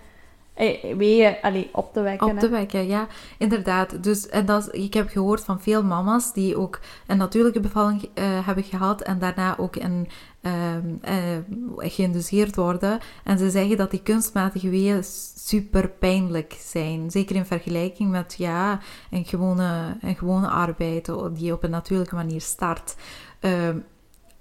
eh, 0.59 0.95
weeën 0.95 1.35
allee, 1.41 1.69
op 1.71 1.93
te 1.93 2.01
wekken. 2.01 2.27
Op 2.27 2.39
te 2.39 2.49
wekken, 2.49 2.87
ja. 2.87 3.07
Inderdaad. 3.37 4.03
Dus, 4.03 4.29
en 4.29 4.45
dat 4.45 4.67
is, 4.67 4.81
ik 4.81 4.93
heb 4.93 5.09
gehoord 5.09 5.43
van 5.43 5.61
veel 5.61 5.83
mama's 5.83 6.33
die 6.33 6.57
ook 6.57 6.79
een 7.07 7.17
natuurlijke 7.17 7.59
bevalling 7.59 8.03
uh, 8.03 8.09
hebben 8.45 8.63
gehad 8.63 9.01
en 9.01 9.19
daarna 9.19 9.57
ook 9.57 9.75
een 9.75 10.07
geïnduceerd 11.77 12.55
worden. 12.55 12.99
En 13.23 13.37
ze 13.37 13.49
zeggen 13.49 13.77
dat 13.77 13.91
die 13.91 14.01
kunstmatige 14.01 14.69
weeën 14.69 15.03
super 15.35 15.89
pijnlijk 15.89 16.57
zijn. 16.59 17.11
Zeker 17.11 17.35
in 17.35 17.45
vergelijking 17.45 18.11
met 18.11 18.35
ja, 18.37 18.79
een, 19.09 19.25
gewone, 19.25 19.97
een 20.01 20.15
gewone 20.15 20.47
arbeid 20.47 21.11
die 21.33 21.53
op 21.53 21.63
een 21.63 21.69
natuurlijke 21.69 22.15
manier 22.15 22.41
start. 22.41 22.95
Uh, 23.41 23.69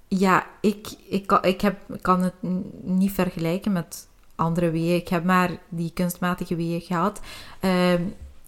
ja, 0.09 0.47
ik, 0.61 0.89
ik, 1.09 1.27
kan, 1.27 1.43
ik 1.43 1.61
heb, 1.61 1.77
kan 2.01 2.23
het 2.23 2.35
niet 2.83 3.13
vergelijken 3.13 3.73
met 3.73 4.09
andere 4.35 4.71
weeën. 4.71 4.97
Ik 4.97 5.09
heb 5.09 5.25
maar 5.25 5.51
die 5.69 5.91
kunstmatige 5.95 6.57
weeën 6.57 6.81
gehad. 6.81 7.21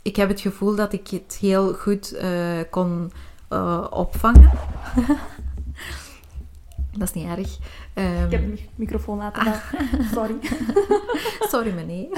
Ik 0.02 0.16
heb 0.16 0.28
het 0.28 0.40
gevoel 0.40 0.74
dat 0.74 0.92
ik 0.92 1.08
het 1.08 1.36
heel 1.40 1.74
goed 1.74 2.14
uh, 2.14 2.60
kon 2.70 3.12
uh, 3.50 3.86
opvangen. 3.90 4.50
dat 7.00 7.08
is 7.08 7.22
niet 7.22 7.38
erg. 7.38 7.58
Um, 7.94 8.24
ik 8.24 8.30
heb 8.30 8.56
de 8.56 8.62
microfoon 8.74 9.18
laten 9.18 9.42
gaan. 9.42 9.80
Sorry. 10.14 10.36
Sorry, 11.40 11.72
meneer. 11.72 12.08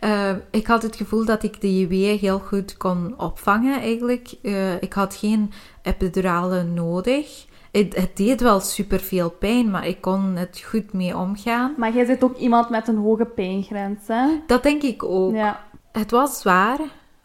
Uh, 0.00 0.30
ik 0.60 0.66
had 0.66 0.82
het 0.82 0.96
gevoel 0.96 1.24
dat 1.24 1.42
ik 1.42 1.60
de 1.60 1.86
weeën 1.86 2.18
heel 2.18 2.38
goed 2.38 2.76
kon 2.76 3.14
opvangen, 3.18 3.80
eigenlijk. 3.80 4.34
Uh, 4.42 4.82
ik 4.82 4.92
had 4.92 5.14
geen 5.14 5.52
epidurale 5.82 6.62
nodig. 6.62 7.46
Het, 7.72 7.96
het, 7.96 8.16
deed 8.16 8.40
wel 8.40 8.60
super 8.60 9.00
veel 9.00 9.30
pijn, 9.30 9.70
maar 9.70 9.86
ik 9.86 10.00
kon 10.00 10.36
het 10.36 10.62
goed 10.66 10.92
mee 10.92 11.16
omgaan. 11.16 11.74
Maar 11.76 11.94
jij 11.94 12.04
zit 12.04 12.24
ook 12.24 12.36
iemand 12.36 12.70
met 12.70 12.88
een 12.88 12.96
hoge 12.96 13.24
pijngrens, 13.24 14.06
hè? 14.06 14.26
Dat 14.46 14.62
denk 14.62 14.82
ik 14.82 15.04
ook. 15.04 15.34
Ja. 15.34 15.64
Het 15.92 16.10
was 16.10 16.40
zwaar, 16.40 16.78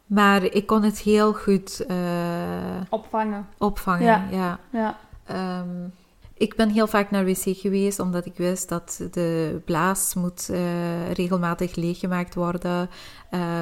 maar 0.06 0.44
ik 0.44 0.66
kon 0.66 0.84
het 0.84 1.00
heel 1.00 1.34
goed 1.34 1.86
uh, 1.88 1.98
opvangen. 2.90 3.48
Opvangen, 3.58 4.06
ja. 4.06 4.28
ja. 4.32 4.60
ja. 4.70 4.98
Um, 5.60 5.94
ik 6.38 6.56
ben 6.56 6.70
heel 6.70 6.88
vaak 6.88 7.12
naar 7.12 7.26
wc 7.26 7.44
geweest, 7.44 8.00
omdat 8.00 8.26
ik 8.26 8.38
wist 8.38 8.70
dat 8.70 9.02
de 9.12 9.62
blaas 9.66 10.14
moet 10.14 10.48
uh, 10.52 11.12
regelmatig 11.12 11.76
leeggemaakt 11.76 12.36
worden. 12.36 12.90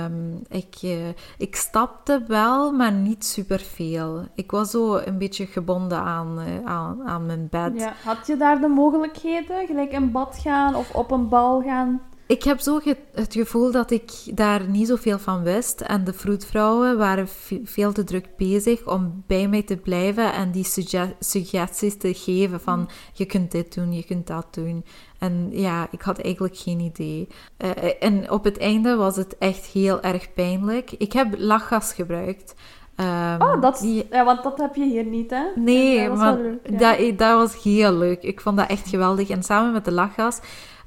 Um, 0.05 0.41
ik, 0.49 0.81
uh, 0.83 1.07
ik 1.37 1.55
stapte 1.55 2.23
wel, 2.27 2.71
maar 2.71 2.91
niet 2.91 3.25
superveel. 3.25 4.25
Ik 4.35 4.51
was 4.51 4.71
zo 4.71 4.95
een 4.95 5.17
beetje 5.17 5.45
gebonden 5.45 5.97
aan, 5.97 6.39
uh, 6.39 6.65
aan, 6.65 7.03
aan 7.03 7.25
mijn 7.25 7.47
bed. 7.49 7.89
Had 8.03 8.27
je 8.27 8.37
daar 8.37 8.61
de 8.61 8.67
mogelijkheden? 8.67 9.67
Gelijk 9.67 9.91
in 9.91 10.11
bad 10.11 10.37
gaan 10.41 10.75
of 10.75 10.95
op 10.95 11.11
een 11.11 11.29
bal 11.29 11.61
gaan? 11.61 12.01
Ik 12.27 12.43
heb 12.43 12.59
zo 12.59 12.79
het 13.13 13.33
gevoel 13.33 13.71
dat 13.71 13.91
ik 13.91 14.11
daar 14.33 14.69
niet 14.69 14.87
zoveel 14.87 15.19
van 15.19 15.43
wist. 15.43 15.81
En 15.81 16.03
de 16.03 16.13
vroedvrouwen 16.13 16.97
waren 16.97 17.27
veel 17.63 17.91
te 17.91 18.03
druk 18.03 18.27
bezig 18.37 18.87
om 18.87 19.23
bij 19.27 19.47
mij 19.47 19.63
te 19.63 19.77
blijven 19.77 20.33
en 20.33 20.51
die 20.51 20.63
sugge 20.63 21.15
suggesties 21.19 21.97
te 21.97 22.13
geven 22.13 22.61
van 22.61 22.89
je 23.13 23.25
kunt 23.25 23.51
dit 23.51 23.73
doen, 23.73 23.93
je 23.93 24.03
kunt 24.03 24.27
dat 24.27 24.53
doen. 24.53 24.85
En 25.19 25.49
ja, 25.51 25.87
ik 25.91 26.01
had 26.01 26.19
eigenlijk 26.19 26.57
geen 26.57 26.79
idee. 26.79 27.27
Uh, 27.57 27.69
en 27.99 28.31
op 28.31 28.43
het 28.43 28.57
einde 28.57 28.95
was 28.95 29.15
het 29.15 29.37
echt 29.37 29.65
heel 29.65 30.01
erg 30.01 30.33
pijnlijk. 30.33 30.91
Ik 30.91 31.13
heb 31.13 31.35
lachgas 31.37 31.93
gebruikt. 31.93 32.55
Um, 32.97 33.41
oh, 33.41 33.61
dat, 33.61 33.79
die... 33.79 34.07
ja, 34.11 34.25
want 34.25 34.43
dat 34.43 34.57
heb 34.57 34.75
je 34.75 34.85
hier 34.85 35.05
niet, 35.05 35.29
hè? 35.29 35.43
Nee, 35.55 36.07
dat 36.07 36.17
maar 36.17 36.37
leuk, 36.37 36.59
ja. 36.69 36.77
dat, 36.77 37.17
dat 37.17 37.37
was 37.37 37.63
heel 37.63 37.93
leuk. 37.93 38.23
Ik 38.23 38.41
vond 38.41 38.57
dat 38.57 38.69
echt 38.69 38.89
geweldig. 38.89 39.29
En 39.29 39.43
samen 39.43 39.71
met 39.71 39.85
de 39.85 39.91
lachgas 39.91 40.39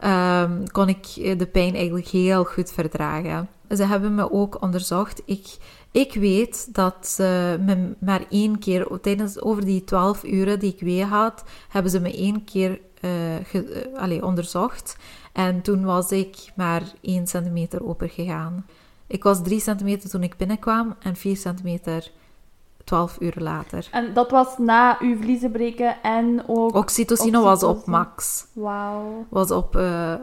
um, 0.05 0.71
kon 0.71 0.89
ik 0.89 1.07
de 1.39 1.49
pijn 1.53 1.75
eigenlijk 1.75 2.07
heel 2.07 2.45
goed 2.45 2.73
verdragen. 2.73 3.49
Ze 3.69 3.85
hebben 3.85 4.15
me 4.15 4.33
ook 4.33 4.63
onderzocht. 4.63 5.23
Ik, 5.25 5.57
ik 5.91 6.15
weet 6.15 6.75
dat 6.75 7.07
ze 7.07 7.59
me 7.61 7.95
maar 7.99 8.25
één 8.31 8.59
keer, 8.59 8.87
tijdens 9.01 9.41
over 9.41 9.65
die 9.65 9.85
twaalf 9.85 10.25
uren 10.25 10.59
die 10.59 10.73
ik 10.73 10.81
weer 10.81 11.07
had, 11.07 11.45
hebben 11.69 11.91
ze 11.91 12.01
me 12.01 12.17
één 12.17 12.45
keer 12.45 12.81
uh, 13.01 13.11
ge, 13.45 13.89
uh, 13.93 14.01
allez, 14.01 14.21
onderzocht. 14.21 14.97
En 15.33 15.63
toen 15.63 15.85
was 15.85 16.11
ik 16.11 16.37
maar 16.57 16.83
één 17.01 17.27
centimeter 17.27 17.87
open 17.87 18.09
gegaan. 18.09 18.67
Ik 19.07 19.23
was 19.23 19.43
drie 19.43 19.61
centimeter 19.61 20.11
toen 20.11 20.23
ik 20.23 20.37
binnenkwam 20.37 20.97
en 21.01 21.17
vier 21.17 21.37
centimeter 21.37 22.11
12 22.87 23.17
uur 23.21 23.35
later. 23.37 23.89
En 23.91 24.15
dat 24.15 24.31
was 24.31 24.59
na 24.59 24.97
uw 25.01 25.17
vliezen 25.21 25.51
breken 25.51 25.97
en 26.03 26.43
ook... 26.47 26.75
Oxytocine 26.75 27.41
was 27.41 27.63
op 27.63 27.87
max. 27.87 28.47
Wauw. 28.53 29.27
Was 29.29 29.51
op... 29.51 29.77
Uh, 29.77 30.15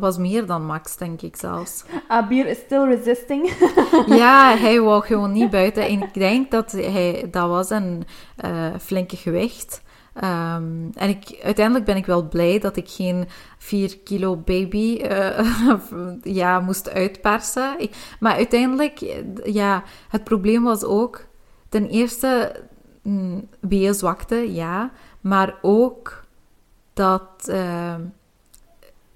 was 0.00 0.18
meer 0.18 0.46
dan 0.46 0.64
max, 0.64 0.96
denk 0.96 1.22
ik 1.22 1.36
zelfs. 1.36 1.84
Abir 2.08 2.46
is 2.46 2.58
still 2.58 2.84
resisting. 2.84 3.52
ja, 4.22 4.54
hij 4.64 4.80
wou 4.80 5.04
gewoon 5.04 5.32
niet 5.32 5.50
buiten. 5.50 5.86
En 5.86 6.02
ik 6.02 6.14
denk 6.14 6.50
dat 6.50 6.72
hij... 6.72 7.28
Dat 7.30 7.48
was 7.48 7.70
een 7.70 8.04
uh, 8.44 8.66
flinke 8.80 9.16
gewicht. 9.16 9.82
Ehm, 10.14 10.88
en 10.94 11.08
ik, 11.08 11.40
uiteindelijk 11.42 11.86
ben 11.86 11.96
ik 11.96 12.06
wel 12.06 12.28
blij 12.28 12.58
dat 12.58 12.76
ik 12.76 12.88
geen 12.88 13.28
4 13.58 13.98
kilo 13.98 14.36
baby 14.36 15.00
uh, 15.02 15.40
ja, 16.40 16.60
moest 16.60 16.90
uitpersen. 16.90 17.74
Ik, 17.78 18.16
maar 18.20 18.34
uiteindelijk, 18.34 19.22
ja, 19.44 19.82
het 20.08 20.24
probleem 20.24 20.62
was 20.62 20.84
ook 20.84 21.28
ten 21.70 21.88
eerste 21.88 22.62
mm, 23.02 23.48
zwakte, 23.90 24.52
ja, 24.52 24.90
maar 25.20 25.58
ook 25.62 26.24
dat 26.92 27.48
uh, 27.48 27.94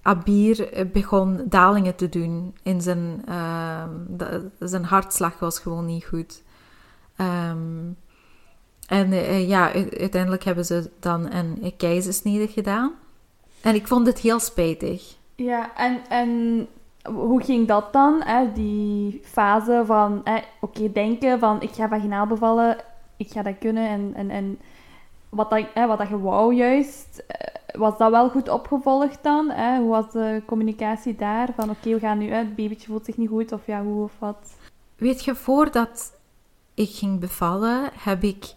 Abir 0.02 0.88
begon 0.92 1.42
dalingen 1.48 1.94
te 1.94 2.08
doen 2.08 2.54
in 2.62 2.80
zijn, 2.80 3.22
uh, 3.28 3.84
zijn 4.58 4.84
hartslag 4.84 5.38
was 5.38 5.58
gewoon 5.58 5.86
niet 5.86 6.04
goed. 6.04 6.42
Um, 7.16 7.96
en 8.86 9.12
uh, 9.12 9.48
ja, 9.48 9.72
uiteindelijk 9.98 10.44
hebben 10.44 10.64
ze 10.64 10.90
dan 11.00 11.32
een 11.32 11.74
keizersnede 11.76 12.48
gedaan. 12.48 12.92
En 13.60 13.74
ik 13.74 13.86
vond 13.86 14.06
het 14.06 14.18
heel 14.18 14.40
spijtig. 14.40 15.16
Ja, 15.34 15.76
en, 15.76 16.00
en 16.08 16.66
hoe 17.12 17.42
ging 17.42 17.68
dat 17.68 17.92
dan? 17.92 18.22
Hè? 18.22 18.52
Die 18.52 19.20
fase 19.24 19.82
van, 19.86 20.22
oké, 20.60 20.92
denken 20.92 21.38
van 21.38 21.62
ik 21.62 21.70
ga 21.70 21.88
vaginaal 21.88 22.26
bevallen, 22.26 22.76
ik 23.16 23.30
ga 23.30 23.42
dat 23.42 23.58
kunnen. 23.58 23.88
En, 23.88 24.12
en, 24.14 24.30
en 24.30 24.58
wat, 25.28 25.50
dat, 25.50 25.66
hè, 25.74 25.86
wat 25.86 25.98
dat 25.98 26.08
je 26.08 26.20
wou 26.20 26.54
juist, 26.54 27.24
eh, 27.26 27.54
was 27.80 27.98
dat 27.98 28.10
wel 28.10 28.30
goed 28.30 28.48
opgevolgd 28.48 29.22
dan? 29.22 29.50
Hè? 29.50 29.78
Hoe 29.78 29.88
was 29.88 30.12
de 30.12 30.42
communicatie 30.46 31.16
daar? 31.16 31.48
Van 31.56 31.70
oké, 31.70 31.90
we 31.90 31.98
gaan 31.98 32.18
nu, 32.18 32.32
uit, 32.32 32.46
het 32.46 32.56
babytje 32.56 32.86
voelt 32.86 33.04
zich 33.04 33.16
niet 33.16 33.28
goed 33.28 33.52
of 33.52 33.66
ja, 33.66 33.82
hoe 33.82 34.04
of 34.04 34.12
wat? 34.18 34.56
Weet 34.96 35.24
je, 35.24 35.34
voordat 35.34 36.12
ik 36.74 36.90
ging 36.90 37.20
bevallen, 37.20 37.90
heb 37.98 38.22
ik 38.22 38.54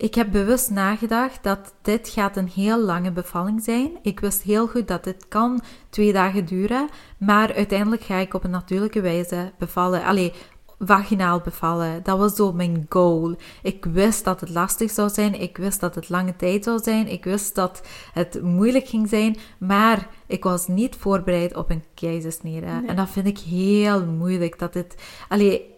ik 0.00 0.14
heb 0.14 0.30
bewust 0.30 0.70
nagedacht 0.70 1.42
dat 1.42 1.74
dit 1.82 2.08
gaat 2.08 2.36
een 2.36 2.48
heel 2.48 2.80
lange 2.80 3.12
bevalling 3.12 3.62
zijn. 3.62 3.90
Ik 4.02 4.20
wist 4.20 4.42
heel 4.42 4.66
goed 4.66 4.88
dat 4.88 5.04
dit 5.04 5.28
kan 5.28 5.62
twee 5.90 6.12
dagen 6.12 6.44
duren, 6.44 6.88
maar 7.18 7.54
uiteindelijk 7.54 8.02
ga 8.02 8.16
ik 8.16 8.34
op 8.34 8.44
een 8.44 8.50
natuurlijke 8.50 9.00
wijze 9.00 9.52
bevallen. 9.58 10.04
Allee, 10.04 10.32
vaginaal 10.78 11.40
bevallen. 11.40 12.02
Dat 12.02 12.18
was 12.18 12.34
zo 12.34 12.52
mijn 12.52 12.86
goal. 12.88 13.36
Ik 13.62 13.84
wist 13.84 14.24
dat 14.24 14.40
het 14.40 14.50
lastig 14.50 14.90
zou 14.90 15.08
zijn. 15.08 15.40
Ik 15.40 15.56
wist 15.56 15.80
dat 15.80 15.94
het 15.94 16.08
lange 16.08 16.36
tijd 16.36 16.64
zou 16.64 16.78
zijn. 16.82 17.08
Ik 17.08 17.24
wist 17.24 17.54
dat 17.54 17.82
het 18.12 18.42
moeilijk 18.42 18.88
ging 18.88 19.08
zijn. 19.08 19.36
Maar 19.58 20.08
ik 20.26 20.44
was 20.44 20.68
niet 20.68 20.96
voorbereid 20.96 21.56
op 21.56 21.70
een 21.70 21.84
keizersnede. 21.94 22.82
En 22.86 22.96
dat 22.96 23.10
vind 23.10 23.26
ik 23.26 23.38
heel 23.38 24.04
moeilijk. 24.04 24.58
Dat 24.58 24.74
het... 24.74 24.94
Allee, 25.28 25.74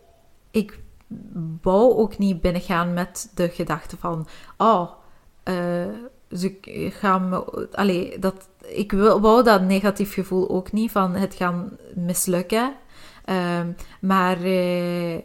ik 0.51 0.82
wou 1.63 1.95
ook 1.97 2.19
niet 2.19 2.41
binnengaan 2.41 2.93
met 2.93 3.31
de 3.35 3.49
gedachte 3.49 3.97
van, 3.97 4.27
oh, 4.57 4.91
uh, 5.45 5.87
ze 6.31 6.57
gaan 6.99 7.29
me, 7.29 7.69
allee, 7.73 8.19
dat, 8.19 8.49
ik 8.67 8.93
wou 8.93 9.43
dat 9.43 9.63
negatief 9.63 10.15
gevoel 10.15 10.51
ook 10.51 10.73
niet 10.73 10.91
van 10.91 11.15
het 11.15 11.35
gaan 11.35 11.71
mislukken. 11.95 12.73
Uh, 13.27 13.61
maar 14.01 14.41
uh, 14.45 15.19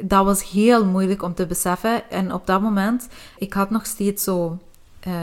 dat 0.00 0.24
was 0.24 0.50
heel 0.50 0.86
moeilijk 0.86 1.22
om 1.22 1.34
te 1.34 1.46
beseffen. 1.46 2.10
En 2.10 2.32
op 2.32 2.46
dat 2.46 2.60
moment, 2.60 3.08
ik 3.38 3.52
had 3.52 3.70
nog 3.70 3.86
steeds 3.86 4.24
zo 4.24 4.58
uh, 5.06 5.14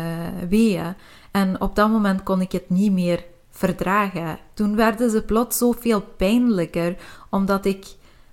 weeën. 0.50 0.96
En 1.32 1.62
op 1.62 1.76
dat 1.76 1.90
moment 1.90 2.24
kon 2.24 2.42
ik 2.42 2.52
het 2.52 2.70
niet 2.70 2.92
meer 2.92 3.26
verdragen. 3.50 4.40
Toen 4.54 4.76
werden 4.76 5.10
ze 5.10 5.24
plots 5.24 5.58
zoveel 5.58 6.02
pijnlijker, 6.02 6.96
omdat 7.30 7.66
ik 7.66 7.86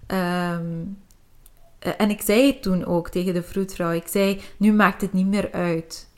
um, 0.07 0.17
eh, 0.17 0.67
en 1.85 2.11
ik 2.11 2.21
zei 2.21 2.47
het 2.47 2.63
toen 2.63 2.85
ook 2.85 3.09
tegen 3.09 3.35
de 3.35 3.43
vroedvrouw. 3.43 3.91
Ik 3.91 4.07
zei, 4.07 4.41
nu 4.57 4.73
maakt 4.73 5.01
het 5.01 5.13
niet 5.13 5.27
meer 5.27 5.53
uit 5.53 6.09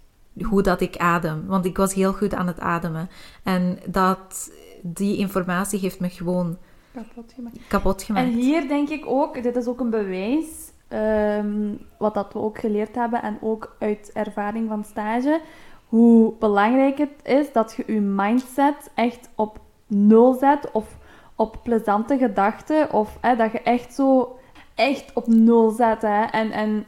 hoe 0.43 0.63
dat 0.63 0.81
ik 0.81 0.97
adem. 0.97 1.47
Want 1.47 1.65
ik 1.65 1.77
was 1.77 1.95
heel 1.95 2.13
goed 2.13 2.35
aan 2.35 2.47
het 2.47 2.61
ademen. 2.61 3.09
En 3.43 3.79
dat, 3.87 4.51
die 4.83 5.17
informatie 5.17 5.79
heeft 5.79 6.01
me 6.01 6.09
gewoon 6.09 6.59
kapot 6.93 7.33
gemaakt. 7.33 7.59
Kapot 7.69 8.03
gemaakt. 8.03 8.27
En 8.27 8.33
hier 8.33 8.69
denk 8.69 8.89
ik 8.89 9.07
ook, 9.07 9.43
dit 9.43 9.57
is 9.57 9.67
ook 9.67 9.81
een 9.81 9.91
bewijs, 9.91 10.73
ehm, 10.89 11.75
wat 11.99 12.15
dat 12.15 12.33
we 12.33 12.39
ook 12.39 12.59
geleerd 12.59 12.95
hebben 12.95 13.23
en 13.23 13.39
ook 13.41 13.77
uit 13.79 14.11
ervaring 14.13 14.69
van 14.69 14.85
stage, 14.85 15.41
hoe 15.87 16.33
belangrijk 16.39 16.99
het 16.99 17.21
is 17.23 17.53
dat 17.53 17.75
je 17.77 17.93
je 17.93 18.01
mindset 18.01 18.91
echt 18.95 19.31
op 19.35 19.61
nul 19.87 20.35
zet 20.35 20.71
of 20.73 20.99
op 21.35 21.61
plezante 21.63 22.19
gedachten 22.19 22.93
of 22.93 23.19
dat 23.37 23.53
je 23.53 23.61
echt 23.61 23.95
zo 23.95 24.39
echt 24.77 25.11
op 25.15 25.27
nul 25.27 25.71
zetten. 25.71 26.11
Hè? 26.11 26.25
En, 26.25 26.51
en 26.51 26.87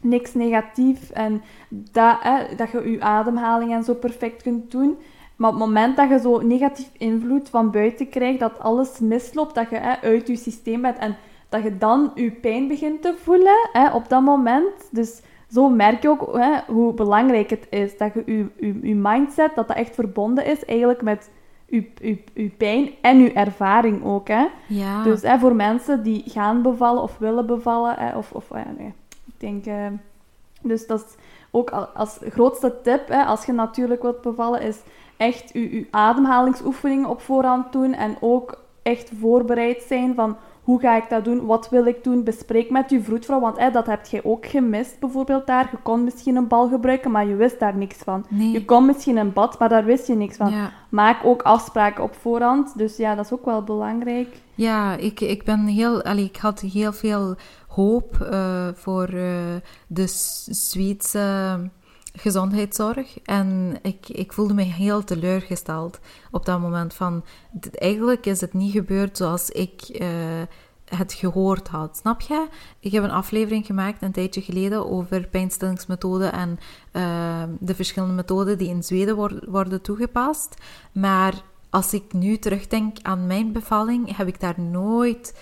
niks 0.00 0.34
negatief. 0.34 1.10
En 1.10 1.42
dat, 1.68 2.16
hè, 2.20 2.54
dat 2.56 2.70
je 2.70 2.90
je 2.90 3.00
ademhaling 3.00 3.72
en 3.72 3.84
zo 3.84 3.94
perfect 3.94 4.42
kunt 4.42 4.70
doen. 4.70 4.98
Maar 5.36 5.50
op 5.50 5.56
het 5.56 5.66
moment 5.66 5.96
dat 5.96 6.08
je 6.08 6.18
zo 6.18 6.38
negatief 6.38 6.90
invloed 6.98 7.48
van 7.48 7.70
buiten 7.70 8.08
krijgt, 8.08 8.40
dat 8.40 8.58
alles 8.58 8.98
misloopt, 8.98 9.54
dat 9.54 9.70
je 9.70 9.76
hè, 9.76 10.00
uit 10.00 10.26
je 10.26 10.36
systeem 10.36 10.82
bent 10.82 10.98
en 10.98 11.16
dat 11.48 11.62
je 11.62 11.78
dan 11.78 12.12
je 12.14 12.30
pijn 12.30 12.68
begint 12.68 13.02
te 13.02 13.14
voelen 13.22 13.68
hè, 13.72 13.90
op 13.90 14.08
dat 14.08 14.22
moment. 14.22 14.88
Dus 14.90 15.20
zo 15.50 15.68
merk 15.68 16.02
je 16.02 16.08
ook 16.08 16.36
hè, 16.36 16.72
hoe 16.72 16.94
belangrijk 16.94 17.50
het 17.50 17.66
is 17.70 17.96
dat 17.98 18.14
je 18.14 18.22
je, 18.26 18.46
je, 18.66 18.78
je 18.82 18.94
mindset, 18.94 19.54
dat 19.54 19.68
dat 19.68 19.76
echt 19.76 19.94
verbonden 19.94 20.46
is 20.46 20.64
eigenlijk 20.64 21.02
met 21.02 21.30
uw, 21.68 21.82
uw, 22.00 22.16
uw 22.34 22.50
pijn 22.56 22.90
en 23.00 23.18
uw 23.18 23.32
ervaring 23.32 24.04
ook. 24.04 24.28
Hè? 24.28 24.46
Ja. 24.68 25.02
Dus 25.02 25.22
hè, 25.22 25.38
voor 25.38 25.54
mensen 25.54 26.02
die 26.02 26.22
gaan 26.26 26.62
bevallen 26.62 27.02
of 27.02 27.18
willen 27.18 27.46
bevallen, 27.46 27.94
hè, 27.98 28.16
of, 28.16 28.32
of 28.32 28.50
nee, 28.50 28.92
ik 29.24 29.34
denk... 29.36 29.66
Uh, 29.66 29.86
dus 30.62 30.86
dat 30.86 31.00
is 31.00 31.14
ook 31.50 31.70
als 31.94 32.18
grootste 32.28 32.80
tip, 32.82 33.08
hè, 33.08 33.24
als 33.24 33.46
je 33.46 33.52
natuurlijk 33.52 34.02
wilt 34.02 34.20
bevallen, 34.20 34.60
is 34.60 34.80
echt 35.16 35.50
je, 35.52 35.76
je 35.76 35.86
ademhalingsoefeningen 35.90 37.08
op 37.08 37.20
voorhand 37.20 37.72
doen 37.72 37.94
en 37.94 38.16
ook 38.20 38.64
echt 38.82 39.10
voorbereid 39.20 39.82
zijn 39.82 40.14
van 40.14 40.36
hoe 40.66 40.80
ga 40.80 40.96
ik 40.96 41.08
dat 41.08 41.24
doen? 41.24 41.46
Wat 41.46 41.68
wil 41.68 41.86
ik 41.86 42.04
doen? 42.04 42.24
Bespreek 42.24 42.70
met 42.70 42.90
je 42.90 43.02
vroedvrouw, 43.02 43.40
want 43.40 43.72
dat 43.72 43.86
heb 43.86 44.06
jij 44.06 44.24
ook 44.24 44.46
gemist 44.46 45.00
bijvoorbeeld 45.00 45.46
daar. 45.46 45.68
Je 45.70 45.78
kon 45.82 46.04
misschien 46.04 46.36
een 46.36 46.48
bal 46.48 46.68
gebruiken, 46.68 47.10
maar 47.10 47.26
je 47.26 47.34
wist 47.34 47.58
daar 47.58 47.76
niks 47.76 47.96
van. 47.96 48.26
Je 48.30 48.64
kon 48.64 48.86
misschien 48.86 49.16
een 49.16 49.32
bad, 49.32 49.58
maar 49.58 49.68
daar 49.68 49.84
wist 49.84 50.06
je 50.06 50.14
niks 50.14 50.36
van. 50.36 50.52
Maak 50.88 51.24
ook 51.24 51.42
afspraken 51.42 52.04
op 52.04 52.14
voorhand. 52.14 52.78
Dus 52.78 52.96
ja, 52.96 53.14
dat 53.14 53.24
is 53.24 53.32
ook 53.32 53.44
wel 53.44 53.62
belangrijk. 53.62 54.36
Ja, 54.54 54.96
ik, 54.96 55.20
ik 55.20 55.44
ben 55.44 55.66
heel... 55.66 56.02
Allee, 56.02 56.24
ik 56.24 56.36
had 56.36 56.60
heel 56.60 56.92
veel 56.92 57.34
hoop 57.68 58.28
uh, 58.32 58.68
voor 58.74 59.14
uh, 59.14 59.30
de 59.86 60.06
Zweedse 60.50 61.58
gezondheidszorg. 62.16 63.18
En 63.22 63.78
ik, 63.82 64.08
ik 64.08 64.32
voelde 64.32 64.54
me 64.54 64.62
heel 64.62 65.04
teleurgesteld 65.04 65.98
op 66.30 66.44
dat 66.44 66.60
moment. 66.60 66.94
Van, 66.94 67.24
eigenlijk 67.72 68.26
is 68.26 68.40
het 68.40 68.52
niet 68.52 68.72
gebeurd 68.72 69.16
zoals 69.16 69.50
ik 69.50 69.98
uh, 70.00 70.08
het 70.84 71.12
gehoord 71.12 71.68
had. 71.68 71.96
Snap 71.96 72.20
je? 72.20 72.48
Ik 72.80 72.92
heb 72.92 73.02
een 73.02 73.10
aflevering 73.10 73.66
gemaakt 73.66 74.02
een 74.02 74.12
tijdje 74.12 74.42
geleden 74.42 74.90
over 74.90 75.28
pijnstillingsmethoden 75.28 76.32
en 76.32 76.58
uh, 76.92 77.42
de 77.58 77.74
verschillende 77.74 78.14
methoden 78.14 78.58
die 78.58 78.68
in 78.68 78.82
Zweden 78.82 79.16
worden 79.50 79.82
toegepast. 79.82 80.54
Maar 80.92 81.42
als 81.70 81.92
ik 81.92 82.12
nu 82.12 82.36
terugdenk 82.38 82.96
aan 83.02 83.26
mijn 83.26 83.52
bevalling, 83.52 84.16
heb 84.16 84.26
ik 84.26 84.40
daar 84.40 84.60
nooit. 84.60 85.40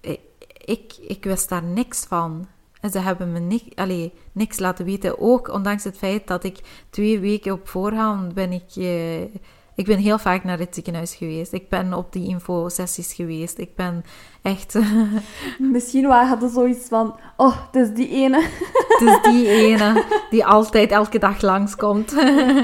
Eh, 0.00 0.16
ik, 0.64 0.96
ik 1.00 1.24
wist 1.24 1.48
daar 1.48 1.62
niks 1.62 2.04
van. 2.04 2.46
En 2.80 2.90
ze 2.90 2.98
hebben 2.98 3.32
me 3.32 3.38
ni 3.38 3.62
allee, 3.74 4.12
niks 4.32 4.58
laten 4.58 4.84
weten. 4.84 5.18
Ook 5.18 5.52
ondanks 5.52 5.84
het 5.84 5.98
feit 5.98 6.26
dat 6.26 6.44
ik 6.44 6.58
twee 6.90 7.18
weken 7.18 7.52
op 7.52 7.68
voorhand 7.68 8.34
ben 8.34 8.52
ik... 8.52 8.76
Eh, 8.76 9.22
ik 9.74 9.86
ben 9.86 9.98
heel 9.98 10.18
vaak 10.18 10.44
naar 10.44 10.58
het 10.58 10.74
ziekenhuis 10.74 11.14
geweest. 11.14 11.52
Ik 11.52 11.68
ben 11.68 11.92
op 11.92 12.12
die 12.12 12.28
infosessies 12.28 13.12
geweest. 13.12 13.58
Ik 13.58 13.74
ben 13.74 14.04
echt... 14.42 14.78
Misschien 15.72 16.04
hadden 16.04 16.50
zoiets 16.50 16.88
van... 16.88 17.18
Oh, 17.36 17.56
het 17.66 17.82
is 17.82 17.94
die 17.94 18.08
ene. 18.08 18.42
het 18.88 19.00
is 19.00 19.32
die 19.32 19.48
ene 19.48 20.04
die 20.30 20.46
altijd 20.46 20.90
elke 20.90 21.18
dag 21.18 21.40
langskomt. 21.40 22.14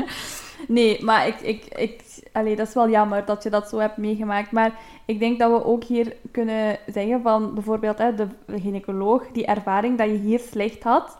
nee, 0.68 1.04
maar 1.04 1.26
ik, 1.26 1.40
ik, 1.40 1.64
ik 1.64 2.00
allee, 2.34 2.56
dat 2.56 2.68
is 2.68 2.74
wel 2.74 2.88
jammer 2.88 3.24
dat 3.24 3.42
je 3.42 3.50
dat 3.50 3.68
zo 3.68 3.78
hebt 3.78 3.96
meegemaakt. 3.96 4.50
Maar 4.50 4.78
ik 5.04 5.18
denk 5.18 5.38
dat 5.38 5.50
we 5.50 5.64
ook 5.64 5.84
hier 5.84 6.16
kunnen 6.30 6.78
zeggen 6.86 7.22
van 7.22 7.54
bijvoorbeeld 7.54 7.98
hè, 7.98 8.14
de 8.14 8.26
gynaecoloog, 8.46 9.26
die 9.32 9.46
ervaring 9.46 9.98
dat 9.98 10.08
je 10.08 10.16
hier 10.16 10.38
slecht 10.38 10.82
had. 10.82 11.18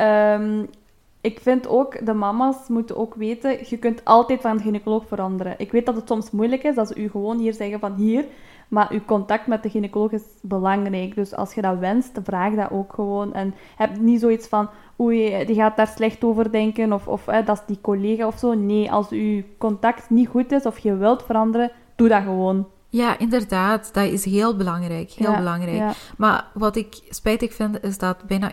Um, 0.00 0.68
ik 1.20 1.40
vind 1.40 1.68
ook, 1.68 2.06
de 2.06 2.12
mama's 2.12 2.68
moeten 2.68 2.96
ook 2.96 3.14
weten, 3.14 3.58
je 3.68 3.78
kunt 3.78 4.04
altijd 4.04 4.40
van 4.40 4.60
gynaecoloog 4.60 5.06
veranderen. 5.06 5.54
Ik 5.58 5.72
weet 5.72 5.86
dat 5.86 5.96
het 5.96 6.08
soms 6.08 6.30
moeilijk 6.30 6.62
is, 6.62 6.74
dat 6.74 6.88
ze 6.88 6.96
u 6.96 7.10
gewoon 7.10 7.38
hier 7.38 7.52
zeggen 7.52 7.80
van 7.80 7.94
hier, 7.94 8.24
maar 8.68 8.90
uw 8.90 9.04
contact 9.06 9.46
met 9.46 9.62
de 9.62 9.70
gynaecoloog 9.70 10.10
is 10.10 10.22
belangrijk. 10.42 11.14
Dus 11.14 11.34
als 11.34 11.54
je 11.54 11.62
dat 11.62 11.78
wenst, 11.78 12.18
vraag 12.24 12.54
dat 12.54 12.70
ook 12.70 12.92
gewoon. 12.92 13.34
En 13.34 13.54
heb 13.76 13.98
niet 14.00 14.20
zoiets 14.20 14.48
van, 14.48 14.68
oei, 15.00 15.44
die 15.44 15.56
gaat 15.56 15.76
daar 15.76 15.86
slecht 15.86 16.24
over 16.24 16.52
denken, 16.52 16.92
of, 16.92 17.08
of 17.08 17.24
dat 17.24 17.48
is 17.48 17.62
die 17.66 17.78
collega 17.80 18.26
of 18.26 18.38
zo. 18.38 18.54
Nee, 18.54 18.92
als 18.92 19.08
uw 19.08 19.42
contact 19.58 20.10
niet 20.10 20.28
goed 20.28 20.52
is, 20.52 20.66
of 20.66 20.78
je 20.78 20.96
wilt 20.96 21.22
veranderen, 21.22 21.70
doe 21.96 22.08
dat 22.08 22.22
gewoon. 22.22 22.66
Ja, 22.88 23.18
inderdaad. 23.18 23.94
Dat 23.94 24.04
is 24.04 24.24
heel 24.24 24.56
belangrijk. 24.56 25.10
Heel 25.10 25.36
belangrijk. 25.36 25.96
Maar 26.16 26.46
wat 26.52 26.76
ik 26.76 27.00
spijtig 27.08 27.54
vind, 27.54 27.82
is 27.82 27.98
dat 27.98 28.22
bijna 28.26 28.52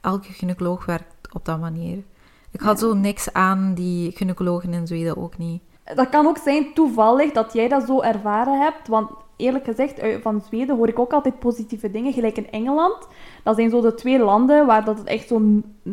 elke 0.00 0.32
gynaecoloog 0.32 0.84
werkt 0.84 1.28
op 1.32 1.44
dat 1.44 1.60
manier. 1.60 2.02
Ik 2.50 2.60
had 2.60 2.78
zo 2.78 2.94
niks 2.94 3.32
aan 3.32 3.74
die 3.74 4.12
gynaecologen 4.12 4.72
in 4.72 4.86
Zweden 4.86 5.16
ook 5.16 5.38
niet. 5.38 5.62
Dat 5.94 6.08
kan 6.08 6.26
ook 6.26 6.38
zijn 6.38 6.74
toevallig 6.74 7.32
dat 7.32 7.52
jij 7.52 7.68
dat 7.68 7.86
zo 7.86 8.00
ervaren 8.00 8.60
hebt. 8.60 8.88
Want 8.88 9.10
eerlijk 9.40 9.64
gezegd, 9.64 10.00
uit- 10.00 10.22
van 10.22 10.40
Zweden 10.46 10.76
hoor 10.76 10.88
ik 10.88 10.98
ook 10.98 11.12
altijd 11.12 11.38
positieve 11.38 11.90
dingen. 11.90 12.12
Gelijk 12.12 12.36
in 12.36 12.50
Engeland. 12.50 13.08
Dat 13.44 13.56
zijn 13.56 13.70
zo 13.70 13.80
de 13.80 13.94
twee 13.94 14.18
landen 14.18 14.66
waar 14.66 14.84
dat 14.84 14.98
het 14.98 15.06
echt 15.06 15.28
zo 15.28 15.42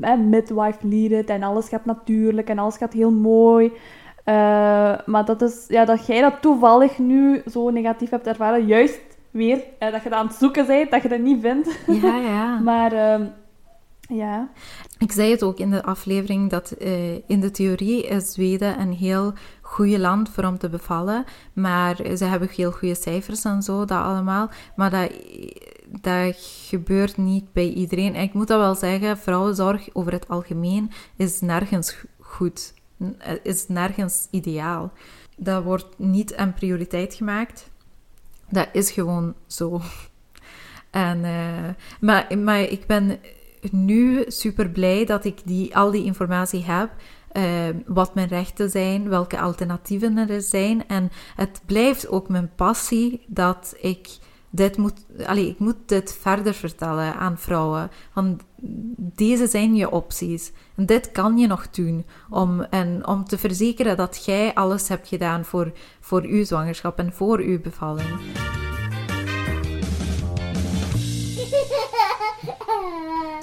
eh, 0.02 0.14
midwife 0.18 0.88
leaded 0.88 1.30
en 1.30 1.44
alles 1.44 1.68
gaat 1.70 1.86
natuurlijk 1.86 2.50
en 2.50 2.60
alles 2.60 2.78
gaat 2.78 2.94
heel 2.94 3.12
mooi. 3.12 3.72
Eh, 4.24 4.34
maar 5.06 5.26
dat 5.26 5.42
is, 5.42 5.66
ja, 5.68 5.86
dat 5.86 6.06
jij 6.06 6.22
dat 6.22 6.42
toevallig 6.42 6.98
nu 6.98 7.42
zo 7.52 7.70
negatief 7.70 8.10
hebt 8.10 8.28
ervaren. 8.28 8.66
Juist 8.66 9.00
weer, 9.32 9.64
eh, 9.80 9.92
dat 9.92 10.04
je 10.04 10.10
dat 10.10 10.20
aan 10.20 10.28
het 10.28 10.36
zoeken 10.36 10.66
bent, 10.66 10.92
dat 10.92 11.02
je 11.02 11.10
dat 11.10 11.20
niet 11.20 11.42
vindt. 11.42 11.80
Ja, 11.88 12.16
ja. 12.18 12.60
Maar 12.72 12.92
ehm, 12.92 13.26
ja, 14.08 14.50
Ik 14.98 15.12
zei 15.12 15.32
het 15.32 15.44
ook 15.44 15.58
in 15.58 15.70
de 15.70 15.84
aflevering 15.84 16.50
dat 16.50 16.72
eh, 16.72 17.16
in 17.16 17.40
de 17.40 17.52
theorie 17.52 18.08
is 18.08 18.32
Zweden 18.32 18.80
een 18.80 18.94
heel 18.94 19.34
goede 19.62 20.00
land 20.00 20.30
voor 20.30 20.44
om 20.44 20.58
te 20.58 20.70
bevallen. 20.70 21.26
Maar 21.54 21.96
ze 21.96 22.26
hebben 22.26 22.50
heel 22.50 22.72
goede 22.72 22.96
cijfers 22.96 23.44
en 23.44 23.62
zo, 23.62 23.86
dat 23.86 24.04
allemaal. 24.04 24.50
Maar 24.76 24.90
dat, 24.90 25.12
dat 26.02 26.36
gebeurt 26.68 27.18
niet 27.18 27.54
bij 27.54 27.70
iedereen. 27.70 28.16
En 28.16 28.24
ik 28.24 28.34
moet 28.34 28.48
dat 28.48 28.60
wel 28.60 28.76
zeggen, 28.76 29.18
vrouwenzorg 29.18 29.90
over 29.94 30.12
het 30.12 30.28
algemeen 30.28 30.92
is 31.16 31.42
nergens 31.42 31.96
goed. 32.20 32.74
Is 33.44 33.68
nergens 33.68 34.28
ideaal. 34.32 34.92
Dat 35.38 35.64
wordt 35.64 35.88
niet 35.98 36.38
een 36.38 36.54
prioriteit 36.54 37.14
gemaakt. 37.14 37.70
Dat 38.50 38.68
is 38.72 38.92
gewoon 38.92 39.34
zo. 39.48 39.80
En, 40.90 41.26
eh, 41.26 41.70
maar, 42.00 42.38
maar 42.38 42.60
ik 42.60 42.86
ben 42.86 43.20
nu 43.72 44.24
super 44.28 44.70
blij 44.70 45.06
dat 45.06 45.26
ik 45.26 45.40
die, 45.46 45.76
al 45.78 45.92
die 45.92 46.04
informatie 46.06 46.64
heb. 46.64 46.90
eh, 47.32 47.44
wat 47.86 48.16
mijn 48.16 48.28
rechten 48.28 48.70
zijn, 48.70 49.10
welke 49.10 49.40
alternatieven 49.40 50.30
er 50.30 50.42
zijn. 50.42 50.88
En 50.88 51.10
het 51.36 51.62
blijft 51.66 52.08
ook 52.10 52.30
mijn 52.30 52.52
passie 52.56 53.26
dat 53.28 53.76
ik 53.82 54.18
dit 54.50 54.78
moet, 54.78 55.06
allee, 55.26 55.48
ik 55.48 55.60
moet 55.60 55.78
dit 55.86 56.18
verder 56.22 56.54
vertellen 56.54 57.16
aan 57.16 57.38
vrouwen. 57.38 57.90
Want 58.14 58.44
deze 58.98 59.48
zijn 59.48 59.76
je 59.76 59.92
opties. 59.92 60.52
En 60.76 60.86
dit 60.86 61.12
kan 61.12 61.38
je 61.38 61.48
nog 61.48 61.70
doen 61.70 62.06
om, 62.30 62.62
en, 62.62 63.08
om 63.08 63.26
te 63.26 63.38
verzekeren 63.38 63.98
dat 63.98 64.26
jij 64.26 64.54
alles 64.54 64.88
hebt 64.88 65.08
gedaan 65.08 65.46
voor, 65.46 65.72
voor 66.00 66.22
uw 66.22 66.44
zwangerschap 66.44 67.00
en 67.00 67.14
voor 67.14 67.40
uw 67.40 67.62
bevalling. 67.62 68.08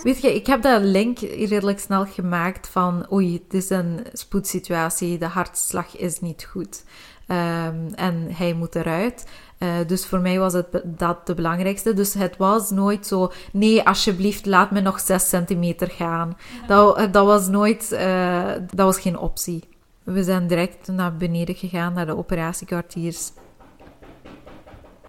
Weet 0.04 0.22
je, 0.22 0.34
ik 0.34 0.46
heb 0.46 0.62
dat 0.62 0.82
link 0.82 1.18
redelijk 1.18 1.80
snel 1.80 2.06
gemaakt 2.06 2.68
van 2.68 3.12
oei, 3.12 3.42
het 3.44 3.54
is 3.54 3.70
een 3.70 4.06
spoedsituatie, 4.12 5.18
de 5.18 5.26
hartslag 5.26 5.96
is 5.96 6.20
niet 6.20 6.44
goed 6.44 6.82
Ehm, 7.26 7.92
en 7.94 8.26
hij 8.32 8.52
moet 8.52 8.74
eruit. 8.74 9.26
Eh, 9.58 9.68
dus 9.86 10.06
voor 10.06 10.20
mij 10.20 10.38
was 10.38 10.52
het 10.52 10.82
dat 10.84 11.26
de 11.26 11.34
belangrijkste. 11.34 11.92
Dus 11.92 12.14
het 12.14 12.36
was 12.36 12.70
nooit 12.70 13.06
zo, 13.06 13.32
nee, 13.52 13.82
alsjeblieft, 13.82 14.46
laat 14.46 14.70
me 14.70 14.80
nog 14.80 15.00
6 15.00 15.28
centimeter 15.28 15.90
gaan. 15.90 16.36
Dat, 16.66 16.96
eh, 16.96 17.12
dat 17.12 17.26
was 17.26 17.48
nooit, 17.48 17.92
eh, 17.92 18.52
dat 18.74 18.86
was 18.86 18.98
geen 18.98 19.18
optie. 19.18 19.68
We 20.02 20.22
zijn 20.22 20.46
direct 20.46 20.88
naar 20.88 21.16
beneden 21.16 21.54
gegaan, 21.54 21.92
naar 21.92 22.06
de 22.06 22.16
operatiekwartiers. 22.16 23.32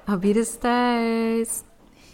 Habir 0.04 0.36
is 0.36 0.58
thuis. 0.58 1.50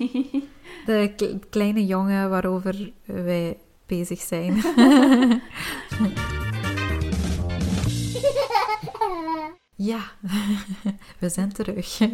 De 0.86 1.14
kle- 1.16 1.40
kleine 1.50 1.86
jongen 1.86 2.30
waarover 2.30 2.92
wij 3.06 3.58
bezig 3.86 4.20
zijn. 4.20 4.54
ja, 9.76 10.00
we 11.20 11.30
zijn 11.30 11.54
terug. 11.54 11.98
ja. 11.98 12.08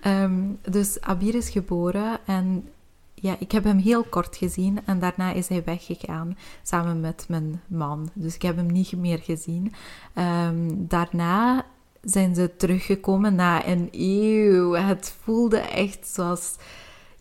Ehm, 0.00 0.42
dus 0.70 1.00
Abir 1.00 1.34
is 1.34 1.50
geboren 1.50 2.18
en 2.26 2.68
ja, 3.14 3.36
ik 3.38 3.52
heb 3.52 3.64
hem 3.64 3.78
heel 3.78 4.04
kort 4.04 4.36
gezien 4.36 4.80
en 4.84 4.98
daarna 4.98 5.32
is 5.32 5.48
hij 5.48 5.64
weggegaan 5.64 6.36
samen 6.62 7.00
met 7.00 7.24
mijn 7.28 7.60
man. 7.66 8.10
Dus 8.14 8.34
ik 8.34 8.42
heb 8.42 8.56
hem 8.56 8.66
niet 8.66 8.92
meer 8.92 9.18
gezien. 9.18 9.72
Ehm, 10.14 10.68
daarna 10.70 11.66
zijn 12.02 12.34
ze 12.34 12.56
teruggekomen 12.56 13.34
na 13.34 13.66
een 13.66 13.88
eeuw. 13.92 14.72
Het 14.72 15.16
voelde 15.22 15.58
echt 15.58 16.06
zoals 16.06 16.56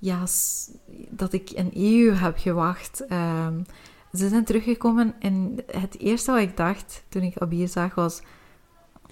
ja, 0.04 0.26
dat 1.10 1.34
ik 1.34 1.49
een 1.56 1.72
eeuw 1.74 2.14
heb 2.14 2.38
gewacht. 2.38 3.06
Ehm, 3.08 3.62
ze 4.14 4.28
zijn 4.28 4.43
teruggekomen 4.43 5.16
en 5.20 5.64
het 5.72 5.99
eerste 5.99 6.32
wat 6.32 6.41
ik 6.41 6.58
dacht 6.58 7.04
toen 7.10 7.22
ik 7.22 7.38
Abir 7.38 7.68
zag 7.68 7.95
was... 7.95 8.22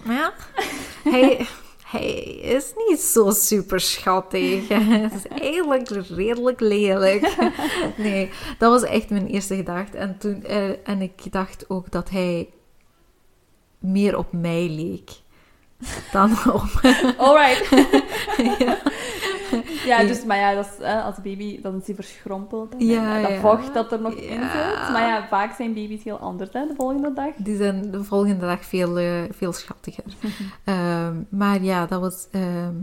Ja, 0.04 0.34
hij, 1.12 1.48
hij 1.86 2.14
is 2.24 2.74
niet 2.88 3.00
zo 3.00 3.30
super 3.30 3.80
schattig. 3.80 4.68
Het 5.04 5.14
is 5.14 5.28
eigenlijk 5.28 5.90
redelijk 5.90 6.60
lelijk. 6.60 7.36
Nee, 7.98 8.30
dat 8.58 8.72
was 8.72 8.90
echt 8.90 9.10
mijn 9.10 9.28
eerste 9.28 9.56
gedachte. 9.56 9.98
En, 9.98 10.18
toen, 10.18 10.44
eh, 10.44 10.88
en 10.88 11.02
ik 11.02 11.32
dacht 11.32 11.66
ook 11.70 11.92
dat 11.92 12.10
hij 12.10 12.50
meer 13.80 14.18
op 14.18 14.32
mij 14.32 14.70
leek 14.70 15.10
dan 16.12 16.32
op... 16.32 16.70
Alright. 17.18 17.70
ja. 18.60 18.82
Ja, 19.86 20.04
dus, 20.04 20.26
maar 20.26 20.38
ja, 20.38 20.54
dat 20.54 20.66
is, 20.80 20.86
als 20.86 21.16
baby, 21.16 21.62
dan 21.62 21.80
is 21.80 21.86
hij 21.86 21.96
verschrompeld. 21.96 22.74
En, 22.74 22.86
Ja, 22.86 23.22
dat 23.22 23.32
ja. 23.32 23.40
vocht 23.40 23.74
dat 23.74 23.92
er 23.92 24.02
nog 24.02 24.14
in 24.14 24.40
zit. 24.40 24.90
Maar 24.92 25.08
ja, 25.08 25.28
vaak 25.28 25.56
zijn 25.56 25.74
baby's 25.74 26.04
heel 26.04 26.18
anders, 26.20 26.54
hè, 26.54 26.68
de 26.68 26.76
volgende 26.76 27.14
dag. 27.14 27.34
Die 27.38 27.58
zijn 27.58 27.92
de 27.92 28.04
volgende 28.04 28.46
dag 28.46 28.66
veel, 28.66 29.00
eh, 29.00 29.24
veel 29.30 29.54
schattiger. 29.54 30.04
Ehm, 30.64 31.16
maar 31.30 31.64
ja, 31.64 31.86
dat 31.86 32.02
was, 32.02 32.28
ehm, 32.32 32.76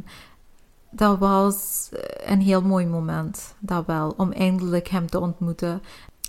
dat 0.90 1.18
was 1.18 1.88
eh, 1.92 2.30
een 2.30 2.40
heel 2.40 2.62
mooi 2.62 2.86
moment. 2.86 3.54
Dat 3.58 3.86
wel, 3.86 4.14
om 4.16 4.32
eindelijk 4.32 4.88
hem 4.88 5.06
te 5.06 5.20
ontmoeten. 5.20 5.82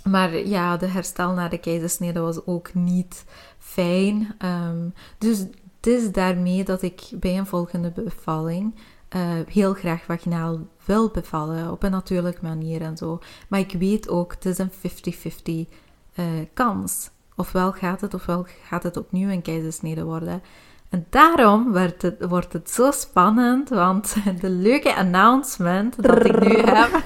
Maar 0.04 0.46
ja, 0.46 0.76
de 0.76 0.86
herstel 0.86 1.32
na 1.32 1.48
de 1.48 1.58
keizersnede 1.58 2.20
was 2.20 2.46
ook 2.46 2.74
niet 2.74 3.24
fijn. 3.58 4.34
Ehm, 4.38 4.88
dus 5.18 5.38
het 5.38 5.86
is 5.86 6.12
daarmee 6.12 6.64
dat 6.64 6.82
ik 6.82 7.00
bij 7.14 7.38
een 7.38 7.46
volgende 7.46 7.90
bevalling 7.90 8.74
eh, 9.10 9.20
heel 9.46 9.74
graag 9.74 10.04
vaginaal 10.04 10.58
wil 10.84 11.08
bevallen. 11.08 11.70
Op 11.70 11.82
een 11.82 11.90
natuurlijke 11.90 12.42
manier 12.42 12.82
en 12.82 12.96
zo. 12.96 13.18
Maar 13.48 13.60
ik 13.60 13.72
weet 13.78 14.08
ook, 14.08 14.32
het 14.32 14.44
is 14.44 14.58
een 14.58 14.70
50-50 14.72 15.68
eh, 16.14 16.24
kans. 16.54 17.10
Ofwel 17.36 17.72
gaat 17.72 18.00
het, 18.00 18.14
ofwel 18.14 18.46
gaat 18.64 18.82
het 18.82 18.96
opnieuw 18.96 19.28
een 19.28 19.42
keizersnede 19.42 20.04
worden. 20.04 20.42
En 20.90 21.06
daarom 21.10 21.72
wordt 21.72 22.02
het, 22.02 22.24
wordt 22.28 22.52
het 22.52 22.70
zo 22.70 22.90
spannend, 22.90 23.68
want 23.68 24.14
de 24.40 24.50
leuke 24.50 24.94
announcement 24.94 26.02
dat 26.02 26.24
ik 26.24 26.40
nu 26.40 26.56
heb, 26.56 27.02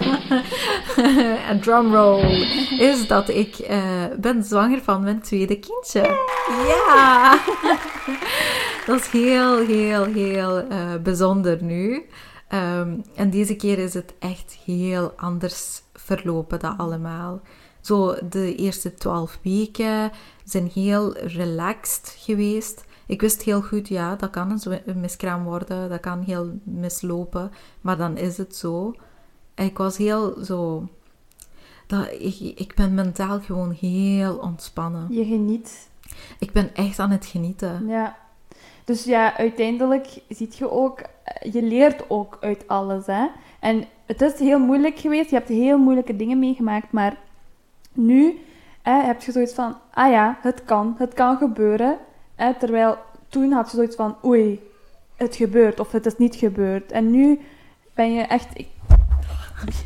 en 1.50 1.60
drumroll, 1.60 2.22
is 2.78 3.06
dat 3.06 3.28
ik 3.28 3.58
eh, 3.58 4.04
ben 4.18 4.44
zwanger 4.44 4.82
van 4.82 5.02
mijn 5.02 5.20
tweede 5.20 5.58
kindje. 5.58 6.02
Ja! 6.66 7.38
dat 8.86 9.00
is 9.00 9.06
heel, 9.06 9.66
heel, 9.66 10.04
heel 10.04 10.58
eh, 10.58 10.94
bijzonder 11.02 11.62
nu. 11.62 12.06
Ehm, 12.48 13.00
en 13.14 13.30
deze 13.30 13.56
keer 13.56 13.78
is 13.78 13.94
het 13.94 14.14
echt 14.18 14.58
heel 14.64 15.12
anders 15.16 15.82
verlopen 15.94 16.58
dan 16.58 16.76
allemaal. 16.76 17.40
Zo, 17.80 18.14
de 18.28 18.54
eerste 18.54 18.94
twaalf 18.94 19.38
weken 19.42 20.10
zijn 20.44 20.70
heel 20.74 21.16
relaxed 21.16 22.16
geweest. 22.18 22.84
Ik 23.06 23.20
wist 23.20 23.42
heel 23.42 23.62
goed, 23.62 23.88
ja, 23.88 24.16
dat 24.16 24.30
kan 24.30 24.60
een 24.84 25.00
miskraam 25.00 25.44
worden, 25.44 25.88
dat 25.88 26.00
kan 26.00 26.22
heel 26.22 26.58
mislopen, 26.62 27.50
maar 27.80 27.96
dan 27.96 28.16
is 28.16 28.36
het 28.36 28.56
zo. 28.56 28.94
Ik 29.54 29.78
was 29.78 29.96
heel 29.96 30.44
zo... 30.44 30.88
Dat, 31.86 32.10
ik, 32.18 32.40
ik 32.40 32.74
ben 32.74 32.94
mentaal 32.94 33.40
gewoon 33.40 33.70
heel 33.70 34.36
ontspannen. 34.36 35.06
Je 35.10 35.24
geniet. 35.24 35.88
Ik 36.38 36.52
ben 36.52 36.74
echt 36.74 36.98
aan 36.98 37.10
het 37.10 37.26
genieten. 37.26 37.86
Ja. 37.86 38.16
Dus 38.84 39.04
ja, 39.04 39.36
uiteindelijk 39.36 40.06
ziet 40.28 40.56
je 40.56 40.70
ook, 40.70 41.00
eh, 41.00 41.52
je 41.52 41.62
leert 41.62 42.10
ook 42.10 42.38
uit 42.40 42.68
alles, 42.68 43.06
hè. 43.06 43.26
En 43.60 43.84
het 44.06 44.20
is 44.20 44.38
heel 44.38 44.58
moeilijk 44.58 44.98
geweest, 44.98 45.30
je 45.30 45.36
hebt 45.36 45.48
heel 45.48 45.78
moeilijke 45.78 46.16
dingen 46.16 46.38
meegemaakt, 46.38 46.92
maar 46.92 47.16
nu 47.92 48.38
hè, 48.82 49.02
heb 49.02 49.22
je 49.22 49.32
zoiets 49.32 49.54
van, 49.54 49.76
ah 49.92 50.10
ja, 50.10 50.38
het 50.40 50.64
kan, 50.64 50.94
het 50.98 51.14
kan 51.14 51.36
gebeuren. 51.36 51.98
Hè, 52.34 52.54
terwijl 52.54 52.98
toen 53.28 53.52
had 53.52 53.70
je 53.70 53.76
zoiets 53.76 53.96
van, 53.96 54.16
oei, 54.24 54.60
het 55.16 55.36
gebeurt 55.36 55.80
of 55.80 55.92
het 55.92 56.06
is 56.06 56.16
niet 56.16 56.34
gebeurd. 56.34 56.92
En 56.92 57.10
nu 57.10 57.40
ben 57.94 58.12
je 58.12 58.22
echt... 58.22 58.48
Ik... 58.54 58.68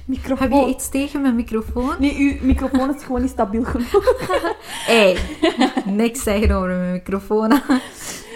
Microfoon. 0.04 0.50
Heb 0.50 0.66
je 0.66 0.74
iets 0.74 0.88
tegen 0.88 1.20
mijn 1.20 1.34
microfoon? 1.34 1.94
Nee, 1.98 2.16
uw 2.18 2.46
microfoon 2.46 2.94
is 2.94 3.02
gewoon 3.02 3.20
niet 3.20 3.30
stabiel 3.30 3.64
genoeg. 3.64 4.16
Hey, 4.86 5.16
niks 5.84 6.22
zeggen 6.22 6.50
over 6.50 6.68
mijn 6.68 6.92
microfoon. 6.92 7.52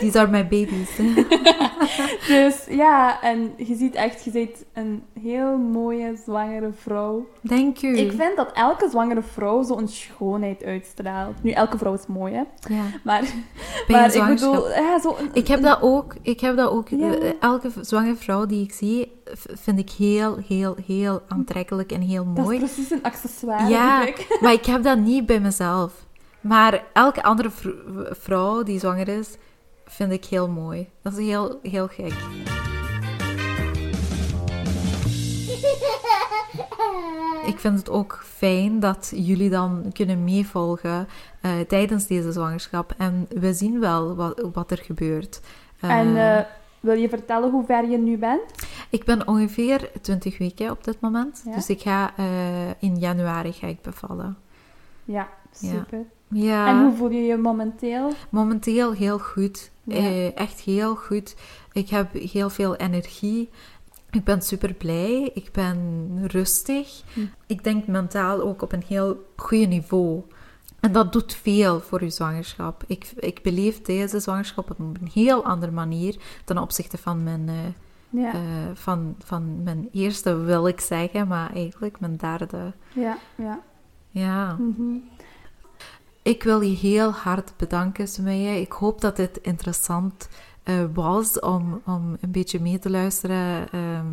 These 0.02 0.18
are 0.18 0.30
my 0.30 0.42
babies. 0.42 0.90
Dus 2.28 2.64
ja, 2.70 3.22
en 3.22 3.52
je 3.56 3.74
ziet 3.74 3.94
echt, 3.94 4.24
je 4.24 4.30
ziet 4.30 4.64
een 4.72 5.02
heel 5.20 5.56
mooie 5.56 6.16
zwangere 6.24 6.70
vrouw. 6.80 7.26
Thank 7.48 7.76
you. 7.76 7.96
Ik 7.96 8.12
vind 8.12 8.36
dat 8.36 8.50
elke 8.52 8.88
zwangere 8.90 9.22
vrouw 9.22 9.62
zo'n 9.62 9.88
schoonheid 9.88 10.62
uitstraalt. 10.64 11.42
Nu, 11.42 11.50
elke 11.50 11.78
vrouw 11.78 11.94
is 11.94 12.06
mooi, 12.06 12.32
hè. 12.34 12.42
ja. 12.74 12.82
Maar, 13.04 13.22
maar 13.88 14.14
ik 14.14 14.24
bedoel, 14.26 14.68
ja, 14.68 15.00
zo 15.00 15.16
een- 15.18 15.30
Ik 15.32 15.48
heb 15.48 15.62
dat 15.62 15.78
ook. 15.80 16.14
Ik 16.22 16.40
heb 16.40 16.56
dat 16.56 16.70
ook. 16.70 16.88
Ja. 16.88 17.14
Eh, 17.14 17.30
Elke 17.40 17.70
zwangere 17.80 18.16
vrouw 18.16 18.46
die 18.46 18.62
ik 18.64 18.72
zie, 18.72 19.12
vind 19.34 19.78
ik 19.78 19.90
heel, 19.90 20.36
heel, 20.48 20.76
heel 20.86 21.22
aantrekkelijk 21.28 21.92
en 21.92 22.00
heel 22.00 22.32
Dat 22.34 22.44
mooi. 22.44 22.56
is 22.62 22.72
precies 22.72 22.90
een 22.90 23.02
accessoire, 23.02 23.68
Ja, 23.68 24.06
ik. 24.06 24.38
maar 24.40 24.52
ik 24.52 24.66
heb 24.66 24.82
dat 24.82 24.98
niet 24.98 25.26
bij 25.26 25.40
mezelf. 25.40 25.92
Maar 26.40 26.82
elke 26.92 27.22
andere 27.22 27.50
vr- 27.50 27.68
vrouw 28.10 28.62
die 28.62 28.78
zwanger 28.78 29.08
is, 29.08 29.28
vind 29.92 30.12
ik 30.12 30.24
heel 30.24 30.48
mooi. 30.48 30.88
Dat 31.02 31.12
is 31.12 31.26
heel, 31.26 31.58
heel 31.62 31.88
gek. 31.88 32.14
Ik 37.46 37.58
vind 37.58 37.78
het 37.78 37.90
ook 37.90 38.20
fijn 38.24 38.80
dat 38.80 39.12
jullie 39.14 39.50
dan 39.50 39.90
kunnen 39.92 40.24
meevolgen 40.24 41.08
eh, 41.40 41.60
tijdens 41.60 42.06
deze 42.06 42.32
zwangerschap. 42.32 42.94
En 42.98 43.26
we 43.28 43.52
zien 43.54 43.80
wel 43.80 44.14
wat, 44.14 44.48
wat 44.52 44.70
er 44.70 44.78
gebeurt. 44.78 45.40
Eh, 45.80 45.90
En 45.90 46.16
eh, 46.16 46.44
wil 46.80 46.94
je 46.94 47.08
vertellen 47.08 47.50
hoe 47.50 47.64
ver 47.64 47.90
je 47.90 47.98
nu 47.98 48.18
bent? 48.18 48.42
ik 48.90 49.04
ben 49.04 49.28
ongeveer 49.28 49.90
20 50.00 50.38
weken 50.38 50.70
op 50.70 50.84
dit 50.84 51.00
moment. 51.00 51.42
Ja. 51.44 51.54
Dus 51.54 51.68
ik 51.68 51.80
ga 51.80 52.16
eh, 52.16 52.70
in 52.78 52.98
januari 52.98 53.52
ga 53.52 53.66
ik 53.66 53.82
bevallen. 53.82 54.36
Ja, 55.04 55.28
super. 55.52 55.98
Ja. 55.98 56.04
En 56.40 56.82
hoe 56.82 56.96
voel 56.96 57.10
je 57.10 57.22
je 57.22 57.36
momenteel? 57.36 58.12
Momenteel 58.30 58.92
heel 58.92 59.18
goed. 59.18 59.70
Ja. 59.84 59.96
Eh, 59.96 60.36
echt 60.36 60.60
heel 60.60 60.94
goed. 60.94 61.36
Ik 61.72 61.88
heb 61.88 62.12
heel 62.12 62.50
veel 62.50 62.76
energie. 62.76 63.50
Ik 64.10 64.24
ben 64.24 64.42
super 64.42 64.74
blij. 64.74 65.30
Ik 65.34 65.48
ben 65.52 66.08
rustig. 66.26 67.02
Hm. 67.12 67.20
Ik 67.46 67.64
denk 67.64 67.86
mentaal 67.86 68.40
ook 68.42 68.62
op 68.62 68.72
een 68.72 68.84
heel 68.86 69.26
goede 69.36 69.66
niveau. 69.66 70.22
En 70.80 70.92
dat 70.92 71.12
doet 71.12 71.34
veel 71.34 71.80
voor 71.80 72.04
je 72.04 72.10
zwangerschap. 72.10 72.84
Ik, 72.86 73.12
ik 73.16 73.42
beleef 73.42 73.82
deze 73.82 74.20
zwangerschap 74.20 74.70
op 74.70 74.78
een 74.78 75.10
heel 75.12 75.44
andere 75.44 75.72
manier 75.72 76.16
ten 76.44 76.58
opzichte 76.58 76.98
van 76.98 77.22
mijn, 77.22 77.48
eh, 77.48 77.54
Ja, 78.22 78.32
eh, 78.32 78.40
van, 78.74 79.14
van 79.24 79.62
mijn 79.62 79.88
eerste, 79.92 80.36
wil 80.36 80.66
ik 80.66 80.80
zeggen, 80.80 81.28
maar 81.28 81.54
eigenlijk 81.54 82.00
mijn 82.00 82.16
derde. 82.16 82.72
ja, 82.94 83.18
ja. 83.36 83.60
Ja. 84.08 84.56
Mhm. 84.58 84.96
Ik 86.22 86.42
wil 86.42 86.60
je 86.60 86.76
heel 86.76 87.10
hard 87.10 87.52
bedanken, 87.56 88.08
Sumaya. 88.08 88.50
Ik 88.50 88.72
hoop 88.72 89.00
dat 89.00 89.16
dit 89.16 89.38
interessant 89.42 90.28
eh, 90.62 90.84
was 90.92 91.40
om, 91.40 91.82
om 91.86 92.16
een 92.20 92.30
beetje 92.30 92.60
mee 92.60 92.78
te 92.78 92.90
luisteren. 92.90 93.70
Ehm, 93.70 94.06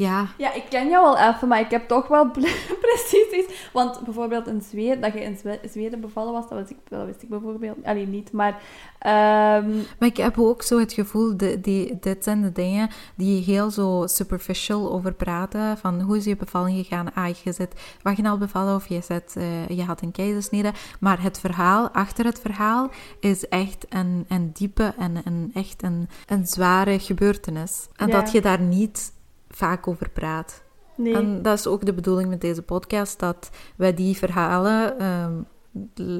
ja, 0.00 0.26
Ja, 0.38 0.52
ik 0.54 0.64
ken 0.68 0.88
jou 0.88 1.06
al 1.06 1.18
even, 1.18 1.48
maar 1.48 1.60
ik 1.60 1.70
heb 1.70 1.88
toch 1.88 2.08
wel 2.08 2.30
precies 2.84 3.30
iets. 3.32 3.68
Want 3.72 4.00
bijvoorbeeld 4.04 4.46
in 4.46 4.62
Zweden, 4.62 5.00
dat 5.00 5.12
je 5.12 5.20
in 5.22 5.36
Zwe- 5.36 5.60
Zweden 5.70 6.00
bevallen 6.00 6.32
was, 6.32 6.48
dat 6.48 6.58
wist 6.58 6.70
ik, 6.70 6.76
dat 6.88 7.06
wist 7.06 7.22
ik 7.22 7.28
bijvoorbeeld 7.28 7.76
alleen 7.84 8.10
niet. 8.10 8.32
Maar 8.32 8.62
ehm, 8.98 9.76
maar 9.98 10.08
ik 10.08 10.16
heb 10.16 10.38
ook 10.38 10.62
zo 10.62 10.78
het 10.78 10.92
gevoel, 10.92 11.36
die, 11.36 11.60
die, 11.60 11.98
dit 12.00 12.24
zijn 12.24 12.42
de 12.42 12.52
dingen 12.52 12.88
die 13.14 13.42
heel 13.42 13.70
zo 13.70 14.02
superficial 14.06 14.92
over 14.92 15.12
praten. 15.12 15.78
Van 15.78 16.00
hoe 16.00 16.16
is 16.16 16.24
je 16.24 16.36
bevalling 16.36 16.78
gegaan? 16.86 17.14
Ah, 17.14 17.28
je 17.44 17.52
zit 17.52 17.96
vaginaal 18.02 18.38
bevallen 18.38 18.74
of 18.74 18.88
je, 18.88 19.00
zit, 19.02 19.34
eh, 19.36 19.68
je 19.68 19.82
had 19.84 20.02
een 20.02 20.12
keizersnede. 20.12 20.72
Maar 21.00 21.22
het 21.22 21.40
verhaal, 21.40 21.88
achter 21.90 22.24
het 22.24 22.40
verhaal, 22.40 22.90
is 23.20 23.48
echt 23.48 23.86
een, 23.88 24.24
een 24.28 24.50
diepe 24.52 24.94
en 24.98 25.20
een, 25.24 25.50
echt 25.54 25.82
een, 25.82 26.08
een 26.26 26.46
zware 26.46 26.98
gebeurtenis. 26.98 27.88
En 27.96 28.08
Ja. 28.08 28.20
dat 28.20 28.32
je 28.32 28.40
daar 28.40 28.60
niet 28.60 29.12
vaak 29.50 29.88
over 29.88 30.10
praat. 30.10 30.62
nee. 30.96 31.14
En 31.14 31.42
dat 31.42 31.58
is 31.58 31.66
ook 31.66 31.84
de 31.84 31.92
bedoeling 31.92 32.28
met 32.28 32.40
deze 32.40 32.62
podcast, 32.62 33.18
dat 33.18 33.50
wij 33.76 33.94
die 33.94 34.16
verhalen 34.16 34.98
ehm, 34.98 35.32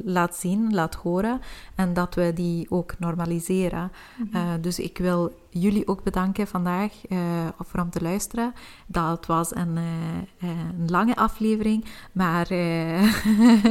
laat 0.05 0.37
zien, 0.37 0.75
laat 0.75 0.95
horen 0.95 1.41
en 1.75 1.93
dat 1.93 2.15
we 2.15 2.33
die 2.35 2.67
ook 2.71 2.95
normaliseren. 2.99 3.93
Mhm. 4.17 4.37
Eh, 4.37 4.43
dus 4.61 4.79
ik 4.79 4.99
wil 4.99 5.33
jullie 5.51 5.89
ook 5.89 6.03
bedanken 6.03 6.47
vandaag 6.47 6.93
eh, 7.09 7.19
voor 7.59 7.81
om 7.81 7.91
te 7.91 8.03
luisteren. 8.03 8.53
Dat 8.87 9.27
was 9.27 9.55
een, 9.55 9.77
eh, 9.77 10.49
een 10.49 10.91
lange 10.91 11.17
aflevering, 11.17 11.85
maar, 12.13 12.49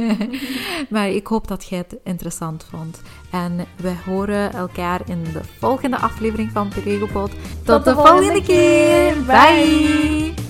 maar 0.94 1.08
ik 1.08 1.26
hoop 1.26 1.48
dat 1.48 1.64
jij 1.64 1.78
het 1.78 1.96
interessant 2.04 2.64
vond. 2.64 3.02
En 3.30 3.66
we 3.76 3.94
horen 4.06 4.52
elkaar 4.52 5.00
in 5.08 5.22
de 5.22 5.40
volgende 5.58 5.96
aflevering 5.96 6.50
van 6.50 6.68
Peregopod. 6.68 7.30
Tot, 7.30 7.40
Tot 7.64 7.84
de 7.84 7.90
de 7.90 7.96
volgende 7.96 8.22
volgende 8.22 8.46
keer! 8.46 9.12
keer. 9.12 9.24
Bye. 9.24 10.49